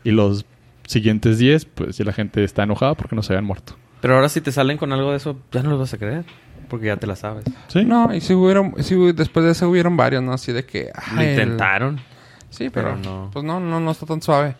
Y 0.02 0.10
los 0.12 0.44
siguientes 0.86 1.38
diez, 1.38 1.64
pues 1.64 1.98
ya 1.98 2.04
la 2.04 2.12
gente 2.12 2.42
está 2.42 2.62
enojada 2.62 2.94
porque 2.94 3.14
no 3.14 3.22
se 3.22 3.32
habían 3.34 3.44
muerto. 3.44 3.76
Pero 4.00 4.14
ahora 4.14 4.28
si 4.28 4.40
te 4.40 4.50
salen 4.50 4.78
con 4.78 4.92
algo 4.92 5.10
de 5.10 5.18
eso, 5.18 5.38
ya 5.52 5.62
no 5.62 5.70
los 5.70 5.78
vas 5.78 5.94
a 5.94 5.98
creer. 5.98 6.24
Porque 6.68 6.86
ya 6.86 6.96
te 6.96 7.06
la 7.06 7.16
sabes. 7.16 7.44
¿Sí? 7.68 7.84
No, 7.84 8.14
y 8.14 8.20
si 8.22 8.32
hubieron, 8.32 8.74
si 8.82 8.94
después 9.12 9.44
de 9.44 9.52
eso 9.52 9.68
hubieron 9.68 9.96
varios, 9.96 10.22
¿no? 10.22 10.32
Así 10.32 10.52
de 10.52 10.64
que... 10.64 10.90
Lo 11.14 11.20
el- 11.20 11.30
intentaron. 11.30 12.00
Sí, 12.52 12.70
pero, 12.70 12.94
pero 12.94 12.96
no. 12.98 13.30
Pues 13.32 13.44
no, 13.44 13.58
no, 13.58 13.80
no 13.80 13.90
está 13.90 14.06
tan 14.06 14.22
suave. 14.22 14.54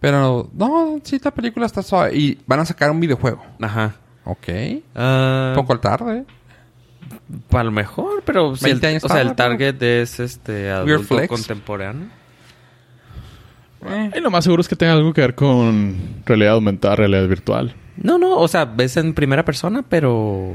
Pero, 0.00 0.48
no, 0.54 1.00
sí, 1.02 1.18
la 1.22 1.32
película 1.32 1.66
está 1.66 1.82
suave. 1.82 2.16
Y 2.16 2.38
van 2.46 2.60
a 2.60 2.64
sacar 2.64 2.90
un 2.90 3.00
videojuego. 3.00 3.42
Ajá. 3.60 3.96
Ok. 4.24 4.48
Un 4.94 5.52
poco 5.54 5.80
tarde. 5.80 6.24
A 7.50 7.64
lo 7.64 7.70
mejor, 7.72 8.22
pero 8.24 8.54
si 8.54 8.66
el, 8.66 8.72
20 8.72 8.86
años 8.86 9.04
o 9.04 9.08
sea, 9.08 9.22
el 9.22 9.34
target 9.34 9.82
es 9.82 10.20
este 10.20 10.70
adulto 10.70 11.16
contemporáneo. 11.26 12.06
Eh, 13.86 14.10
Y 14.16 14.20
lo 14.20 14.30
más 14.30 14.44
seguro 14.44 14.60
es 14.60 14.68
que 14.68 14.76
tenga 14.76 14.92
algo 14.92 15.12
que 15.12 15.20
ver 15.20 15.34
con 15.34 15.96
realidad 16.26 16.54
aumentada, 16.54 16.96
realidad 16.96 17.26
virtual. 17.28 17.74
No, 17.96 18.18
no, 18.18 18.36
o 18.38 18.48
sea, 18.48 18.64
ves 18.64 18.96
en 18.96 19.14
primera 19.14 19.44
persona, 19.44 19.82
pero 19.88 20.54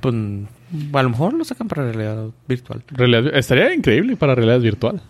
pues 0.00 0.14
a 0.14 1.02
lo 1.02 1.10
mejor 1.10 1.32
lo 1.34 1.44
sacan 1.44 1.66
para 1.68 1.82
realidad 1.84 2.26
virtual. 2.46 2.82
Realidad- 2.88 3.34
estaría 3.36 3.74
increíble 3.74 4.16
para 4.16 4.34
realidad 4.34 4.60
virtual. 4.60 5.02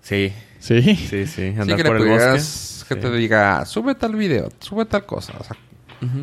Sí, 0.00 0.32
Sí. 0.58 0.82
sí, 0.82 0.94
sí, 0.96 1.26
sí, 1.26 1.42
andar 1.58 1.76
que 1.76 1.82
le 1.82 1.88
por 1.88 1.96
el 1.96 2.02
pudieras- 2.02 2.32
bosque. 2.32 2.94
que 2.94 2.94
Sí. 2.94 3.00
te 3.00 3.16
diga, 3.16 3.64
sube 3.66 3.94
tal 3.94 4.16
video, 4.16 4.48
sube 4.60 4.84
tal 4.84 5.06
cosa. 5.06 5.34
O 5.38 5.44
sea, 5.44 5.56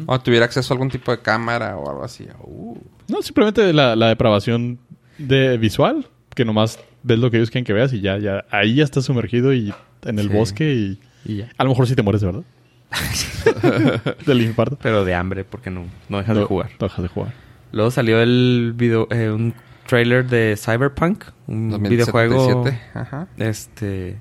o 0.07 0.19
tuviera 0.19 0.45
acceso 0.45 0.73
a 0.73 0.75
algún 0.75 0.89
tipo 0.89 1.11
de 1.11 1.19
cámara 1.19 1.77
o 1.77 1.89
algo 1.89 2.03
así. 2.03 2.27
Uh. 2.43 2.75
No, 3.07 3.21
simplemente 3.21 3.71
la, 3.73 3.95
la 3.95 4.07
depravación 4.09 4.79
de 5.17 5.57
visual, 5.57 6.07
que 6.35 6.43
nomás 6.45 6.79
ves 7.03 7.19
lo 7.19 7.31
que 7.31 7.37
ellos 7.37 7.49
quieren 7.51 7.63
que 7.65 7.73
veas 7.73 7.93
y 7.93 8.01
ya, 8.01 8.17
ya, 8.17 8.45
ahí 8.51 8.75
ya 8.75 8.83
estás 8.83 9.05
sumergido 9.05 9.53
y 9.53 9.73
en 10.03 10.19
el 10.19 10.27
Sí. 10.29 10.33
bosque 10.33 10.73
y 10.73 10.99
Y 11.25 11.37
ya. 11.37 11.49
a 11.57 11.63
lo 11.63 11.69
mejor 11.69 11.87
sí 11.87 11.95
te 11.95 12.01
mueres, 12.01 12.21
de 12.21 12.27
verdad. 12.27 12.43
Del 14.25 14.41
infarto. 14.41 14.77
Pero 14.81 15.05
de 15.05 15.13
hambre, 15.13 15.43
porque 15.43 15.69
no, 15.69 15.85
no 16.09 16.17
dejas 16.17 16.35
de 16.37 16.43
jugar. 16.43 16.69
no 16.79 16.87
dejas 16.87 17.03
de 17.03 17.07
jugar. 17.09 17.33
Luego 17.71 17.91
salió 17.91 18.21
el 18.21 18.73
video, 18.75 19.07
eh, 19.11 19.29
un 19.29 19.53
trailer 19.87 20.27
de 20.27 20.55
Cyberpunk, 20.57 21.23
un 21.47 21.71
2077. 21.71 22.27
videojuego. 22.27 22.65
Ajá. 22.93 23.27
Este. 23.37 24.17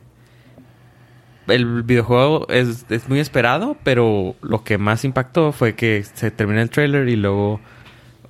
El 1.47 1.85
videojuego 1.85 2.49
es, 2.49 2.87
es 2.91 3.09
muy 3.09 3.21
esperado, 3.21 3.77
pero 3.85 4.35
lo 4.43 4.65
que 4.65 4.79
más 4.79 5.05
impactó 5.05 5.53
fue 5.53 5.75
que 5.77 6.03
se 6.03 6.31
termina 6.33 6.63
el 6.63 6.71
trailer 6.71 7.09
y 7.09 7.17
luego. 7.17 7.61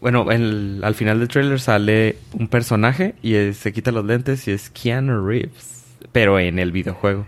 Bueno, 0.02 0.30
el- 0.30 0.80
al 0.84 0.94
final 0.94 1.18
del 1.18 1.28
trailer 1.28 1.58
sale 1.58 2.18
un 2.34 2.48
personaje 2.48 3.14
y 3.22 3.34
eh, 3.36 3.54
se 3.54 3.72
quita 3.72 3.90
los 3.92 4.04
lentes 4.04 4.46
y 4.46 4.50
es 4.50 4.68
Keanu 4.68 5.26
Reeves, 5.26 5.84
pero 6.12 6.38
en 6.38 6.58
el 6.58 6.72
videojuego. 6.72 7.26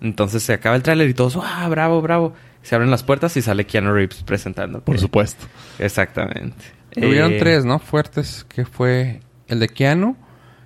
Entonces 0.00 0.42
se 0.42 0.52
acaba 0.54 0.74
el 0.74 0.82
trailer 0.82 1.08
y 1.08 1.14
todos, 1.14 1.38
¡ah, 1.40 1.68
bravo, 1.68 2.02
bravo! 2.02 2.32
Se 2.62 2.74
abren 2.74 2.90
las 2.90 3.04
puertas 3.04 3.36
y 3.36 3.42
sale 3.42 3.64
Keanu 3.66 3.92
Reeves 3.92 4.24
presentando. 4.24 4.80
Por 4.80 4.98
supuesto. 4.98 5.46
Exactamente. 5.78 6.56
Hubieron 6.96 7.34
Eh, 7.34 7.38
tres, 7.38 7.64
¿no? 7.64 7.78
Fuertes, 7.78 8.44
que 8.48 8.64
fue 8.64 9.20
el 9.50 9.60
de 9.60 9.68
Keanu, 9.68 10.16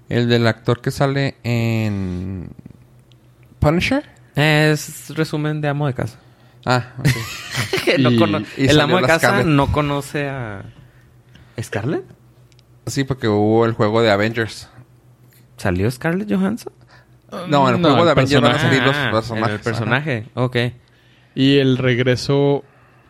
el 0.09 0.28
del 0.28 0.47
actor 0.47 0.80
que 0.80 0.91
sale 0.91 1.37
en 1.43 2.51
Punisher. 3.59 4.05
Es 4.37 5.11
resumen 5.16 5.61
de 5.61 5.68
amo 5.68 5.87
de 5.87 5.95
casa. 5.95 6.18
Ah, 6.64 6.93
ok. 6.99 7.99
No 7.99 8.11
Y- 8.11 8.18
cono- 8.18 8.43
y 8.57 8.66
el 8.68 8.80
amo 8.80 8.97
de 8.97 9.03
casa 9.07 9.18
Scarlett. 9.28 9.47
no 9.47 9.70
conoce 9.72 10.28
a 10.28 10.62
Scarlett. 11.61 12.05
sí, 12.87 13.05
porque 13.05 13.28
hubo 13.28 13.64
el 13.66 13.72
juego 13.72 14.03
de 14.03 14.11
Avengers. 14.11 14.68
¿Salió 15.57 15.91
Scarlett 15.91 16.30
Johansson? 16.32 16.72
No, 17.49 17.68
en 17.68 17.76
el 17.76 17.80
No, 17.80 17.89
juego 17.89 18.01
el 18.01 18.05
de 18.07 18.11
Avengers 18.12 18.43
van 18.43 18.53
a 18.55 18.59
salir 18.59 18.82
los 18.82 18.95
Ah, 18.97 19.09
personajes. 19.12 19.55
El 19.57 19.61
personaje, 19.61 20.26
ok. 20.35 20.57
Y 21.35 21.59
el 21.59 21.78
regreso 21.78 22.64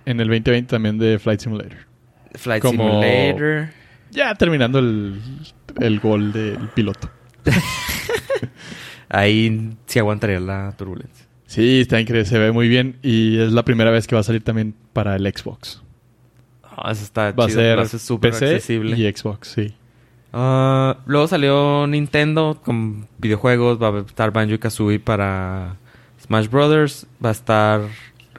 en 0.06 0.20
el 0.20 0.28
2020 0.28 0.70
también 0.70 0.98
de 0.98 1.18
Flight 1.18 1.40
Simulator. 1.40 1.78
Flight 2.34 2.62
Como- 2.62 3.00
Simulator. 3.02 3.68
Ya 4.14 4.34
terminando 4.36 4.78
el, 4.78 5.20
el 5.80 6.00
gol 6.00 6.32
del 6.32 6.68
piloto. 6.74 7.10
Ahí 9.08 9.70
sí 9.86 9.98
aguantaría 9.98 10.40
la 10.40 10.72
turbulencia. 10.76 11.26
Sí, 11.46 11.80
está 11.80 12.00
increíble, 12.00 12.24
se 12.28 12.38
ve 12.38 12.52
muy 12.52 12.68
bien 12.68 12.96
y 13.02 13.38
es 13.38 13.52
la 13.52 13.64
primera 13.64 13.90
vez 13.90 14.06
que 14.06 14.14
va 14.14 14.20
a 14.20 14.24
salir 14.24 14.42
también 14.42 14.74
para 14.92 15.14
el 15.16 15.26
Xbox. 15.32 15.82
Ah, 16.62 16.90
eso 16.90 17.04
está 17.04 17.30
Va 17.32 17.44
a 17.44 17.48
chido. 17.48 17.60
ser 17.60 17.76
lo 17.76 17.82
hace 17.82 17.98
súper 17.98 18.32
accesible. 18.32 18.96
y 18.96 19.12
Xbox, 19.12 19.48
sí. 19.48 19.74
Ah, 20.32 20.96
luego 21.06 21.28
salió 21.28 21.86
Nintendo 21.86 22.60
con 22.64 23.06
videojuegos. 23.18 23.80
Va 23.80 23.98
a 23.98 24.00
estar 24.00 24.32
Banjo 24.32 24.54
y 24.54 24.58
Kazooie 24.58 24.98
para 24.98 25.76
Smash 26.24 26.48
Brothers. 26.48 27.06
Va 27.24 27.28
a 27.28 27.32
estar. 27.32 27.82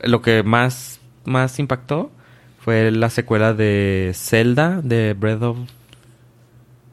Lo 0.04 0.22
que 0.22 0.44
más, 0.44 1.00
más 1.24 1.58
impactó 1.60 2.12
fue 2.66 2.90
la 2.90 3.12
secuela 3.12 3.54
de 3.54 4.10
Zelda, 4.16 4.82
de 4.82 5.14
Breath 5.14 5.44
of 5.44 5.58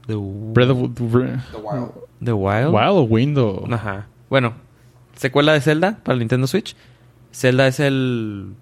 the, 0.06 0.14
Breath 0.18 0.68
of 0.68 0.90
the 2.22 2.32
Wild. 2.32 2.74
Wild 2.74 2.90
o 2.90 3.02
Wind 3.04 3.38
o- 3.38 3.66
Ajá. 3.72 4.06
Bueno, 4.28 4.52
secuela 5.14 5.54
de 5.54 5.62
Zelda 5.62 5.96
para 6.02 6.12
el 6.12 6.18
Nintendo 6.18 6.46
Switch. 6.46 6.76
Zelda 7.32 7.66
es 7.68 7.80
el 7.80 8.52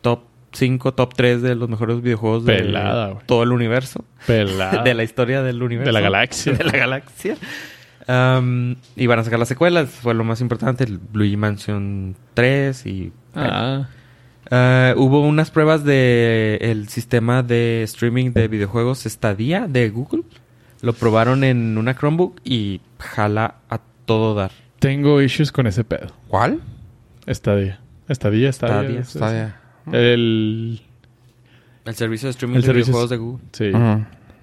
top 0.00 0.20
5, 0.52 0.94
top 0.94 1.12
3 1.14 1.42
de 1.42 1.56
los 1.56 1.68
mejores 1.68 2.02
videojuegos 2.02 2.44
de 2.44 2.72
todo 3.26 3.42
el 3.42 3.50
universo. 3.50 4.04
pelada. 4.24 4.82
de 4.84 4.94
la 4.94 5.02
historia 5.02 5.42
del 5.42 5.60
universo. 5.64 5.88
De 5.88 5.92
la 5.92 6.00
galaxia. 6.00 6.52
De 6.56 6.62
la 6.62 6.70
galaxia. 6.70 7.36
Um, 8.06 8.76
y 8.94 9.08
van 9.08 9.18
a 9.18 9.24
sacar 9.24 9.40
las 9.40 9.48
secuelas. 9.48 9.88
Fue 9.90 10.14
lo 10.14 10.22
más 10.22 10.40
importante. 10.40 10.84
El 10.84 11.00
Luigi 11.12 11.36
Mansion 11.36 12.14
3 12.34 12.86
y... 12.86 13.12
Ah, 13.34 13.88
Uh, 14.50 14.98
hubo 14.98 15.20
unas 15.20 15.50
pruebas 15.52 15.84
de 15.84 16.58
el 16.60 16.88
sistema 16.88 17.42
de 17.44 17.82
streaming 17.84 18.32
de 18.32 18.48
videojuegos 18.48 19.00
Stadia 19.04 19.66
de 19.68 19.88
Google. 19.90 20.22
Lo 20.82 20.92
probaron 20.92 21.44
en 21.44 21.78
una 21.78 21.94
Chromebook 21.94 22.40
y 22.44 22.80
jala 22.98 23.56
a 23.68 23.80
todo 24.06 24.34
dar. 24.34 24.50
tengo 24.80 25.20
issues 25.22 25.52
con 25.52 25.66
ese 25.68 25.84
pedo. 25.84 26.08
¿Cuál? 26.28 26.60
Estadía. 27.26 27.78
Estadía, 28.08 28.48
estadía. 28.48 28.80
Stadia. 28.80 29.00
es- 29.00 29.14
Está 29.14 29.32
ya. 29.32 29.60
El 29.92 30.80
El 31.84 31.94
servicio 31.94 32.26
de 32.26 32.30
streaming 32.30 32.56
El 32.56 32.62
de 32.62 32.72
videojuegos 32.72 33.10
de 33.10 33.16
Google. 33.18 33.44
Sí. 33.52 33.70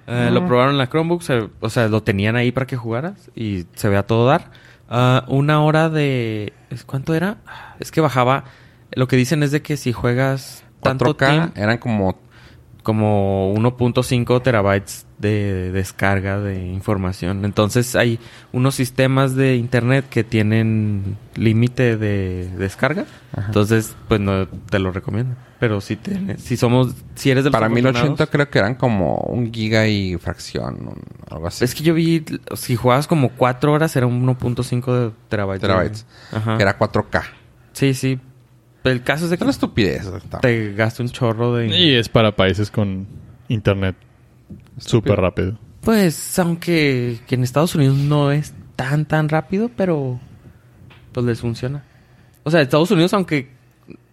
Eh, 0.09 0.29
Lo 0.31 0.45
probaron 0.47 0.71
en 0.73 0.77
la 0.77 0.87
Chromebook, 0.87 1.21
se- 1.21 1.49
o 1.59 1.69
sea, 1.69 1.89
lo 1.89 2.01
tenían 2.01 2.37
ahí 2.37 2.53
para 2.53 2.65
que 2.65 2.77
jugaras 2.77 3.29
y 3.35 3.65
se 3.75 3.89
vea 3.89 4.03
todo 4.03 4.25
dar. 4.25 4.51
Ah, 4.89 5.25
una 5.27 5.61
hora 5.63 5.89
de... 5.89 6.53
¿es- 6.69 6.85
¿Cuánto 6.85 7.13
era? 7.13 7.37
Es 7.81 7.91
que 7.91 7.99
bajaba... 7.99 8.45
Lo 8.93 9.07
que 9.07 9.15
dicen 9.15 9.43
es 9.43 9.51
de 9.51 9.61
que 9.61 9.77
si 9.77 9.91
juegas 9.93 10.63
tanto 10.81 11.05
4K 11.15 11.17
tiempo, 11.29 11.51
eran 11.59 11.77
como 11.77 12.19
como 12.83 13.53
1.5 13.55 14.41
terabytes 14.41 15.05
de 15.17 15.73
descarga 15.73 16.39
de 16.39 16.65
información. 16.67 17.43
Entonces 17.43 17.97
hay 17.97 18.17
unos 18.53 18.75
sistemas 18.75 19.35
de 19.35 19.57
internet 19.57 20.05
que 20.09 20.23
tienen 20.23 21.17
límite 21.35 21.97
de 21.97 22.47
descarga. 22.57 23.05
Ajá. 23.35 23.47
Entonces, 23.47 23.93
pues 24.07 24.21
no 24.21 24.47
te 24.47 24.79
lo 24.79 24.93
recomiendo. 24.93 25.35
Pero 25.59 25.81
si 25.81 25.97
tienes, 25.97 26.41
si 26.41 26.55
somos, 26.55 26.93
si 27.15 27.29
eres 27.29 27.43
de 27.43 27.49
los 27.49 27.59
para 27.59 27.67
1080 27.67 27.99
afortunados- 27.99 28.29
creo 28.31 28.49
que 28.49 28.59
eran 28.59 28.75
como 28.75 29.15
un 29.17 29.51
giga 29.53 29.85
y 29.87 30.15
fracción, 30.15 30.87
un- 30.87 31.01
algo 31.29 31.47
así. 31.47 31.65
Es 31.65 31.75
que 31.75 31.83
yo 31.83 31.93
vi, 31.93 32.23
si 32.55 32.77
jugabas 32.77 33.05
como 33.07 33.29
4 33.31 33.73
horas, 33.73 33.93
era 33.97 34.05
un 34.07 34.21
1.5 34.25 34.93
de 34.97 35.11
terabytes. 35.27 35.61
Terabytes. 35.61 36.05
Ajá. 36.31 36.55
Que 36.55 36.63
era 36.63 36.77
4K. 36.77 37.23
Sí, 37.73 37.93
sí. 37.93 38.17
El 38.87 39.03
caso 39.03 39.25
es 39.25 39.29
de 39.29 39.35
Es 39.35 39.39
que 39.39 39.43
una 39.43 39.51
estupidez. 39.51 40.05
está- 40.05 40.39
te 40.39 40.73
gasta 40.73 41.03
un 41.03 41.09
chorro 41.09 41.55
de... 41.55 41.67
Y 41.67 41.93
es 41.95 42.09
para 42.09 42.35
países 42.35 42.71
con 42.71 43.07
internet 43.47 43.95
súper 44.77 45.19
rápido. 45.19 45.57
Pues, 45.81 46.37
aunque 46.39 47.17
que 47.27 47.35
en 47.35 47.43
Estados 47.43 47.75
Unidos 47.75 47.97
no 47.97 48.31
es 48.31 48.53
tan, 48.75 49.05
tan 49.05 49.29
rápido, 49.29 49.69
pero 49.75 50.19
pues 51.11 51.25
les 51.25 51.39
funciona. 51.39 51.83
O 52.43 52.51
sea, 52.51 52.61
Estados 52.61 52.91
Unidos, 52.91 53.13
aunque 53.13 53.49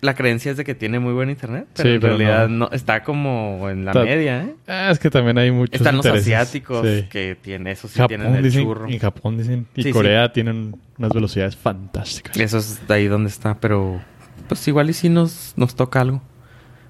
la 0.00 0.14
creencia 0.14 0.50
es 0.52 0.56
de 0.56 0.64
que 0.64 0.74
tiene 0.74 0.98
muy 1.00 1.12
buen 1.12 1.30
internet, 1.30 1.66
pero 1.74 1.88
Sí, 1.88 1.94
en 1.96 2.00
pero 2.00 2.16
realidad 2.16 2.48
no. 2.48 2.68
no. 2.68 2.70
está 2.72 3.02
como 3.02 3.68
en 3.70 3.84
la 3.84 3.90
Está- 3.92 4.04
media, 4.04 4.42
¿eh? 4.44 4.54
Ah, 4.68 4.90
es 4.92 4.98
que 4.98 5.10
también 5.10 5.36
hay 5.38 5.50
muchos 5.50 5.74
Están 5.80 5.96
los 5.96 6.06
intereses. 6.06 6.32
asiáticos 6.34 6.86
Sí. 6.86 7.06
que 7.10 7.36
tienen 7.40 7.66
eso, 7.68 7.88
sí 7.88 8.00
tienen 8.06 8.26
Japón 8.26 8.36
el 8.38 8.44
dicen, 8.44 8.62
churro. 8.62 8.88
en 8.88 8.98
Japón 8.98 9.38
dicen, 9.38 9.66
y 9.74 9.82
Sí, 9.82 9.88
sí. 9.88 9.92
Corea 9.92 10.32
tienen 10.32 10.76
unas 10.98 11.10
velocidades 11.12 11.56
fantásticas. 11.56 12.36
Eso 12.36 12.58
es 12.58 12.86
de 12.86 12.94
ahí 12.94 13.06
donde 13.08 13.28
está, 13.30 13.58
pero 13.58 14.00
pues 14.48 14.66
igual 14.68 14.90
y 14.90 14.92
si 14.92 15.08
nos, 15.08 15.54
nos 15.56 15.74
toca 15.74 16.00
algo. 16.00 16.22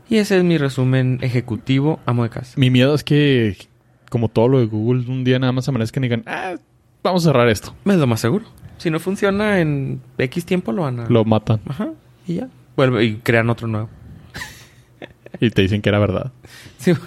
Y 0.08 0.16
ese 0.16 0.36
es 0.38 0.44
mi 0.44 0.58
resumen 0.58 1.18
ejecutivo, 1.22 2.00
amo 2.06 2.24
de 2.24 2.30
casa. 2.30 2.52
Mi 2.56 2.70
miedo 2.70 2.94
es 2.94 3.04
que, 3.04 3.56
como 4.10 4.28
todo 4.28 4.48
lo 4.48 4.60
de 4.60 4.66
Google, 4.66 5.10
un 5.10 5.24
día 5.24 5.38
nada 5.38 5.52
más 5.52 5.68
amanezcan 5.68 6.04
y 6.04 6.08
digan, 6.08 6.22
ah, 6.26 6.56
vamos 7.02 7.24
a 7.24 7.30
cerrar 7.30 7.48
esto. 7.48 7.74
Es 7.84 7.96
lo 7.96 8.06
más 8.06 8.20
seguro. 8.20 8.44
Si 8.78 8.90
no 8.90 9.00
funciona 9.00 9.60
en 9.60 10.00
X 10.18 10.44
tiempo 10.44 10.72
lo 10.72 10.82
van 10.82 11.00
a... 11.00 11.08
Lo 11.08 11.24
matan 11.24 11.60
Ajá, 11.66 11.90
y 12.26 12.34
ya. 12.34 12.48
Vuelve 12.76 13.04
y 13.04 13.16
crean 13.16 13.48
otro 13.48 13.66
nuevo. 13.66 13.88
y 15.40 15.50
te 15.50 15.62
dicen 15.62 15.80
que 15.80 15.88
era 15.88 15.98
verdad. 15.98 16.32
Sí. 16.78 16.92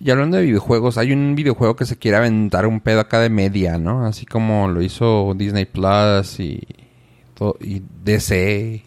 Y 0.00 0.10
hablando 0.10 0.36
de 0.36 0.44
videojuegos, 0.44 0.96
hay 0.96 1.12
un 1.12 1.34
videojuego 1.34 1.74
que 1.74 1.84
se 1.84 1.96
quiere 1.96 2.18
aventar 2.18 2.66
un 2.66 2.80
pedo 2.80 3.00
acá 3.00 3.18
de 3.18 3.30
media, 3.30 3.78
¿no? 3.78 4.06
Así 4.06 4.26
como 4.26 4.68
lo 4.68 4.80
hizo 4.80 5.34
Disney 5.36 5.64
Plus 5.64 6.38
y, 6.38 6.62
todo, 7.38 7.56
y 7.60 7.82
DC. 8.04 8.82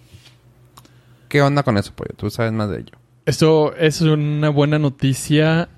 ¿Qué 1.30 1.41
onda 1.41 1.64
con 1.64 1.78
eso, 1.78 1.93
pollo? 1.95 2.14
Tú 2.18 2.30
sabes 2.30 2.52
más 2.52 2.70
de 2.70 2.80
ello. 2.80 2.97
Esto 3.26 3.74
es 3.76 4.02
una 4.02 4.49
buena 4.49 4.78
noticia, 4.80 5.70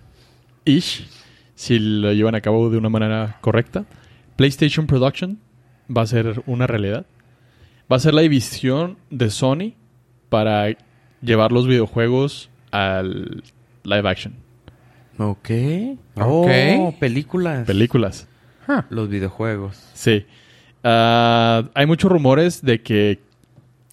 ish, 0.66 1.08
si 1.54 1.78
lo 1.78 2.12
llevan 2.14 2.36
a 2.36 2.42
cabo 2.42 2.70
de 2.70 2.78
una 2.78 2.90
manera 2.90 3.38
correcta. 3.42 3.86
PlayStation 4.36 4.88
Production 4.88 5.40
va 5.96 6.02
a 6.02 6.08
ser 6.08 6.42
una 6.48 6.66
realidad. 6.66 7.06
Va 7.92 7.98
a 7.98 8.00
ser 8.00 8.14
la 8.16 8.22
división 8.22 8.98
de 9.12 9.30
Sony 9.30 9.76
para 10.30 10.76
llevar 11.22 11.52
los 11.52 11.68
videojuegos 11.68 12.50
al 12.72 13.44
live 13.84 14.10
action. 14.10 14.34
Ok. 15.20 15.50
Ok. 16.16 16.50
Oh, 16.80 16.96
películas. 17.00 17.68
Películas. 17.68 18.28
Los 18.90 19.10
videojuegos. 19.10 19.78
Sí. 19.94 20.26
Ah, 20.84 21.64
hay 21.74 21.86
muchos 21.86 22.12
rumores 22.12 22.62
de 22.62 22.82
que 22.82 23.20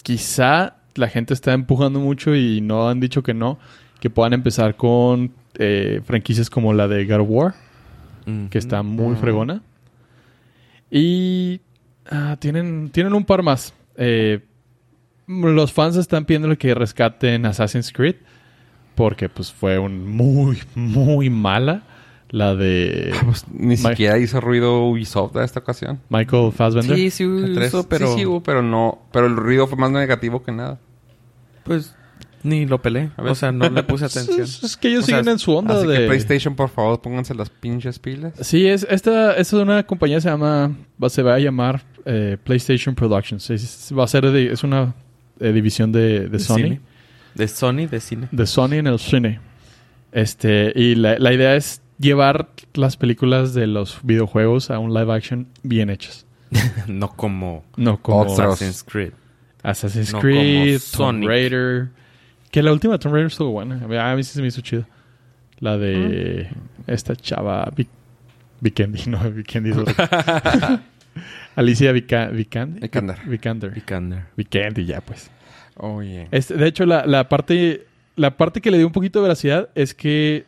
quizá 0.02 0.76
la 0.94 1.08
gente 1.08 1.34
está 1.34 1.52
empujando 1.52 2.00
mucho 2.00 2.34
y 2.34 2.60
no 2.60 2.88
han 2.88 3.00
dicho 3.00 3.22
que 3.22 3.34
no, 3.34 3.58
que 4.00 4.10
puedan 4.10 4.32
empezar 4.32 4.76
con 4.76 5.32
eh, 5.54 6.00
franquicias 6.04 6.50
como 6.50 6.72
la 6.72 6.88
de 6.88 7.04
God 7.06 7.20
of 7.20 7.26
War, 7.30 7.54
que 8.50 8.58
está 8.58 8.82
muy 8.82 9.12
Ujú. 9.12 9.20
fregona. 9.20 9.62
Y 10.90 11.60
ah, 12.10 12.36
tienen, 12.38 12.90
tienen 12.90 13.14
un 13.14 13.24
par 13.24 13.42
más. 13.42 13.72
Eh, 13.96 14.40
los 15.26 15.72
fans 15.72 15.96
están 15.96 16.24
pidiendo 16.24 16.56
que 16.58 16.74
rescaten 16.74 17.46
Assassin's 17.46 17.92
Creed 17.92 18.16
porque 18.96 19.28
pues 19.28 19.52
fue 19.52 19.78
un 19.78 20.08
muy, 20.08 20.58
muy 20.74 21.30
mala 21.30 21.82
la 22.30 22.54
de 22.54 23.12
pues, 23.24 23.44
ni 23.52 23.76
Ma- 23.76 23.90
siquiera 23.90 24.18
hizo 24.18 24.40
ruido 24.40 24.84
Ubisoft 24.86 25.34
de 25.34 25.44
esta 25.44 25.60
ocasión. 25.60 26.00
Michael 26.08 26.52
Fassbender. 26.52 26.96
Sí, 26.96 27.10
sí, 27.10 27.24
uso, 27.26 27.88
pero... 27.88 28.08
Sí, 28.14 28.20
sí 28.20 28.26
hubo, 28.26 28.42
pero 28.42 28.62
no. 28.62 28.98
Pero 29.12 29.26
el 29.26 29.36
ruido 29.36 29.66
fue 29.66 29.76
más 29.78 29.90
negativo 29.90 30.42
que 30.42 30.52
nada. 30.52 30.78
Pues 31.64 31.94
ni 32.42 32.64
lo 32.66 32.80
pelé. 32.80 33.10
A 33.16 33.22
ver. 33.22 33.32
O 33.32 33.34
sea, 33.34 33.52
no 33.52 33.68
le 33.68 33.82
puse 33.82 34.04
atención. 34.06 34.40
Es, 34.40 34.62
es 34.62 34.76
que 34.76 34.88
ellos 34.88 35.04
O 35.04 35.06
sea, 35.06 35.18
siguen 35.18 35.32
en 35.32 35.38
su 35.38 35.54
onda 35.54 35.76
Así 35.78 35.86
de... 35.86 35.96
que 35.98 36.06
PlayStation, 36.06 36.54
por 36.54 36.68
favor, 36.70 37.00
pónganse 37.02 37.34
las 37.34 37.50
pinches 37.50 37.98
pilas. 37.98 38.32
Sí, 38.40 38.66
es, 38.66 38.86
esta, 38.88 39.32
esta 39.32 39.40
es 39.40 39.52
una 39.62 39.82
compañía 39.84 40.16
que 40.16 40.22
se 40.22 40.30
llama... 40.30 40.72
va- 41.02 41.10
se 41.10 41.22
va 41.22 41.34
a 41.34 41.38
llamar 41.38 41.82
eh, 42.06 42.36
PlayStation 42.42 42.94
Productions. 42.94 43.50
Es, 43.50 43.92
va 43.96 44.04
a 44.04 44.08
ser... 44.08 44.30
de- 44.30 44.52
es 44.52 44.62
una 44.64 44.94
eh, 45.40 45.52
división 45.52 45.92
de, 45.92 46.28
de 46.28 46.38
Sony. 46.38 46.56
cine. 46.56 46.80
De 47.34 47.46
Sony, 47.48 47.86
de 47.90 48.00
cine. 48.00 48.28
De 48.30 48.46
Sony 48.46 48.72
en 48.74 48.86
el 48.86 48.98
cine. 48.98 49.40
Este... 50.12 50.72
Y 50.74 50.94
la, 50.94 51.18
la 51.18 51.32
idea 51.34 51.54
es 51.56 51.82
llevar 52.00 52.48
las 52.74 52.96
películas 52.96 53.54
de 53.54 53.66
los 53.66 53.98
videojuegos 54.02 54.70
a 54.70 54.78
un 54.78 54.94
live 54.94 55.12
action 55.12 55.46
bien 55.62 55.90
hechas. 55.90 56.26
no 56.88 57.08
como 57.10 57.64
No 57.76 58.00
como 58.02 58.20
Otros. 58.22 58.40
Assassin's 58.40 58.82
Creed. 58.82 59.12
Assassin's 59.62 60.12
No 60.12 60.20
Creed, 60.20 60.40
como 60.40 60.64
Tomb 60.72 60.80
Sonic. 60.80 61.28
Raider. 61.28 61.88
Que 62.50 62.62
la 62.62 62.72
última 62.72 62.98
Tomb 62.98 63.12
Raider 63.14 63.28
estuvo 63.30 63.50
buena. 63.52 63.80
A 64.10 64.16
mí- 64.16 64.24
sí 64.24 64.32
se 64.32 64.40
me 64.42 64.48
hizo 64.48 64.60
chido. 64.60 64.84
La 65.60 65.76
de 65.76 66.48
esta 66.86 67.14
chava 67.14 67.70
Vic- 67.76 67.88
Vikendi, 68.60 69.02
no, 69.06 69.18
Vikendi. 69.30 69.72
Alicia 71.56 71.92
Vika- 71.92 72.30
Vikander. 72.30 72.80
Vikander. 72.82 73.18
Vikander. 73.26 73.70
Vikander. 73.72 74.24
Vikendi, 74.36 74.86
ya 74.86 75.00
pues. 75.00 75.30
Oye. 75.76 76.28
Este, 76.30 76.54
de 76.54 76.66
hecho, 76.66 76.86
la, 76.86 77.04
la 77.06 77.28
parte 77.28 77.86
la 78.16 78.36
parte 78.36 78.60
que 78.60 78.70
le 78.70 78.78
dio 78.78 78.86
un 78.86 78.92
poquito 78.92 79.18
de 79.18 79.22
veracidad 79.24 79.68
es 79.74 79.94
que 79.94 80.44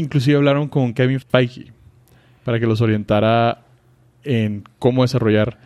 inclusive 0.00 0.36
hablaron 0.36 0.68
con 0.68 0.92
Kevin 0.94 1.20
Feige 1.20 1.72
para 2.44 2.58
que 2.58 2.66
los 2.66 2.80
orientara 2.80 3.62
en 4.24 4.64
cómo 4.78 5.02
desarrollar 5.02 5.58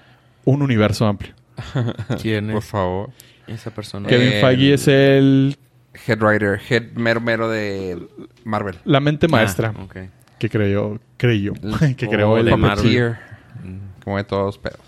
un 0.45 0.63
universo 0.63 1.07
amplio. 1.07 1.35
¿Quién 2.21 2.51
Por 2.51 2.63
favor. 2.63 3.11
esa 3.47 3.71
persona? 3.71 4.09
Kevin 4.09 4.29
El- 4.33 4.41
Feige 4.41 4.75
es 4.75 4.89
el 4.89 5.57
Head 6.07 6.19
writer, 6.23 6.61
head 6.71 6.93
mero 6.95 7.21
mero 7.21 7.49
de 7.51 8.09
Marvel. 8.45 8.77
la 8.85 8.99
mente 9.01 9.29
maestra 9.29 9.75
Ah, 9.77 9.83
ok. 9.83 9.97
que 10.39 10.49
creyó, 10.49 10.99
creyó, 11.19 11.53
que 11.97 12.07
Oh, 12.07 12.11
creó 12.11 12.39
el 12.39 12.47
de 12.47 12.57
Marvel. 12.57 13.17
Mm. 13.63 14.03
como 14.03 14.17
de 14.17 14.25
todos 14.25 14.47
los 14.47 14.59
pedos. 14.59 14.81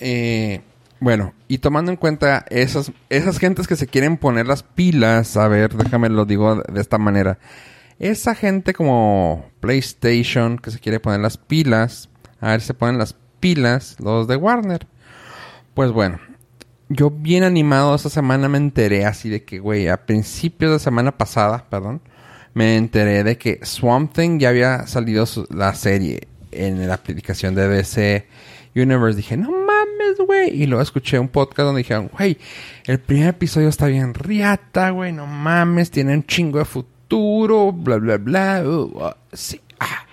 Eh, 0.00 0.62
bueno, 1.00 1.34
y 1.48 1.58
tomando 1.58 1.90
en 1.90 1.96
cuenta 1.96 2.44
esas, 2.48 2.92
esas 3.10 3.38
gentes 3.38 3.66
que 3.68 3.76
se 3.76 3.86
quieren 3.86 4.16
poner 4.16 4.46
las 4.46 4.62
pilas, 4.62 5.36
a 5.36 5.46
ver, 5.48 5.74
déjame 5.74 6.08
lo 6.08 6.24
digo 6.24 6.56
de 6.62 6.80
esta 6.80 6.96
manera. 6.98 7.38
Esa 7.98 8.34
gente 8.34 8.72
como 8.74 9.46
PlayStation 9.60 10.58
que 10.58 10.70
se 10.70 10.80
quiere 10.80 11.00
poner 11.00 11.20
las 11.20 11.36
pilas, 11.36 12.08
a 12.40 12.50
ver 12.50 12.60
si 12.60 12.68
se 12.68 12.74
ponen 12.74 12.98
las 12.98 13.14
pilas 13.40 13.96
los 14.00 14.26
de 14.28 14.36
Warner. 14.36 14.86
Pues 15.74 15.92
bueno, 15.92 16.18
yo 16.88 17.10
bien 17.10 17.44
animado 17.44 17.94
esta 17.94 18.10
semana 18.10 18.48
me 18.48 18.58
enteré 18.58 19.04
así 19.04 19.28
de 19.28 19.44
que, 19.44 19.58
güey, 19.58 19.88
a 19.88 20.04
principios 20.04 20.72
de 20.72 20.78
semana 20.78 21.16
pasada, 21.16 21.66
perdón, 21.70 22.02
me 22.54 22.76
enteré 22.76 23.24
de 23.24 23.38
que 23.38 23.60
Swamp 23.62 24.12
Thing 24.12 24.38
ya 24.38 24.50
había 24.50 24.86
salido 24.86 25.24
la 25.50 25.74
serie 25.74 26.28
en 26.50 26.86
la 26.86 26.94
aplicación 26.94 27.54
de 27.54 27.68
DC 27.68 28.26
Universe. 28.74 29.16
Dije, 29.16 29.36
no 29.36 29.50
mames, 29.50 30.18
güey. 30.26 30.50
Y 30.62 30.66
luego 30.66 30.82
escuché 30.82 31.18
un 31.18 31.28
podcast 31.28 31.66
donde 31.66 31.80
dijeron, 31.80 32.10
güey, 32.16 32.38
el 32.86 33.00
primer 33.00 33.28
episodio 33.28 33.68
está 33.68 33.86
bien 33.86 34.14
riata, 34.14 34.90
güey, 34.90 35.12
no 35.12 35.26
mames, 35.26 35.90
tiene 35.90 36.14
un 36.14 36.24
chingo 36.24 36.58
de 36.58 36.64
futuro, 36.64 36.91
bla, 37.18 37.96
bla, 37.96 38.18
bla. 38.18 38.62
uh, 38.64 38.82
uh, 38.84 39.10
sí, 39.32 39.60
ah. 39.80 40.06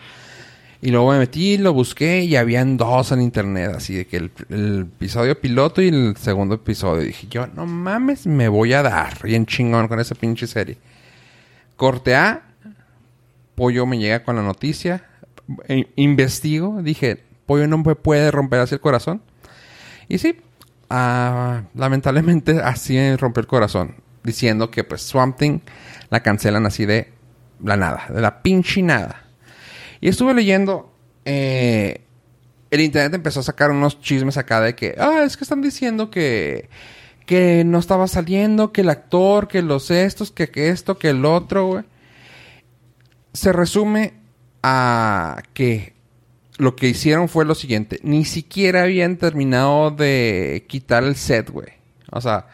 Y 0.82 0.92
luego 0.92 1.12
me 1.12 1.20
metí, 1.20 1.58
lo 1.58 1.74
busqué 1.74 2.24
y 2.24 2.38
habían 2.38 2.78
dos 2.78 3.12
en 3.12 3.22
internet, 3.22 3.74
así 3.76 3.96
de 3.96 4.08
que 4.08 4.18
el, 4.18 4.88
episodio 4.96 5.40
piloto 5.40 5.82
y 5.82 5.90
el 5.90 6.16
segundo 6.16 6.56
episodio. 6.56 7.02
dije 7.04 7.28
yo, 7.30 7.48
no 7.48 7.66
mames, 7.66 8.26
me 8.26 8.48
voy 8.48 8.72
a 8.72 8.82
dar 8.82 9.22
bien 9.24 9.46
chingón 9.46 9.90
con 9.90 10.00
esa 10.00 10.16
pinche 10.16 10.48
serie. 10.48 10.78
Corte 11.76 12.16
A, 12.16 12.44
Pollo 13.56 13.86
me 13.86 13.98
llega 13.98 14.24
con 14.24 14.38
la 14.38 14.42
noticia, 14.42 15.04
e- 15.68 15.88
investigo, 15.98 16.82
dije, 16.82 17.24
Pollo 17.46 17.68
no 17.68 17.78
me 17.80 17.96
puede 17.96 18.32
romper 18.32 18.62
así 18.62 18.76
el 18.76 18.82
corazón. 18.82 19.22
Y 20.08 20.18
sí, 20.18 20.38
ah, 20.90 21.64
lamentablemente 21.76 22.60
así 22.64 23.16
rompió 23.18 23.42
el 23.42 23.48
corazón. 23.48 23.96
Diciendo 24.24 24.72
que 24.72 24.84
pues 24.84 25.02
Swamp 25.02 25.38
Thing 25.38 25.60
la 26.10 26.22
cancelan 26.22 26.66
así 26.66 26.86
de 26.86 27.12
la 27.64 27.78
nada, 27.78 28.06
de 28.10 28.22
la 28.22 28.42
pinche 28.42 28.82
nada. 28.82 29.26
Y 30.02 30.10
estuve 30.10 30.34
leyendo, 30.34 30.94
eh, 31.26 32.02
el 32.72 32.82
internet 32.82 33.14
empezó 33.16 33.42
a 33.42 33.44
sacar 33.44 33.72
unos 33.72 34.00
chismes 34.02 34.38
acá 34.38 34.62
de 34.62 34.76
que, 34.76 34.96
ah, 34.98 35.24
es 35.26 35.36
que 35.36 35.44
están 35.44 35.62
diciendo 35.62 36.10
que, 36.10 36.70
que 37.26 37.64
no 37.66 37.80
estaba 37.80 38.08
saliendo, 38.08 38.72
que 38.72 38.82
el 38.82 38.90
actor, 38.90 39.48
que 39.48 39.62
los 39.62 39.92
estos, 39.92 40.32
que, 40.32 40.50
que 40.50 40.70
esto, 40.70 40.98
que 40.98 41.10
el 41.10 41.26
otro, 41.26 41.68
güey. 41.68 41.84
Se 43.34 43.54
resume 43.54 44.14
a 44.64 45.44
que 45.54 45.94
lo 46.58 46.76
que 46.76 46.88
hicieron 46.88 47.30
fue 47.30 47.46
lo 47.46 47.56
siguiente. 47.56 48.00
Ni 48.04 48.26
siquiera 48.26 48.84
habían 48.84 49.18
terminado 49.18 49.92
de 49.92 50.66
quitar 50.68 51.04
el 51.04 51.16
set, 51.16 51.50
güey. 51.50 51.70
O 52.12 52.20
sea, 52.20 52.48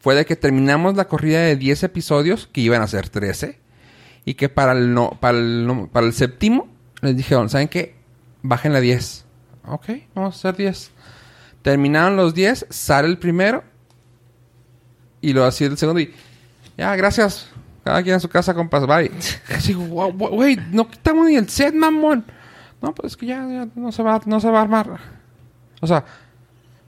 fue 0.00 0.14
de 0.14 0.24
que 0.26 0.36
terminamos 0.36 0.94
la 0.96 1.06
corrida 1.08 1.40
de 1.40 1.56
10 1.56 1.82
episodios, 1.84 2.48
que 2.52 2.60
iban 2.60 2.82
a 2.82 2.86
ser 2.86 3.08
13. 3.08 3.58
Y 4.24 4.34
que 4.34 4.48
para 4.48 4.72
el, 4.72 4.92
no, 4.94 5.16
para 5.20 5.38
el, 5.38 5.66
no- 5.66 5.88
para 5.88 6.06
el 6.06 6.12
séptimo 6.12 6.68
les 7.00 7.16
dijeron, 7.16 7.48
¿saben 7.48 7.68
qué? 7.68 7.94
Bajen 8.42 8.72
la 8.72 8.80
10. 8.80 9.24
Ok, 9.66 9.86
vamos 10.14 10.34
a 10.34 10.38
hacer 10.38 10.56
10. 10.56 10.90
Terminaron 11.62 12.16
los 12.16 12.34
10, 12.34 12.66
sale 12.70 13.08
el 13.08 13.18
primero. 13.18 13.64
Y 15.20 15.32
lo 15.32 15.44
hacía 15.44 15.66
el 15.66 15.76
segundo 15.78 16.00
y... 16.00 16.14
Ya, 16.76 16.94
gracias. 16.94 17.48
Cada 17.82 18.02
quien 18.02 18.14
a 18.16 18.20
su 18.20 18.28
casa, 18.28 18.54
compas. 18.54 18.86
Bye. 18.86 19.10
Así, 19.54 19.72
"Guau, 19.74 20.12
guau, 20.12 20.30
güey, 20.34 20.56
no 20.70 20.88
quitamos 20.88 21.26
ni 21.26 21.34
el 21.36 21.48
set, 21.48 21.74
mamón. 21.74 22.24
No, 22.80 22.94
pues 22.94 23.12
es 23.12 23.16
que 23.16 23.26
ya, 23.26 23.38
ya 23.48 23.66
no, 23.74 23.90
se 23.90 24.02
va, 24.02 24.20
no 24.26 24.38
se 24.40 24.48
va 24.50 24.60
a 24.60 24.62
armar. 24.62 25.00
O 25.80 25.86
sea, 25.86 26.04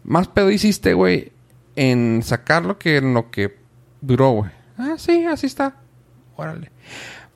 más 0.04 0.28
pedo 0.28 0.50
hiciste, 0.50 0.94
güey, 0.94 1.32
en 1.76 2.22
sacarlo 2.22 2.78
que 2.78 2.96
en 2.98 3.14
lo 3.14 3.30
que 3.30 3.56
duró, 4.00 4.30
güey. 4.30 4.50
Ah, 4.78 4.94
sí, 4.98 5.24
así 5.26 5.46
está. 5.46 5.76
Órale. 6.36 6.70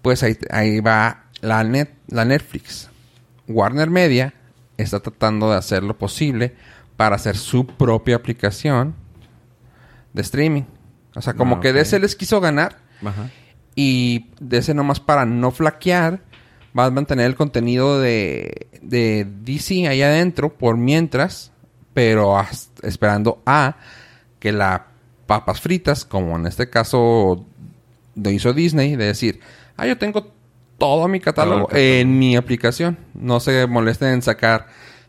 Pues 0.02 0.22
ahí, 0.22 0.36
ahí 0.50 0.80
va 0.80 1.24
la, 1.40 1.62
net, 1.64 1.90
la 2.08 2.24
Netflix. 2.24 2.90
Warner 3.48 3.90
Media 3.90 4.34
está 4.76 5.00
tratando 5.00 5.50
de 5.50 5.56
hacer 5.56 5.82
lo 5.82 5.96
posible 5.98 6.54
para 6.96 7.16
hacer 7.16 7.36
su 7.36 7.66
propia 7.66 8.16
aplicación 8.16 8.94
de 10.12 10.22
streaming. 10.22 10.62
O 11.14 11.20
sea, 11.22 11.34
como 11.34 11.56
Ah, 11.56 11.60
que 11.60 11.70
ok. 11.70 11.74
DC 11.76 11.98
les 12.00 12.16
quiso 12.16 12.40
ganar 12.40 12.78
Ajá. 13.04 13.30
y 13.74 14.30
DC 14.40 14.74
nomás 14.74 15.00
para 15.00 15.24
no 15.26 15.50
flaquear 15.50 16.20
va 16.76 16.86
a 16.86 16.90
mantener 16.90 17.26
el 17.26 17.36
contenido 17.36 18.00
de, 18.00 18.68
de 18.82 19.26
DC 19.42 19.86
ahí 19.86 20.02
adentro 20.02 20.52
por 20.56 20.76
mientras, 20.76 21.52
pero 21.92 22.36
hasta- 22.38 22.86
esperando 22.88 23.42
a 23.46 23.76
que 24.44 24.52
la 24.52 24.88
papas 25.26 25.58
fritas, 25.62 26.04
como 26.04 26.36
en 26.36 26.46
este 26.46 26.68
caso 26.68 27.46
lo 28.14 28.30
hizo 28.30 28.52
Disney, 28.52 28.94
de 28.94 29.06
decir, 29.06 29.40
ah, 29.78 29.86
yo 29.86 29.96
tengo 29.96 30.30
todo 30.76 31.08
mi 31.08 31.18
catálogo, 31.18 31.60
Todo 31.66 31.68
el 31.68 31.68
catálogo. 31.68 31.90
en 32.02 32.18
mi 32.18 32.36
aplicación. 32.36 32.98
No 33.14 33.40
se 33.40 33.66
molesten 33.66 34.08
en 34.08 34.20
sacar 34.20 34.66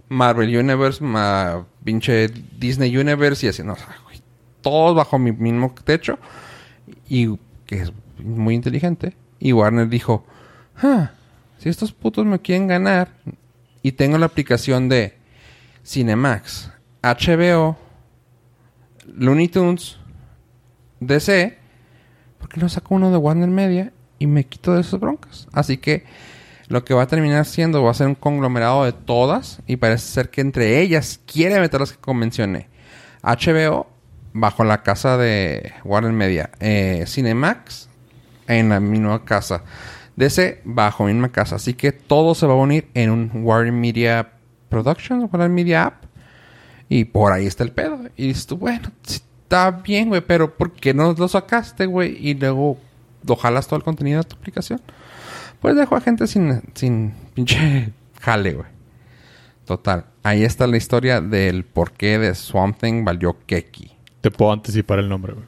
Marvel 0.08 0.56
Universe, 0.58 1.04
ma, 1.04 1.66
pinche 1.84 2.30
Disney 2.58 2.96
Universe 2.96 3.46
y 3.46 3.50
así, 3.50 3.62
no, 3.62 3.74
o 3.74 3.76
sea, 3.76 3.94
güey, 4.06 4.22
todos 4.62 4.96
bajo 4.96 5.20
mi 5.20 5.34
mismo 5.34 5.76
techo 5.84 6.18
y 7.10 7.38
que 7.66 7.82
es 7.82 7.92
muy 8.24 8.56
inteligente. 8.56 9.18
Y 9.38 9.52
Warner 9.52 9.90
dijo, 9.90 10.26
"Ah, 10.82 11.12
si 11.58 11.68
estos 11.68 11.92
putos 11.92 12.26
me 12.26 12.40
quieren 12.40 12.68
ganar 12.68 13.10
y 13.84 13.92
tengo 13.92 14.18
la 14.18 14.28
aplicación 14.28 14.88
de 14.88 15.18
Cinemax, 15.86 16.72
HBO, 17.02 17.78
Looney 19.18 19.48
Tunes, 19.48 19.98
DC, 21.00 21.58
¿por 22.38 22.50
qué 22.50 22.60
no 22.60 22.68
saco 22.68 22.96
uno 22.96 23.12
de 23.12 23.18
Warner 23.18 23.50
Media 23.50 23.94
y 24.20 24.28
me 24.28 24.46
quito 24.46 24.74
de 24.74 24.82
esas 24.82 25.00
broncas? 25.00 25.48
Así 25.54 25.78
que 25.78 26.04
lo 26.68 26.84
que 26.84 26.94
va 26.94 27.04
a 27.04 27.08
terminar 27.08 27.46
siendo 27.46 27.82
va 27.82 27.92
a 27.92 27.94
ser 27.94 28.08
un 28.08 28.16
conglomerado 28.16 28.84
de 28.84 28.92
todas 28.92 29.62
y 29.68 29.78
parece 29.78 30.06
ser 30.08 30.30
que 30.30 30.42
entre 30.42 30.82
ellas 30.82 31.22
quiere 31.26 31.60
meter 31.60 31.80
las 31.80 31.94
que 31.94 32.14
mencioné. 32.14 32.68
HBO 33.24 33.88
bajo 34.34 34.66
la 34.66 34.84
casa 34.84 35.18
de 35.18 35.74
Warner 35.86 36.12
Media, 36.12 36.50
eh, 36.60 37.06
Cinemax 37.08 37.88
en 38.48 38.70
la 38.70 38.82
misma 38.82 39.24
casa, 39.24 39.64
DC 40.18 40.62
bajo 40.66 41.06
misma 41.06 41.30
casa, 41.30 41.56
así 41.56 41.74
que 41.74 41.94
todo 41.94 42.36
se 42.36 42.46
va 42.46 42.54
a 42.54 42.58
unir 42.58 42.90
en 42.94 43.12
un 43.12 43.32
Warner 43.34 43.72
Media 43.72 44.34
Productions, 44.68 45.32
Warner 45.32 45.50
Media 45.50 45.86
App 45.86 46.05
y 46.90 47.06
por 47.06 47.32
ahí 47.32 47.46
está 47.46 47.64
el 47.64 47.72
pedo. 47.72 48.00
Y 48.16 48.28
dices 48.28 48.48
tú, 48.48 48.58
bueno, 48.58 48.92
está 49.06 49.72
bien, 49.72 50.10
güey, 50.10 50.22
pero 50.22 50.56
¿por 50.56 50.72
qué 50.72 50.94
no 50.94 51.14
lo 51.14 51.28
sacaste, 51.28 51.86
güey? 51.86 52.18
Y 52.20 52.36
luego 52.36 52.78
lo 53.28 53.36
jalas 53.36 53.68
todo 53.68 53.78
el 53.78 53.84
contenido 53.84 54.22
de 54.22 54.30
tu 54.30 54.36
aplicación. 54.36 54.82
Pues 55.60 55.76
dejo 55.76 55.96
a 55.96 56.02
gente 56.02 56.28
sin, 56.28 56.62
sin 56.74 57.14
pinche 57.34 57.92
jale, 58.22 58.54
güey. 58.54 58.68
Total. 59.66 60.06
Ahí 60.22 60.44
está 60.44 60.68
la 60.68 60.78
historia 60.78 61.22
del 61.22 61.66
porqué 61.66 62.20
de 62.20 62.36
Swamp 62.36 62.80
Thing 62.80 63.04
valió 63.04 63.38
Keki. 63.48 63.92
Te 64.22 64.30
puedo 64.30 64.52
anticipar 64.52 65.00
el 65.00 65.10
nombre, 65.10 65.34
güey. 65.34 65.46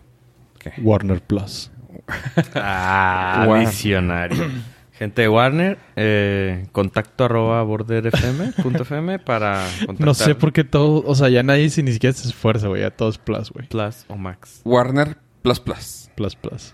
¿Qué? 0.59 0.73
Warner 0.81 1.21
Plus. 1.21 1.71
Ah, 2.55 3.47
visionario. 3.59 4.45
Gente 4.99 5.21
de 5.21 5.29
Warner, 5.29 5.77
eh, 5.95 6.65
contacto 6.71 7.25
arroba 7.25 7.61
borderfm.fm 7.63 9.19
para 9.25 9.67
contactar 9.85 10.05
No 10.07 10.13
sé 10.13 10.33
por 10.35 10.51
qué 10.53 10.63
todo... 10.63 11.03
O 11.05 11.13
sea, 11.15 11.29
ya 11.29 11.43
nadie 11.43 11.69
si 11.69 11.83
ni 11.83 11.91
siquiera 11.93 12.13
se 12.15 12.27
esfuerza, 12.27 12.67
güey. 12.67 12.81
Ya 12.81 12.89
todo 12.91 13.09
es 13.09 13.17
Plus, 13.17 13.51
güey. 13.51 13.67
Plus 13.67 14.05
o 14.07 14.15
Max. 14.17 14.61
Warner 14.65 15.17
Plus 15.43 15.59
Plus. 15.59 16.09
Plus, 16.15 16.35
Plus. 16.35 16.73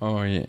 Oye. 0.00 0.46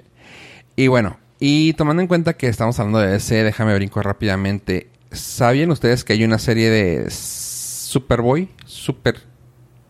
Y 0.76 0.88
bueno, 0.88 1.20
y 1.40 1.74
tomando 1.74 2.02
en 2.02 2.08
cuenta 2.08 2.34
que 2.34 2.48
estamos 2.48 2.80
hablando 2.80 3.00
de 3.00 3.12
DC, 3.12 3.44
déjame 3.44 3.76
brinco 3.76 4.02
rápidamente. 4.02 4.90
¿Sabían 5.12 5.70
ustedes 5.72 6.04
que 6.04 6.14
hay 6.14 6.24
una 6.24 6.40
serie 6.40 6.70
de 6.70 7.10
Superboy? 7.12 8.50
Super 8.66 9.20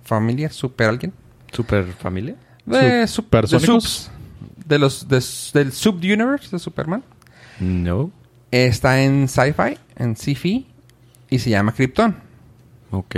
familia, 0.04 0.50
super 0.50 0.90
alguien. 0.90 1.14
Super 1.52 1.86
familia. 1.94 2.36
De, 2.66 3.04
sup- 3.08 3.30
de 3.48 3.60
subs. 3.60 4.12
De 4.66 4.80
los 4.80 5.08
de- 5.08 5.60
del 5.60 5.72
Sub-Universe 5.72 6.50
de 6.52 6.60
Superman. 6.60 7.04
No. 7.60 8.12
Está 8.52 9.02
en 9.04 9.28
Sci-Fi, 9.28 9.78
en 9.98 10.16
Sci-Fi. 10.16 10.68
Y 11.30 11.40
se 11.40 11.50
llama 11.50 11.74
Krypton. 11.74 12.16
Ok. 12.92 13.16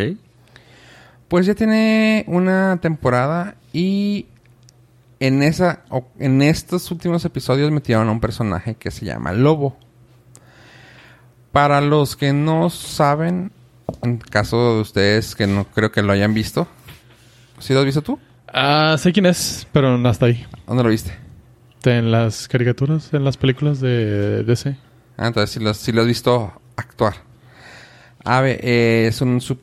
Pues 1.28 1.46
ya 1.46 1.56
tiene 1.56 2.24
una 2.28 2.78
temporada 2.82 3.56
y 3.72 4.28
en 5.20 5.42
esa 5.42 5.84
en 6.20 6.42
estos 6.42 6.92
últimos 6.92 7.26
episodios 7.26 7.72
metieron 7.72 8.08
a 8.08 8.12
un 8.12 8.20
personaje 8.20 8.76
que 8.76 8.92
se 8.92 9.06
llama 9.06 9.32
Lobo. 9.32 9.78
Para 11.52 11.82
los 11.82 12.16
que 12.16 12.34
no 12.34 12.70
saben, 12.70 13.52
en 14.02 14.18
caso 14.18 14.76
de 14.76 14.82
ustedes 14.82 15.34
que 15.36 15.48
no 15.48 15.66
creo 15.66 15.92
que 15.92 16.04
lo 16.04 16.12
hayan 16.12 16.34
visto, 16.34 16.68
¿sí 17.60 17.74
lo 17.74 17.80
has 17.80 17.86
visto 17.86 18.02
tú? 18.02 18.20
Ah, 18.48 18.96
sé 19.00 19.12
quién 19.12 19.26
es, 19.26 19.68
pero 19.72 19.98
no 19.98 20.10
hasta 20.10 20.28
ahí. 20.28 20.46
¿Dónde 20.68 20.84
lo 20.84 20.90
viste? 20.90 21.23
En 21.86 22.12
las 22.12 22.48
caricaturas, 22.48 23.14
en 23.14 23.24
las 23.26 23.38
películas 23.38 23.80
de 23.80 24.44
DC. 24.44 24.78
Ah, 25.18 25.28
entonces 25.28 25.52
sí 25.52 25.60
lo, 25.60 25.70
has- 25.70 25.78
sí 25.78 25.92
lo 25.92 26.02
has 26.02 26.08
visto 26.08 26.54
actuar. 26.76 27.16
A 28.24 28.42
ver, 28.42 28.60
eh, 28.64 29.08
es 29.08 29.22
un 29.22 29.40
sup- 29.42 29.60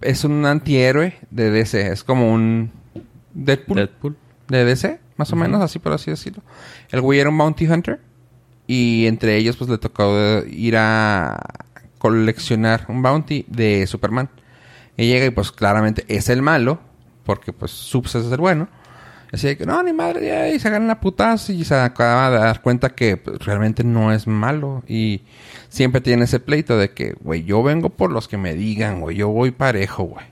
es 0.00 0.24
un 0.24 0.44
antihéroe 0.46 1.14
de 1.30 1.50
DC, 1.50 1.92
es 1.92 2.02
como 2.04 2.32
un 2.32 2.70
Deadpool. 3.32 3.76
Deadpool. 3.76 4.16
de 4.48 4.64
DC, 4.64 5.00
más 5.16 5.32
o 5.32 5.36
menos, 5.36 5.62
así 5.62 5.78
por 5.78 5.92
así 5.92 6.10
decirlo. 6.10 6.42
El 6.90 7.00
güey 7.00 7.20
era 7.20 7.30
un 7.30 7.38
bounty 7.38 7.66
hunter 7.66 8.00
y 8.66 9.06
entre 9.06 9.36
ellos 9.36 9.56
pues 9.56 9.70
le 9.70 9.78
tocó 9.78 10.42
ir 10.50 10.76
a 10.76 11.38
coleccionar 11.98 12.84
un 12.88 13.00
bounty 13.02 13.44
de 13.48 13.86
Superman. 13.86 14.28
Y 14.96 15.06
llega 15.08 15.26
y 15.26 15.30
pues 15.30 15.50
claramente 15.52 16.04
es 16.08 16.28
el 16.28 16.42
malo, 16.42 16.80
porque 17.24 17.52
pues 17.52 17.70
Subs 17.70 18.14
es 18.16 18.30
el 18.30 18.38
bueno. 18.38 18.68
Así 19.34 19.56
que 19.56 19.66
no, 19.66 19.82
ni 19.82 19.92
madre, 19.92 20.26
ya", 20.28 20.48
y 20.48 20.60
se 20.60 20.70
ganan 20.70 20.86
la 20.86 21.00
putazo 21.00 21.52
y 21.52 21.64
se 21.64 21.74
acaba 21.74 22.30
de 22.30 22.38
dar 22.38 22.62
cuenta 22.62 22.90
que 22.90 23.16
pues, 23.16 23.40
realmente 23.40 23.82
no 23.82 24.12
es 24.12 24.28
malo. 24.28 24.84
Y 24.86 25.22
siempre 25.68 26.00
tiene 26.00 26.24
ese 26.24 26.38
pleito 26.38 26.78
de 26.78 26.92
que, 26.92 27.14
güey, 27.20 27.42
yo 27.42 27.62
vengo 27.64 27.90
por 27.90 28.12
los 28.12 28.28
que 28.28 28.36
me 28.36 28.54
digan, 28.54 29.00
güey, 29.00 29.16
yo 29.16 29.28
voy 29.28 29.50
parejo, 29.50 30.04
güey. 30.04 30.24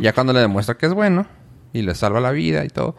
Ya 0.00 0.14
cuando 0.14 0.32
le 0.32 0.40
demuestra 0.40 0.76
que 0.76 0.86
es 0.86 0.94
bueno 0.94 1.26
y 1.74 1.82
le 1.82 1.94
salva 1.94 2.18
la 2.18 2.30
vida 2.30 2.64
y 2.64 2.68
todo, 2.68 2.96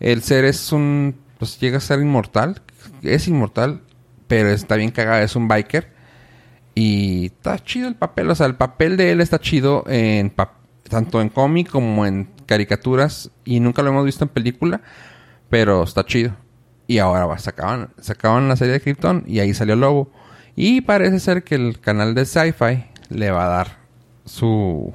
el 0.00 0.22
ser 0.22 0.46
es 0.46 0.72
un. 0.72 1.16
Pues 1.38 1.60
llega 1.60 1.76
a 1.76 1.80
ser 1.80 2.00
inmortal. 2.00 2.62
Es 3.02 3.28
inmortal, 3.28 3.82
pero 4.26 4.48
está 4.48 4.76
bien 4.76 4.90
cagado. 4.90 5.22
Es 5.22 5.36
un 5.36 5.48
biker. 5.48 5.92
Y 6.74 7.26
está 7.26 7.58
chido 7.58 7.88
el 7.88 7.94
papel. 7.94 8.30
O 8.30 8.34
sea, 8.34 8.46
el 8.46 8.54
papel 8.54 8.96
de 8.96 9.12
él 9.12 9.20
está 9.20 9.38
chido 9.38 9.84
en 9.86 10.32
tanto 10.88 11.20
en 11.20 11.28
cómic 11.28 11.68
como 11.68 12.06
en 12.06 12.28
caricaturas. 12.52 13.30
Y 13.46 13.60
nunca 13.60 13.82
lo 13.82 13.88
hemos 13.88 14.04
visto 14.04 14.24
en 14.24 14.28
película. 14.28 14.82
Pero 15.48 15.82
está 15.84 16.04
chido. 16.04 16.36
Y 16.86 16.98
ahora 16.98 17.24
va, 17.24 17.38
sacaban, 17.38 17.88
sacaban 17.98 18.48
la 18.48 18.56
serie 18.56 18.74
de 18.74 18.80
Krypton 18.82 19.24
y 19.26 19.40
ahí 19.40 19.54
salió 19.54 19.74
Lobo. 19.74 20.12
Y 20.54 20.82
parece 20.82 21.18
ser 21.20 21.44
que 21.44 21.54
el 21.54 21.80
canal 21.80 22.14
de 22.14 22.26
Sci-Fi 22.26 22.84
le 23.08 23.30
va 23.30 23.46
a 23.46 23.48
dar 23.48 23.78
su 24.26 24.92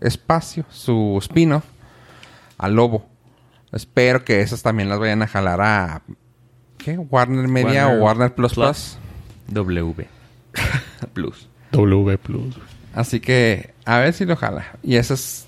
espacio, 0.00 0.64
su 0.70 1.18
spin-off 1.20 1.64
a 2.56 2.68
Lobo. 2.68 3.08
Espero 3.72 4.24
que 4.24 4.40
esas 4.40 4.62
también 4.62 4.88
las 4.88 5.00
vayan 5.00 5.22
a 5.22 5.26
jalar 5.26 5.60
a... 5.60 6.02
¿Qué? 6.76 6.96
Warner 6.96 7.48
Media 7.48 7.88
Warner 7.88 8.00
o 8.00 8.04
Warner 8.04 8.34
Plus 8.34 8.54
Plus. 8.54 8.66
Plus. 8.66 8.98
W. 9.48 10.06
Plus. 11.14 11.48
W 11.72 12.18
Plus. 12.18 12.54
Así 12.94 13.18
que 13.18 13.74
a 13.84 13.98
ver 13.98 14.12
si 14.12 14.24
lo 14.24 14.36
jala. 14.36 14.66
Y 14.84 14.94
esa 14.94 15.14
es 15.14 15.47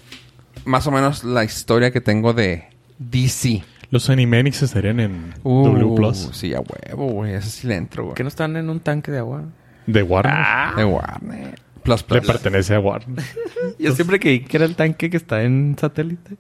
más 0.65 0.87
o 0.87 0.91
menos 0.91 1.25
la 1.25 1.45
historia 1.45 1.91
que 1.91 2.01
tengo 2.01 2.33
de 2.33 2.65
DC. 2.99 3.63
Los 3.91 4.09
Animanics 4.09 4.63
estarían 4.63 5.01
en 5.01 5.35
Uh, 5.43 5.65
W 5.69 5.95
Plus. 5.97 6.31
Sí, 6.33 6.55
a 6.55 6.61
huevo, 6.61 7.07
güey. 7.13 7.35
Ese 7.35 7.51
sí 7.51 7.67
le 7.67 7.75
entro, 7.77 8.05
güey. 8.05 8.15
¿Que 8.15 8.23
no 8.23 8.29
están 8.29 8.57
en 8.57 8.71
un 8.71 8.81
tanque 8.81 9.11
de 9.11 9.19
agua? 9.19 9.45
De 9.87 10.03
Warner. 10.03 10.77
De 10.77 10.85
Warner. 10.85 11.55
Plus 11.83 12.03
Le 12.03 12.07
Plus. 12.07 12.27
pertenece 12.27 12.75
a 12.75 12.81
Warner. 12.81 13.25
Yo 13.79 13.93
siempre 13.93 14.21
creí 14.21 14.41
que 14.41 14.57
era 14.59 14.67
el 14.67 14.77
tanque 14.77 15.11
que 15.11 15.17
está 15.17 15.43
en 15.43 15.77
satélite. 15.81 16.37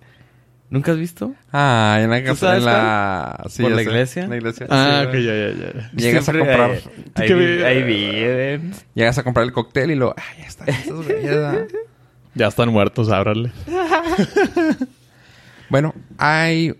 ¿Nunca 0.68 0.92
has 0.92 0.98
visto? 0.98 1.34
Ah, 1.52 1.98
en 2.00 2.10
la 2.10 2.20
¿Tú 2.20 2.26
casa, 2.26 2.56
en 2.56 2.64
la... 2.64 3.44
sí, 3.48 3.62
¿Por 3.62 3.72
ya 3.72 3.76
la 3.76 3.82
iglesia? 3.82 4.28
La 4.28 4.36
iglesia. 4.36 4.66
ah, 4.70 5.00
Sí, 5.02 5.08
ok, 5.08 5.14
ya, 5.14 5.34
ya, 5.34 5.72
ya. 5.72 5.90
Llegas 5.96 6.28
a 6.28 6.32
comprar... 6.32 6.70
Ahí, 7.16 7.32
ahí, 7.32 7.62
ahí 7.64 7.82
viven. 7.82 8.72
Llegas 8.94 9.18
a 9.18 9.24
comprar 9.24 9.44
el 9.46 9.52
cóctel 9.52 9.90
y 9.90 9.96
lo... 9.96 10.14
Ah, 10.16 10.22
ya 10.38 10.44
está. 10.46 10.64
Güeyes, 10.66 11.24
¿verdad? 11.24 11.66
Ya 12.34 12.46
están 12.46 12.70
muertos, 12.70 13.10
ábrale. 13.10 13.52
Bueno, 15.70 15.94
hay 16.18 16.74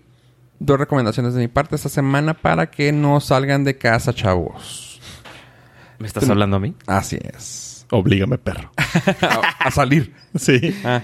dos 0.59 0.77
recomendaciones 0.77 1.33
de 1.33 1.39
mi 1.39 1.47
parte 1.47 1.77
esta 1.77 1.87
semana 1.87 2.33
para 2.33 2.69
que 2.69 2.91
no 2.91 3.21
salgan 3.21 3.63
de 3.63 3.77
casa, 3.77 4.13
chavos. 4.13 4.99
¿Me 5.97 6.07
estás 6.07 6.29
hablando 6.29 6.57
a 6.57 6.59
mí? 6.59 6.75
Así 6.87 7.17
es. 7.21 7.85
Oblígame, 7.89 8.37
perro. 8.37 8.69
a, 9.21 9.67
a 9.67 9.71
salir. 9.71 10.13
Sí. 10.35 10.75
Ah. 10.83 11.03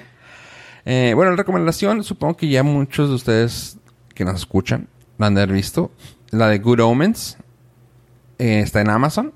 Eh, 0.83 1.13
bueno, 1.15 1.31
la 1.31 1.37
recomendación, 1.37 2.03
supongo 2.03 2.35
que 2.35 2.49
ya 2.49 2.61
muchos 2.61 3.07
de 3.07 3.15
ustedes 3.15 3.77
que 4.13 4.25
nos 4.25 4.35
escuchan 4.35 4.89
la 5.17 5.27
han 5.27 5.35
de 5.35 5.43
haber 5.43 5.55
visto. 5.55 5.91
La 6.31 6.49
de 6.49 6.59
Good 6.59 6.81
Omens. 6.81 7.37
Eh, 8.37 8.59
está 8.59 8.81
en 8.81 8.89
Amazon. 8.89 9.33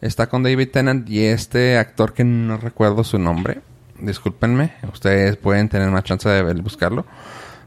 Está 0.00 0.28
con 0.28 0.42
David 0.42 0.70
Tennant 0.70 1.08
y 1.08 1.20
este 1.20 1.78
actor 1.78 2.12
que 2.12 2.24
no 2.24 2.56
recuerdo 2.56 3.04
su 3.04 3.18
nombre. 3.18 3.60
Discúlpenme. 4.02 4.72
Ustedes 4.92 5.36
pueden 5.36 5.68
tener 5.68 5.90
más 5.90 6.04
chance 6.04 6.28
de 6.28 6.54
buscarlo. 6.60 7.06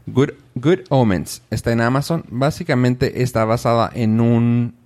Good, 0.06 0.30
Good 0.54 0.80
Omens. 0.90 1.42
Está 1.50 1.72
en 1.72 1.80
Amazon. 1.80 2.24
Básicamente 2.28 3.22
está 3.22 3.44
basada 3.44 3.90
en 3.94 4.20
un 4.20 4.76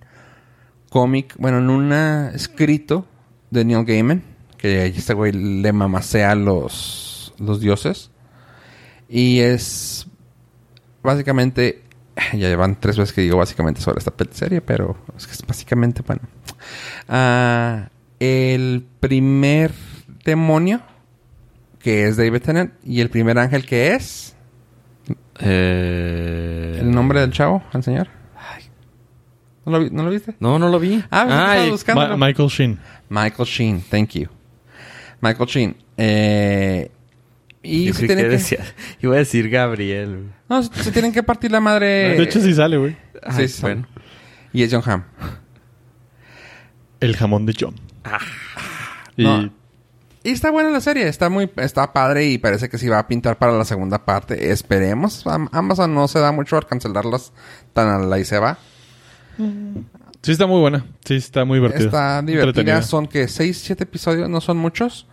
cómic, 0.89 1.35
bueno, 1.37 1.59
en 1.59 1.69
un 1.69 1.93
escrito 2.33 3.05
de 3.49 3.65
Neil 3.65 3.85
Gaiman, 3.85 4.23
que 4.57 4.85
este 4.85 5.13
güey 5.13 5.33
le 5.33 5.73
mamacea 5.73 6.31
a 6.31 6.35
los, 6.35 7.33
los 7.37 7.59
dioses. 7.59 8.11
Y 9.09 9.39
es 9.39 10.07
básicamente, 11.03 11.83
ya 12.33 12.47
llevan 12.47 12.79
tres 12.79 12.97
veces 12.97 13.13
que 13.13 13.21
digo 13.21 13.37
básicamente 13.37 13.81
sobre 13.81 13.99
esta 13.99 14.13
serie, 14.31 14.61
pero 14.61 14.97
es 15.17 15.27
que 15.27 15.33
es 15.33 15.45
básicamente, 15.45 16.01
bueno. 16.05 16.21
Ah, 17.09 17.89
el 18.19 18.85
primer 18.99 19.73
demonio, 20.23 20.81
que 21.83 22.07
es 22.07 22.17
David 22.17 22.41
Tennant, 22.41 22.73
y 22.83 23.01
el 23.01 23.09
primer 23.09 23.37
ángel 23.37 23.65
que 23.65 23.93
es, 23.93 24.35
Eh... 25.39 26.77
el 26.81 26.91
nombre 26.91 27.19
del 27.21 27.31
chavo, 27.31 27.63
al 27.73 27.83
señor. 27.83 28.07
¿No 29.65 29.73
lo, 29.73 29.79
vi- 29.83 29.89
¿no 29.91 30.03
lo 30.03 30.09
viste? 30.09 30.35
No, 30.39 30.57
no 30.57 30.69
lo 30.69 30.79
vi. 30.79 31.03
Ah, 31.11 31.23
pues, 31.25 31.35
Ay, 31.37 31.57
estaba 31.59 31.71
buscándolo. 31.71 32.17
Ma- 32.17 32.27
Michael 32.27 32.49
Sheen. 32.49 32.79
Michael 33.09 33.47
Sheen, 33.47 33.81
thank 33.91 34.09
you. 34.15 34.27
Michael 35.21 35.47
Sheen. 35.47 35.75
Eh, 35.97 36.89
y 37.61 37.85
yo 37.85 37.93
se 37.93 38.07
tienen 38.07 38.25
que, 38.25 38.29
decía... 38.31 38.59
Iba 39.01 39.13
a 39.15 39.17
decir 39.19 39.49
Gabriel. 39.51 40.31
no, 40.49 40.63
se 40.63 40.83
se 40.83 40.91
tienen 40.91 41.11
que 41.13 41.21
partir 41.21 41.51
la 41.51 41.59
madre. 41.59 42.15
De 42.17 42.23
hecho, 42.23 42.41
sí 42.41 42.55
sale, 42.55 42.77
güey. 42.77 42.97
Ay, 43.21 43.47
sí, 43.47 43.61
bueno. 43.61 43.85
Y 44.51 44.63
es 44.63 44.73
John 44.73 44.81
Hamm. 44.83 45.03
El 46.99 47.15
jamón 47.15 47.45
de 47.45 47.53
John. 47.59 47.75
Y 49.17 49.23
No. 49.23 49.51
Y 50.23 50.29
está 50.31 50.51
buena 50.51 50.69
la 50.69 50.81
serie, 50.81 51.07
está 51.07 51.29
muy, 51.29 51.49
está 51.57 51.93
padre 51.93 52.25
y 52.27 52.37
parece 52.37 52.69
que 52.69 52.77
sí 52.77 52.87
va 52.87 52.99
a 52.99 53.07
pintar 53.07 53.37
para 53.39 53.53
la 53.53 53.65
segunda 53.65 54.05
parte. 54.05 54.51
Esperemos. 54.51 55.25
Am- 55.25 55.49
Amazon 55.51 55.93
no 55.95 56.07
se 56.07 56.19
da 56.19 56.31
mucho 56.31 56.57
al 56.57 56.67
cancelarlas 56.67 57.33
tan 57.73 57.87
a 57.87 57.97
la 57.97 58.19
y 58.19 58.25
se 58.25 58.37
va. 58.37 58.57
sí 60.21 60.31
está 60.31 60.45
muy 60.45 60.59
buena. 60.61 60.85
Sí 61.05 61.15
está 61.15 61.43
muy 61.45 61.57
divertida. 61.57 61.85
Está 61.85 62.21
divertida. 62.21 62.81
Son 62.83 63.07
que 63.07 63.27
6, 63.27 63.57
7 63.65 63.83
episodios, 63.83 64.29
no 64.29 64.41
son 64.41 64.57
muchos. 64.57 65.07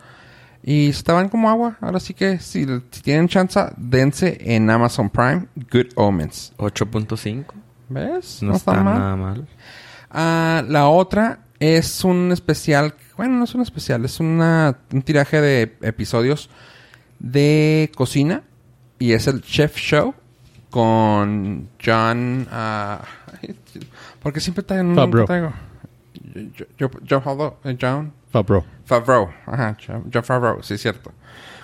Y 0.62 0.90
estaban 0.90 1.28
como 1.30 1.48
agua. 1.48 1.78
Ahora 1.80 2.00
sí 2.00 2.12
que 2.12 2.38
si, 2.40 2.66
si 2.90 3.00
tienen 3.02 3.28
chance, 3.28 3.60
dense 3.76 4.36
en 4.40 4.68
Amazon 4.68 5.08
Prime 5.08 5.46
Good 5.72 5.92
Omens. 5.94 6.52
8.5. 6.58 7.44
¿Ves? 7.88 8.42
No, 8.42 8.54
está, 8.56 8.82
nada 8.82 9.16
mal. 9.16 9.46
Ah, 10.10 10.62
la 10.68 10.88
otra 10.88 11.38
es 11.60 12.04
un 12.04 12.30
especial. 12.32 12.94
Bueno, 13.16 13.34
no 13.36 13.44
es 13.44 13.54
un 13.54 13.62
especial, 13.62 14.04
es 14.04 14.20
una, 14.20 14.78
un 14.92 15.02
tiraje 15.02 15.40
de 15.40 15.76
episodios 15.82 16.50
de 17.18 17.90
cocina. 17.96 18.42
Y 19.00 19.12
es 19.12 19.26
el 19.28 19.42
Chef 19.42 19.76
Show 19.76 20.14
con 20.70 21.68
John. 21.84 22.46
ah, 22.50 23.00
porque 24.22 24.40
siempre 24.40 24.62
traigo 24.64 24.88
un 24.88 24.94
Favreau. 24.96 25.26
traigo. 25.26 25.52
Yo- 26.56 26.66
yo- 26.76 26.90
John 27.08 27.22
Favreau. 27.22 27.56
eh, 27.64 27.76
John 27.80 28.12
Fabro. 28.32 28.64
Favreau. 28.84 29.30
Ajá, 29.46 29.76
John, 29.86 30.10
Favreau, 30.24 30.62
sí, 30.62 30.74
es 30.74 30.82
cierto. 30.82 31.12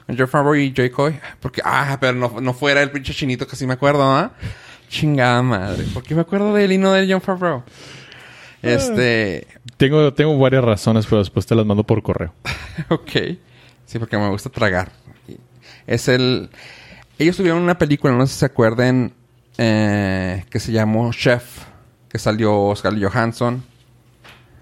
John 0.09 0.29
Favreau 0.29 0.55
y 0.55 0.73
Joy 0.73 0.91
Coy. 0.91 1.19
Porque, 1.41 1.61
ah, 1.65 1.97
pero 2.01 2.13
no, 2.13 2.41
no 2.41 2.55
fuera 2.55 2.83
el 2.83 2.91
pinche 2.91 3.13
chinito 3.13 3.47
que 3.47 3.57
sí 3.57 3.67
me 3.67 3.75
acuerdo, 3.75 4.03
¿ah? 4.05 4.33
Chingada 4.89 5.43
madre. 5.43 5.85
¿Por 5.93 6.03
qué 6.03 6.15
me 6.15 6.21
acuerdo 6.21 6.55
de 6.55 6.65
él 6.65 6.73
y 6.73 6.79
no 6.79 6.93
de 6.93 7.11
John 7.11 7.21
Favreau? 7.21 7.63
Este. 8.65 9.47
Tengo, 9.77 10.13
tengo 10.15 10.39
varias 10.39 10.65
razones, 10.65 11.07
pero 11.07 11.19
después 11.19 11.47
te 11.47 11.55
las 11.55 11.67
mando 11.67 11.85
por 11.85 12.03
correo. 12.03 12.33
Ok. 12.89 13.11
Sí, 13.87 13.99
porque 13.99 14.17
me 14.19 14.29
gusta 14.29 14.51
tragar. 14.51 14.91
Es 15.87 16.09
el... 16.09 16.51
Ellos 17.19 17.37
tuvieron 17.37 17.63
una 17.63 17.79
película, 17.79 18.13
no 18.15 18.27
sé 18.27 18.33
si 18.33 18.39
se 18.41 18.47
acuerden, 18.47 19.13
eh, 19.59 20.45
que 20.51 20.59
se 20.59 20.73
llamó 20.73 21.13
Chef, 21.13 21.45
que 22.09 22.19
salió 22.19 22.73
Scarlett 22.75 23.05
Johansson. 23.13 23.63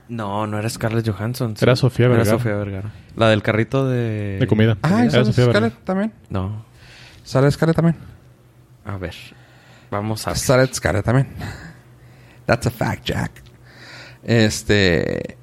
No, 0.08 0.46
no 0.46 0.58
era 0.58 0.68
Scarlett 0.68 1.08
Johansson. 1.08 1.54
Era 1.60 1.76
Sofía 1.76 2.08
Vergara. 2.08 2.28
Era 2.28 2.38
Sofía 2.38 2.56
Vergara. 2.56 2.92
La 3.16 3.28
del 3.30 3.42
carrito 3.42 3.88
de... 3.88 4.38
De 4.40 4.46
comida. 4.46 4.76
Ah, 4.82 5.04
¿y 5.04 5.08
Era 5.08 5.24
Sofía 5.24 5.46
Vergara. 5.46 5.68
Scarlett 5.70 5.84
también? 5.84 6.12
No. 6.28 6.66
¿Sale 7.24 7.50
Scarlett 7.50 7.76
también? 7.76 7.96
A 8.84 8.98
ver. 8.98 9.14
Vamos 9.90 10.26
a... 10.28 10.34
Sale 10.34 10.66
Scarlett 10.74 11.04
también. 11.04 11.28
That's 12.44 12.66
a 12.66 12.70
fact, 12.70 13.04
Jack. 13.06 13.41
Este... 14.24 15.36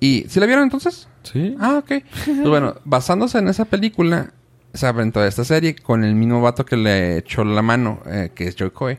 ¿Y 0.00 0.26
si 0.28 0.40
la 0.40 0.46
vieron 0.46 0.64
entonces? 0.64 1.08
Sí. 1.22 1.54
Ah, 1.60 1.78
ok. 1.78 2.02
Pues 2.24 2.48
bueno, 2.48 2.74
basándose 2.84 3.38
en 3.38 3.48
esa 3.48 3.64
película, 3.64 4.32
se 4.74 4.86
aventó 4.86 5.24
esta 5.24 5.44
serie 5.44 5.76
con 5.76 6.02
el 6.02 6.14
mismo 6.14 6.40
vato 6.40 6.64
que 6.64 6.76
le 6.76 7.18
echó 7.18 7.44
la 7.44 7.62
mano, 7.62 8.02
eh, 8.06 8.30
que 8.34 8.48
es 8.48 8.56
Joy 8.56 8.70
Coy. 8.70 8.98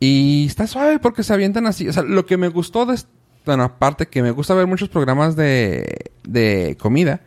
Y 0.00 0.46
está 0.46 0.66
suave 0.66 0.98
porque 0.98 1.22
se 1.22 1.34
avientan 1.34 1.66
así. 1.66 1.88
O 1.88 1.92
sea, 1.92 2.02
lo 2.02 2.26
que 2.26 2.36
me 2.36 2.48
gustó 2.48 2.86
de... 2.86 2.98
Bueno, 3.44 3.64
aparte 3.64 4.06
que 4.06 4.22
me 4.22 4.30
gusta 4.30 4.54
ver 4.54 4.66
muchos 4.66 4.88
programas 4.88 5.36
de, 5.36 6.10
de 6.24 6.76
comida. 6.80 7.20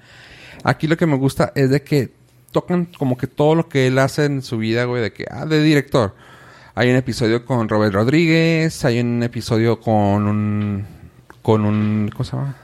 Aquí 0.63 0.87
lo 0.87 0.97
que 0.97 1.05
me 1.05 1.15
gusta 1.15 1.51
es 1.55 1.69
de 1.69 1.81
que 1.81 2.11
tocan 2.51 2.85
como 2.85 3.17
que 3.17 3.27
todo 3.27 3.55
lo 3.55 3.69
que 3.69 3.87
él 3.87 3.99
hace 3.99 4.25
en 4.25 4.41
su 4.41 4.57
vida, 4.57 4.85
güey, 4.85 5.01
de 5.01 5.13
que, 5.13 5.25
ah, 5.29 5.45
de 5.45 5.61
director. 5.63 6.15
Hay 6.79 6.89
un 6.89 6.95
episodio 6.95 7.43
con 7.43 7.67
Robert 7.67 7.93
Rodríguez, 7.93 8.85
hay 8.85 9.01
un 9.01 9.21
episodio 9.21 9.81
con 9.81 10.25
un... 10.27 10.85
con 11.41 11.65
un... 11.65 12.09
¿Cómo 12.13 12.23
se 12.23 12.37
llama? 12.37 12.55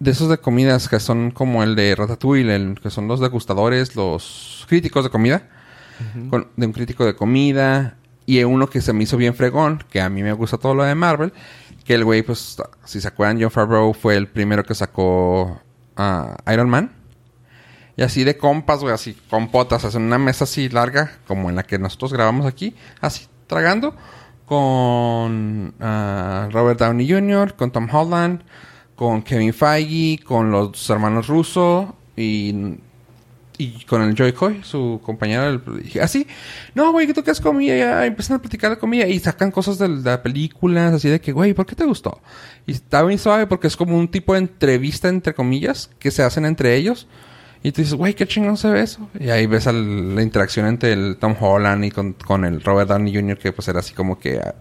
de 0.00 0.10
esos 0.10 0.28
de 0.28 0.36
comidas 0.36 0.86
que 0.86 1.00
son 1.00 1.30
como 1.30 1.62
el 1.62 1.74
de 1.76 1.94
Ratatouille, 1.94 2.54
el, 2.54 2.78
que 2.78 2.90
son 2.90 3.08
los 3.08 3.20
degustadores, 3.20 3.96
los 3.96 4.66
críticos 4.68 5.02
de 5.04 5.08
comida, 5.10 5.48
con- 6.28 6.48
de 6.56 6.66
un 6.66 6.72
crítico 6.74 7.06
de 7.06 7.16
comida, 7.16 7.96
y 8.26 8.44
uno 8.44 8.66
que 8.68 8.82
se 8.82 8.92
me 8.92 9.04
hizo 9.04 9.16
bien 9.16 9.34
fregón, 9.34 9.82
que 9.88 10.02
a 10.02 10.10
mí 10.10 10.22
me 10.22 10.34
gusta 10.34 10.58
todo 10.58 10.74
lo 10.74 10.84
de 10.84 10.94
Marvel, 10.94 11.32
que 11.86 11.94
el 11.94 12.04
güey, 12.04 12.22
pues, 12.22 12.58
si 12.84 13.00
se 13.00 13.08
acuerdan, 13.08 13.40
John 13.40 13.50
Favreau 13.50 13.94
fue 13.94 14.16
el 14.18 14.28
primero 14.28 14.62
que 14.62 14.74
sacó 14.74 15.58
a 15.96 16.36
Iron 16.52 16.68
Man. 16.68 16.90
Y 17.96 18.02
así 18.02 18.24
de 18.24 18.36
compas, 18.36 18.80
güey, 18.80 18.94
así, 18.94 19.16
con 19.28 19.50
potas, 19.50 19.94
en 19.94 20.02
una 20.02 20.18
mesa 20.18 20.44
así 20.44 20.68
larga, 20.68 21.18
como 21.26 21.50
en 21.50 21.56
la 21.56 21.62
que 21.62 21.78
nosotros 21.78 22.12
grabamos 22.12 22.46
aquí, 22.46 22.74
así, 23.00 23.26
tragando, 23.46 23.94
con 24.46 25.74
ah, 25.80 26.48
Robert 26.50 26.80
Downey 26.80 27.08
Jr., 27.08 27.54
con 27.54 27.70
Tom 27.70 27.88
Holland, 27.92 28.42
con 28.94 29.22
Kevin 29.22 29.52
Feige, 29.52 30.22
con 30.24 30.50
los 30.50 30.88
hermanos 30.88 31.26
Russo 31.26 31.96
y, 32.16 32.76
y 33.58 33.84
con 33.84 34.02
el 34.02 34.14
Joy 34.14 34.32
Coy, 34.32 34.60
su 34.62 35.00
compañero. 35.04 35.60
y 35.82 35.98
así, 35.98 36.26
no, 36.74 36.92
güey, 36.92 37.12
tú 37.12 37.22
qué 37.22 37.30
es 37.30 37.40
comida, 37.40 37.76
ya 37.76 38.06
empiezan 38.06 38.36
a 38.36 38.40
platicar 38.40 38.70
de 38.70 38.78
comida 38.78 39.06
y 39.06 39.18
sacan 39.18 39.50
cosas 39.50 39.78
de 39.78 39.88
la 39.88 40.22
película, 40.22 40.88
así 40.88 41.08
de 41.08 41.20
que, 41.20 41.32
güey, 41.32 41.52
¿por 41.52 41.66
qué 41.66 41.76
te 41.76 41.84
gustó? 41.84 42.20
Y 42.66 42.72
está 42.72 43.02
bien 43.02 43.18
suave 43.18 43.46
porque 43.46 43.66
es 43.66 43.76
como 43.76 43.98
un 43.98 44.08
tipo 44.08 44.32
de 44.32 44.40
entrevista, 44.40 45.08
entre 45.08 45.34
comillas, 45.34 45.90
que 45.98 46.10
se 46.10 46.22
hacen 46.22 46.46
entre 46.46 46.74
ellos. 46.76 47.06
Y 47.64 47.70
tú 47.72 47.80
dices, 47.80 47.94
güey, 47.94 48.14
qué 48.14 48.26
chingón 48.26 48.56
se 48.56 48.68
ve 48.70 48.80
eso. 48.82 49.08
Y 49.20 49.30
ahí 49.30 49.46
ves 49.46 49.66
al- 49.68 50.16
la 50.16 50.22
interacción 50.22 50.66
entre 50.66 50.92
el 50.92 51.16
Tom 51.20 51.36
Holland 51.38 51.84
y 51.84 51.90
con, 51.92 52.14
con 52.14 52.44
el 52.44 52.60
Robert 52.60 52.88
Downey 52.88 53.14
Jr., 53.14 53.38
que 53.38 53.52
pues 53.52 53.68
era 53.68 53.78
así 53.80 53.94
como 53.94 54.18
que 54.18 54.38
ah, 54.40 54.54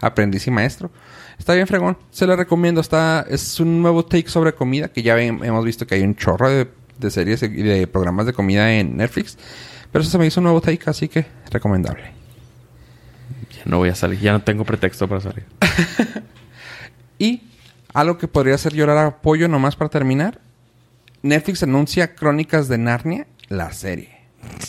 aprendiz 0.00 0.46
y 0.48 0.50
maestro. 0.50 0.90
Está 1.38 1.54
bien 1.54 1.68
fregón. 1.68 1.96
Se 2.10 2.26
lo 2.26 2.34
recomiendo. 2.34 2.80
Está, 2.80 3.24
es 3.28 3.60
un 3.60 3.80
nuevo 3.80 4.04
take 4.04 4.28
sobre 4.28 4.54
comida, 4.54 4.88
que 4.88 5.02
ya 5.02 5.16
hemos 5.20 5.64
visto 5.64 5.86
que 5.86 5.94
hay 5.94 6.02
un 6.02 6.16
chorro 6.16 6.50
de, 6.50 6.68
de 6.98 7.10
series 7.12 7.42
y 7.44 7.48
de 7.48 7.86
programas 7.86 8.26
de 8.26 8.32
comida 8.32 8.72
en 8.74 8.96
Netflix. 8.96 9.38
Pero 9.92 10.02
eso 10.02 10.10
se 10.10 10.18
me 10.18 10.26
hizo 10.26 10.40
un 10.40 10.44
nuevo 10.44 10.60
take, 10.60 10.90
así 10.90 11.06
que 11.08 11.26
recomendable. 11.52 12.10
Ya 13.56 13.62
no 13.66 13.78
voy 13.78 13.90
a 13.90 13.94
salir. 13.94 14.18
Ya 14.18 14.32
no 14.32 14.42
tengo 14.42 14.64
pretexto 14.64 15.06
para 15.08 15.20
salir. 15.20 15.44
Y 17.18 17.42
algo 17.94 18.18
que 18.18 18.28
podría 18.28 18.54
hacer 18.54 18.74
llorar 18.74 18.98
a 18.98 19.16
pollo 19.22 19.48
nomás 19.48 19.76
para 19.76 19.90
terminar. 19.90 20.40
Netflix 21.22 21.62
anuncia 21.62 22.14
Crónicas 22.14 22.68
de 22.68 22.78
Narnia, 22.78 23.26
la 23.48 23.72
serie. 23.72 24.16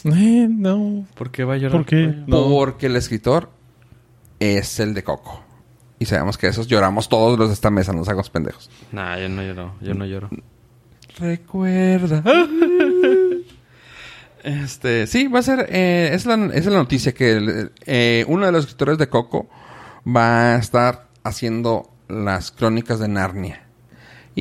Eh, 0.06 0.48
no. 0.50 1.06
¿Por 1.16 1.32
qué 1.32 1.44
va 1.44 1.54
a 1.54 1.58
llorar? 1.58 1.78
¿Por 1.78 1.86
qué? 1.86 2.08
No. 2.28 2.48
Porque 2.50 2.88
el 2.88 2.96
escritor 2.96 3.50
es 4.40 4.80
el 4.80 4.94
de 4.94 5.04
Coco. 5.04 5.44
Y 6.00 6.06
sabemos 6.06 6.38
que 6.38 6.48
esos 6.48 6.68
lloramos 6.68 7.10
todos 7.10 7.38
los 7.38 7.50
de 7.50 7.54
esta 7.54 7.70
mesa, 7.70 7.94
nos 7.94 8.08
hagamos 8.08 8.30
pendejos. 8.30 8.70
Nah, 8.92 9.18
yo 9.20 9.30
no 9.30 9.44
lloro. 9.44 9.76
Yo 9.82 9.94
no 9.94 10.06
lloro. 10.06 10.30
Recuerda. 11.20 12.24
este, 14.44 15.08
sí, 15.08 15.28
va 15.28 15.40
a 15.40 15.44
ser. 15.44 15.68
eh, 15.70 16.12
es, 16.14 16.26
la, 16.26 16.36
es 16.54 16.66
la 16.66 16.78
noticia 16.78 17.14
que 17.14 17.34
el- 17.34 17.72
eh, 17.86 18.26
uno 18.28 18.46
de 18.46 18.52
los 18.52 18.66
escritores 18.66 18.98
de 18.98 19.10
Coco 19.10 19.50
va 20.08 20.56
a 20.56 20.58
estar 20.58 21.08
haciendo 21.24 21.92
las 22.08 22.52
crónicas 22.52 23.00
de 23.00 23.08
Narnia. 23.10 23.64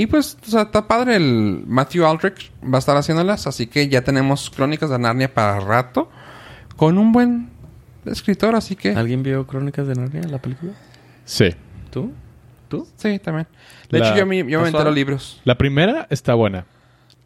Y 0.01 0.07
pues, 0.07 0.36
o 0.46 0.51
sea, 0.51 0.62
está 0.62 0.86
padre. 0.86 1.16
El 1.16 1.64
Matthew 1.66 2.07
Aldrich 2.07 2.53
va 2.62 2.76
a 2.76 2.78
estar 2.78 2.96
haciéndolas. 2.96 3.46
Así 3.46 3.66
que 3.66 3.88
ya 3.88 4.03
tenemos 4.03 4.49
crónicas 4.51 4.90
de 4.90 4.99
Narnia 4.99 5.32
para 5.34 5.59
rato. 5.61 6.09
Con 6.76 6.99
un 6.99 7.11
buen 7.12 7.51
escritor, 8.05 8.55
así 8.55 8.76
que. 8.76 8.90
¿Alguien 8.90 9.22
vio 9.24 9.46
Crónicas 9.46 9.88
de 9.88 9.94
Narnia, 9.96 10.22
la 10.28 10.38
película? 10.40 10.72
Sí. 11.24 11.51
¿Tú? 11.90 12.12
¿Tú? 12.68 12.86
Sí, 12.96 13.18
también. 13.18 13.49
De 13.90 13.99
La- 13.99 14.07
hecho, 14.11 14.18
yo, 14.18 14.26
me- 14.26 14.38
yo 14.38 14.44
me 14.44 14.51
¿Está 14.51 14.59
aventé 14.61 14.72
los 14.76 14.82
suave? 14.82 14.94
libros. 14.94 15.40
La 15.44 15.59
primera 15.59 16.07
está 16.11 16.34
buena. 16.34 16.66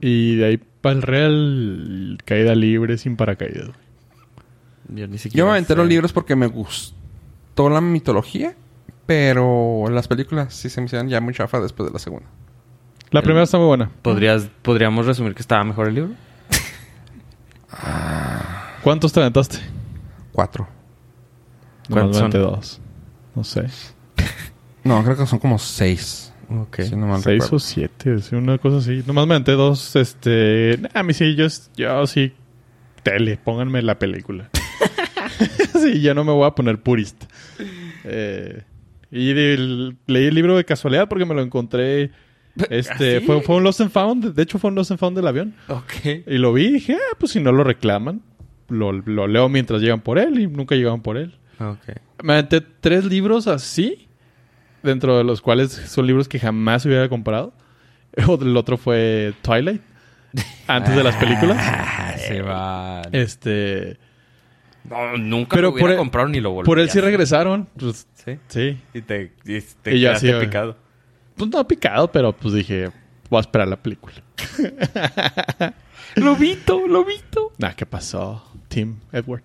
Y 0.00 0.36
de 0.36 0.44
ahí 0.46 0.56
para 0.80 0.94
el 0.96 1.02
real, 1.02 2.18
caída 2.24 2.54
libre 2.54 2.96
sin 2.96 3.16
paracaídas. 3.16 3.68
Yo 4.88 5.06
ni 5.06 5.18
siquiera. 5.18 5.46
Yo 5.46 5.52
me 5.68 5.76
los 5.76 5.88
libros 5.88 6.12
porque 6.12 6.34
me 6.36 6.46
gustó 6.46 7.68
la 7.68 7.80
mitología. 7.80 8.54
Pero 9.04 9.84
las 9.90 10.08
películas 10.08 10.54
sí 10.54 10.70
se 10.70 10.80
me 10.80 10.86
hicieron 10.86 11.08
ya 11.08 11.20
muy 11.20 11.34
chafa 11.34 11.60
después 11.60 11.88
de 11.88 11.92
la 11.92 11.98
segunda. 11.98 12.26
La 13.12 13.20
El- 13.20 13.24
primera 13.24 13.44
está 13.44 13.58
muy 13.58 13.66
buena. 13.68 13.90
¿Podrías, 14.02 14.48
¿Podríamos 14.62 15.06
resumir 15.06 15.34
que 15.34 15.42
estaba 15.42 15.62
mejor 15.64 15.88
el 15.88 15.94
libro? 15.94 16.10
¿Cuántos 18.82 19.12
te 19.12 19.20
aventaste? 19.20 19.58
Cuatro. 20.32 20.68
¿Cuántos 21.88 22.30
dos. 22.32 22.80
No 23.34 23.44
sé. 23.44 23.66
No, 24.84 25.04
creo 25.04 25.16
que 25.16 25.26
son 25.26 25.38
como 25.38 25.60
seis. 25.60 26.32
Ok. 26.50 26.80
Si 26.82 26.96
no 26.96 27.06
mal 27.06 27.22
Seis 27.22 27.34
recuerdo. 27.44 27.56
o 27.56 27.60
siete, 27.60 28.18
sí, 28.20 28.34
una 28.34 28.58
cosa 28.58 28.78
así. 28.78 29.04
Nomás 29.06 29.28
me 29.28 29.34
aventé 29.34 29.52
dos, 29.52 29.94
este... 29.94 30.76
nah, 30.80 30.88
A 30.92 31.02
mí 31.04 31.14
sí, 31.14 31.36
yo, 31.36 31.46
yo 31.76 32.04
sí... 32.08 32.32
Tele, 33.04 33.36
pónganme 33.36 33.80
la 33.82 33.96
película. 34.00 34.50
sí, 35.80 36.00
yo 36.00 36.14
no 36.14 36.24
me 36.24 36.32
voy 36.32 36.48
a 36.48 36.50
poner 36.56 36.82
purista. 36.82 37.28
Eh, 38.02 38.64
y 39.12 39.32
leí 39.32 40.26
el 40.26 40.34
libro 40.34 40.56
de 40.56 40.64
casualidad 40.64 41.08
porque 41.08 41.24
me 41.26 41.34
lo 41.36 41.42
encontré... 41.42 42.10
Este, 42.70 43.16
¿Así? 43.16 43.26
fue, 43.26 43.40
fue 43.42 43.57
un 43.57 43.64
Lost 43.64 43.80
and 43.80 43.90
Found. 43.90 44.34
De 44.34 44.42
hecho, 44.42 44.59
fue 44.59 44.68
un 44.70 44.74
Lost 44.76 44.90
and 44.90 45.00
Found 45.00 45.16
del 45.16 45.26
avión. 45.26 45.55
Ok. 45.68 45.92
Y 46.26 46.38
lo 46.38 46.53
vi 46.53 46.66
y 46.66 46.72
dije, 46.74 46.94
ah, 46.96 47.16
pues 47.18 47.32
si 47.32 47.40
no 47.40 47.50
lo 47.53 47.64
reclaman, 47.64 48.20
lo, 48.68 48.92
lo 48.92 49.26
leo 49.26 49.48
mientras 49.48 49.80
llegan 49.80 50.00
por 50.00 50.18
él 50.18 50.38
y 50.38 50.46
nunca 50.46 50.74
llegan 50.74 51.00
por 51.03 51.16
él. 51.16 51.34
Ok. 51.59 51.96
Me 52.22 52.34
aventé 52.34 52.61
tres 52.61 53.05
libros 53.05 53.46
así, 53.48 54.07
dentro 54.82 55.16
de 55.18 55.24
los 55.24 55.40
cuales 55.40 55.70
son 55.72 56.07
libros 56.07 56.28
que 56.28 56.38
jamás 56.38 56.84
hubiera 56.86 57.09
comprado. 57.09 57.53
O 58.28 58.38
El 58.42 58.55
otro 58.59 58.76
fue 58.76 59.32
Twilight, 59.40 59.80
antes 60.66 60.94
de 60.94 61.03
las 61.03 61.16
películas. 61.16 61.57
Ah, 61.59 62.14
se 62.18 62.42
va. 62.42 63.00
Este, 63.12 63.96
No, 64.84 65.16
nunca 65.16 65.57
Pero 65.57 65.68
lo 65.68 65.72
hubiera 65.72 65.84
por 65.86 65.90
el- 65.92 65.96
comprado 65.96 66.28
ni 66.28 66.40
lo 66.40 66.50
volví 66.50 66.66
por 66.66 66.78
él 66.78 66.90
sí 66.90 67.00
regresaron. 67.00 67.68
Pues, 67.78 68.07
Sí. 68.22 68.38
sí. 68.48 68.78
Y 68.94 69.00
te, 69.00 69.32
y 69.46 69.61
te 69.82 69.96
Y 69.96 70.00
yo 70.00 70.09
quedaste 70.11 70.32
así, 70.34 70.44
picado. 70.46 70.76
Pues 71.43 71.51
no 71.51 71.66
picado, 71.66 72.07
pero 72.12 72.32
pues 72.32 72.55
dije, 72.55 72.88
voy 73.28 73.38
a 73.38 73.40
esperar 73.40 73.66
la 73.66 73.74
película. 73.74 74.14
Lobito, 76.14 76.86
lobito. 76.86 77.51
Nah, 77.59 77.72
¿qué 77.72 77.84
pasó? 77.84 78.45
Tim 78.68 79.01
Edward. 79.11 79.43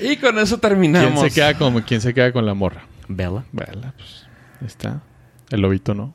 Y 0.00 0.16
con 0.16 0.38
eso 0.38 0.58
¿Quién 0.58 0.70
terminamos. 0.70 1.20
se, 1.20 1.30
queda 1.30 1.52
con, 1.58 1.82
¿Quién 1.82 2.00
se 2.00 2.14
queda 2.14 2.32
con 2.32 2.46
la 2.46 2.54
morra? 2.54 2.86
Bella. 3.08 3.44
Vela, 3.52 3.92
pues 3.94 4.26
ahí 4.60 4.66
está. 4.66 5.02
El 5.50 5.60
lobito 5.60 5.92
no. 5.92 6.14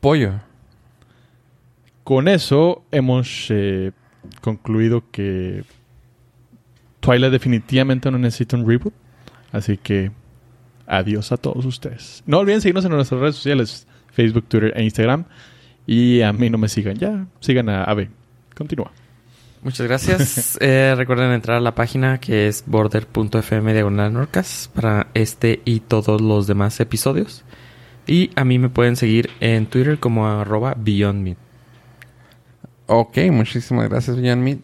Pollo. 0.00 0.40
Con 2.02 2.26
eso 2.26 2.84
hemos 2.90 3.46
eh, 3.50 3.92
concluido 4.40 5.04
que 5.12 5.62
Twilight 6.98 7.30
definitivamente 7.30 8.10
no 8.10 8.18
necesita 8.18 8.56
un 8.56 8.68
reboot. 8.68 8.94
Así 9.52 9.76
que 9.76 10.10
adiós 10.90 11.32
a 11.32 11.36
todos 11.36 11.64
ustedes. 11.64 12.22
No 12.26 12.38
olviden 12.38 12.60
seguirnos 12.60 12.84
en 12.84 12.92
nuestras 12.92 13.20
redes 13.20 13.36
sociales, 13.36 13.86
Facebook, 14.12 14.46
Twitter 14.48 14.72
e 14.76 14.82
Instagram. 14.82 15.24
Y 15.86 16.20
a 16.20 16.32
mí 16.32 16.50
no 16.50 16.58
me 16.58 16.68
sigan 16.68 16.96
ya. 16.96 17.26
Sigan 17.40 17.68
a 17.68 17.84
Ave. 17.84 18.10
Continúa. 18.54 18.92
Muchas 19.62 19.86
gracias. 19.86 20.58
Eh, 20.60 20.94
recuerden 20.96 21.32
entrar 21.32 21.56
a 21.56 21.60
la 21.60 21.74
página 21.74 22.18
que 22.18 22.48
es 22.48 22.64
border.fm 22.66 23.72
diagonal 23.72 24.12
norcas 24.12 24.70
para 24.74 25.08
este 25.14 25.62
y 25.64 25.80
todos 25.80 26.20
los 26.20 26.46
demás 26.46 26.78
episodios. 26.80 27.44
Y 28.06 28.30
a 28.36 28.44
mí 28.44 28.58
me 28.58 28.68
pueden 28.68 28.96
seguir 28.96 29.30
en 29.40 29.66
Twitter 29.66 29.98
como 29.98 30.26
arroba 30.26 30.74
beyondme. 30.76 31.36
Ok, 32.86 33.18
muchísimas 33.30 33.88
gracias, 33.88 34.16
Villan 34.16 34.42
Meat. 34.42 34.60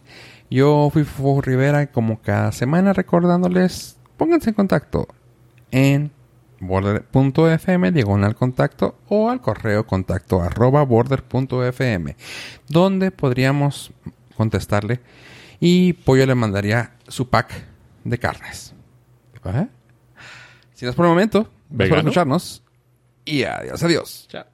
Yo 0.51 0.91
fui 0.93 1.05
Fufo 1.05 1.41
Rivera 1.41 1.87
como 1.87 2.21
cada 2.21 2.53
semana 2.53 2.93
recordándoles, 2.93 3.99
pónganse 4.17 4.51
en 4.51 4.55
contacto 4.55 5.09
en 5.71 6.11
border.fm 6.61 7.93
diagonal 7.93 8.35
contacto 8.35 8.97
o 9.09 9.31
al 9.31 9.41
correo 9.41 9.87
contacto 9.87 10.43
arroba 10.43 10.83
border.fm 10.83 12.17
donde 12.69 13.11
podríamos 13.11 13.93
contestarle 14.37 15.01
y 15.61 15.95
Pollo 15.95 16.27
le 16.27 16.35
mandaría 16.35 16.93
su 17.09 17.29
pack 17.29 17.53
de 18.05 18.19
carnes. 18.19 18.75
¿Eh? 19.45 19.69
Sin 20.75 20.89
más 20.89 20.97
por 20.97 21.07
el 21.07 21.11
momento, 21.11 21.49
gracias 21.71 21.89
por 21.89 21.99
escucharnos 21.99 22.63
y 23.25 23.45
adiós, 23.45 23.83
adiós. 23.83 24.29
Chao. 24.29 24.47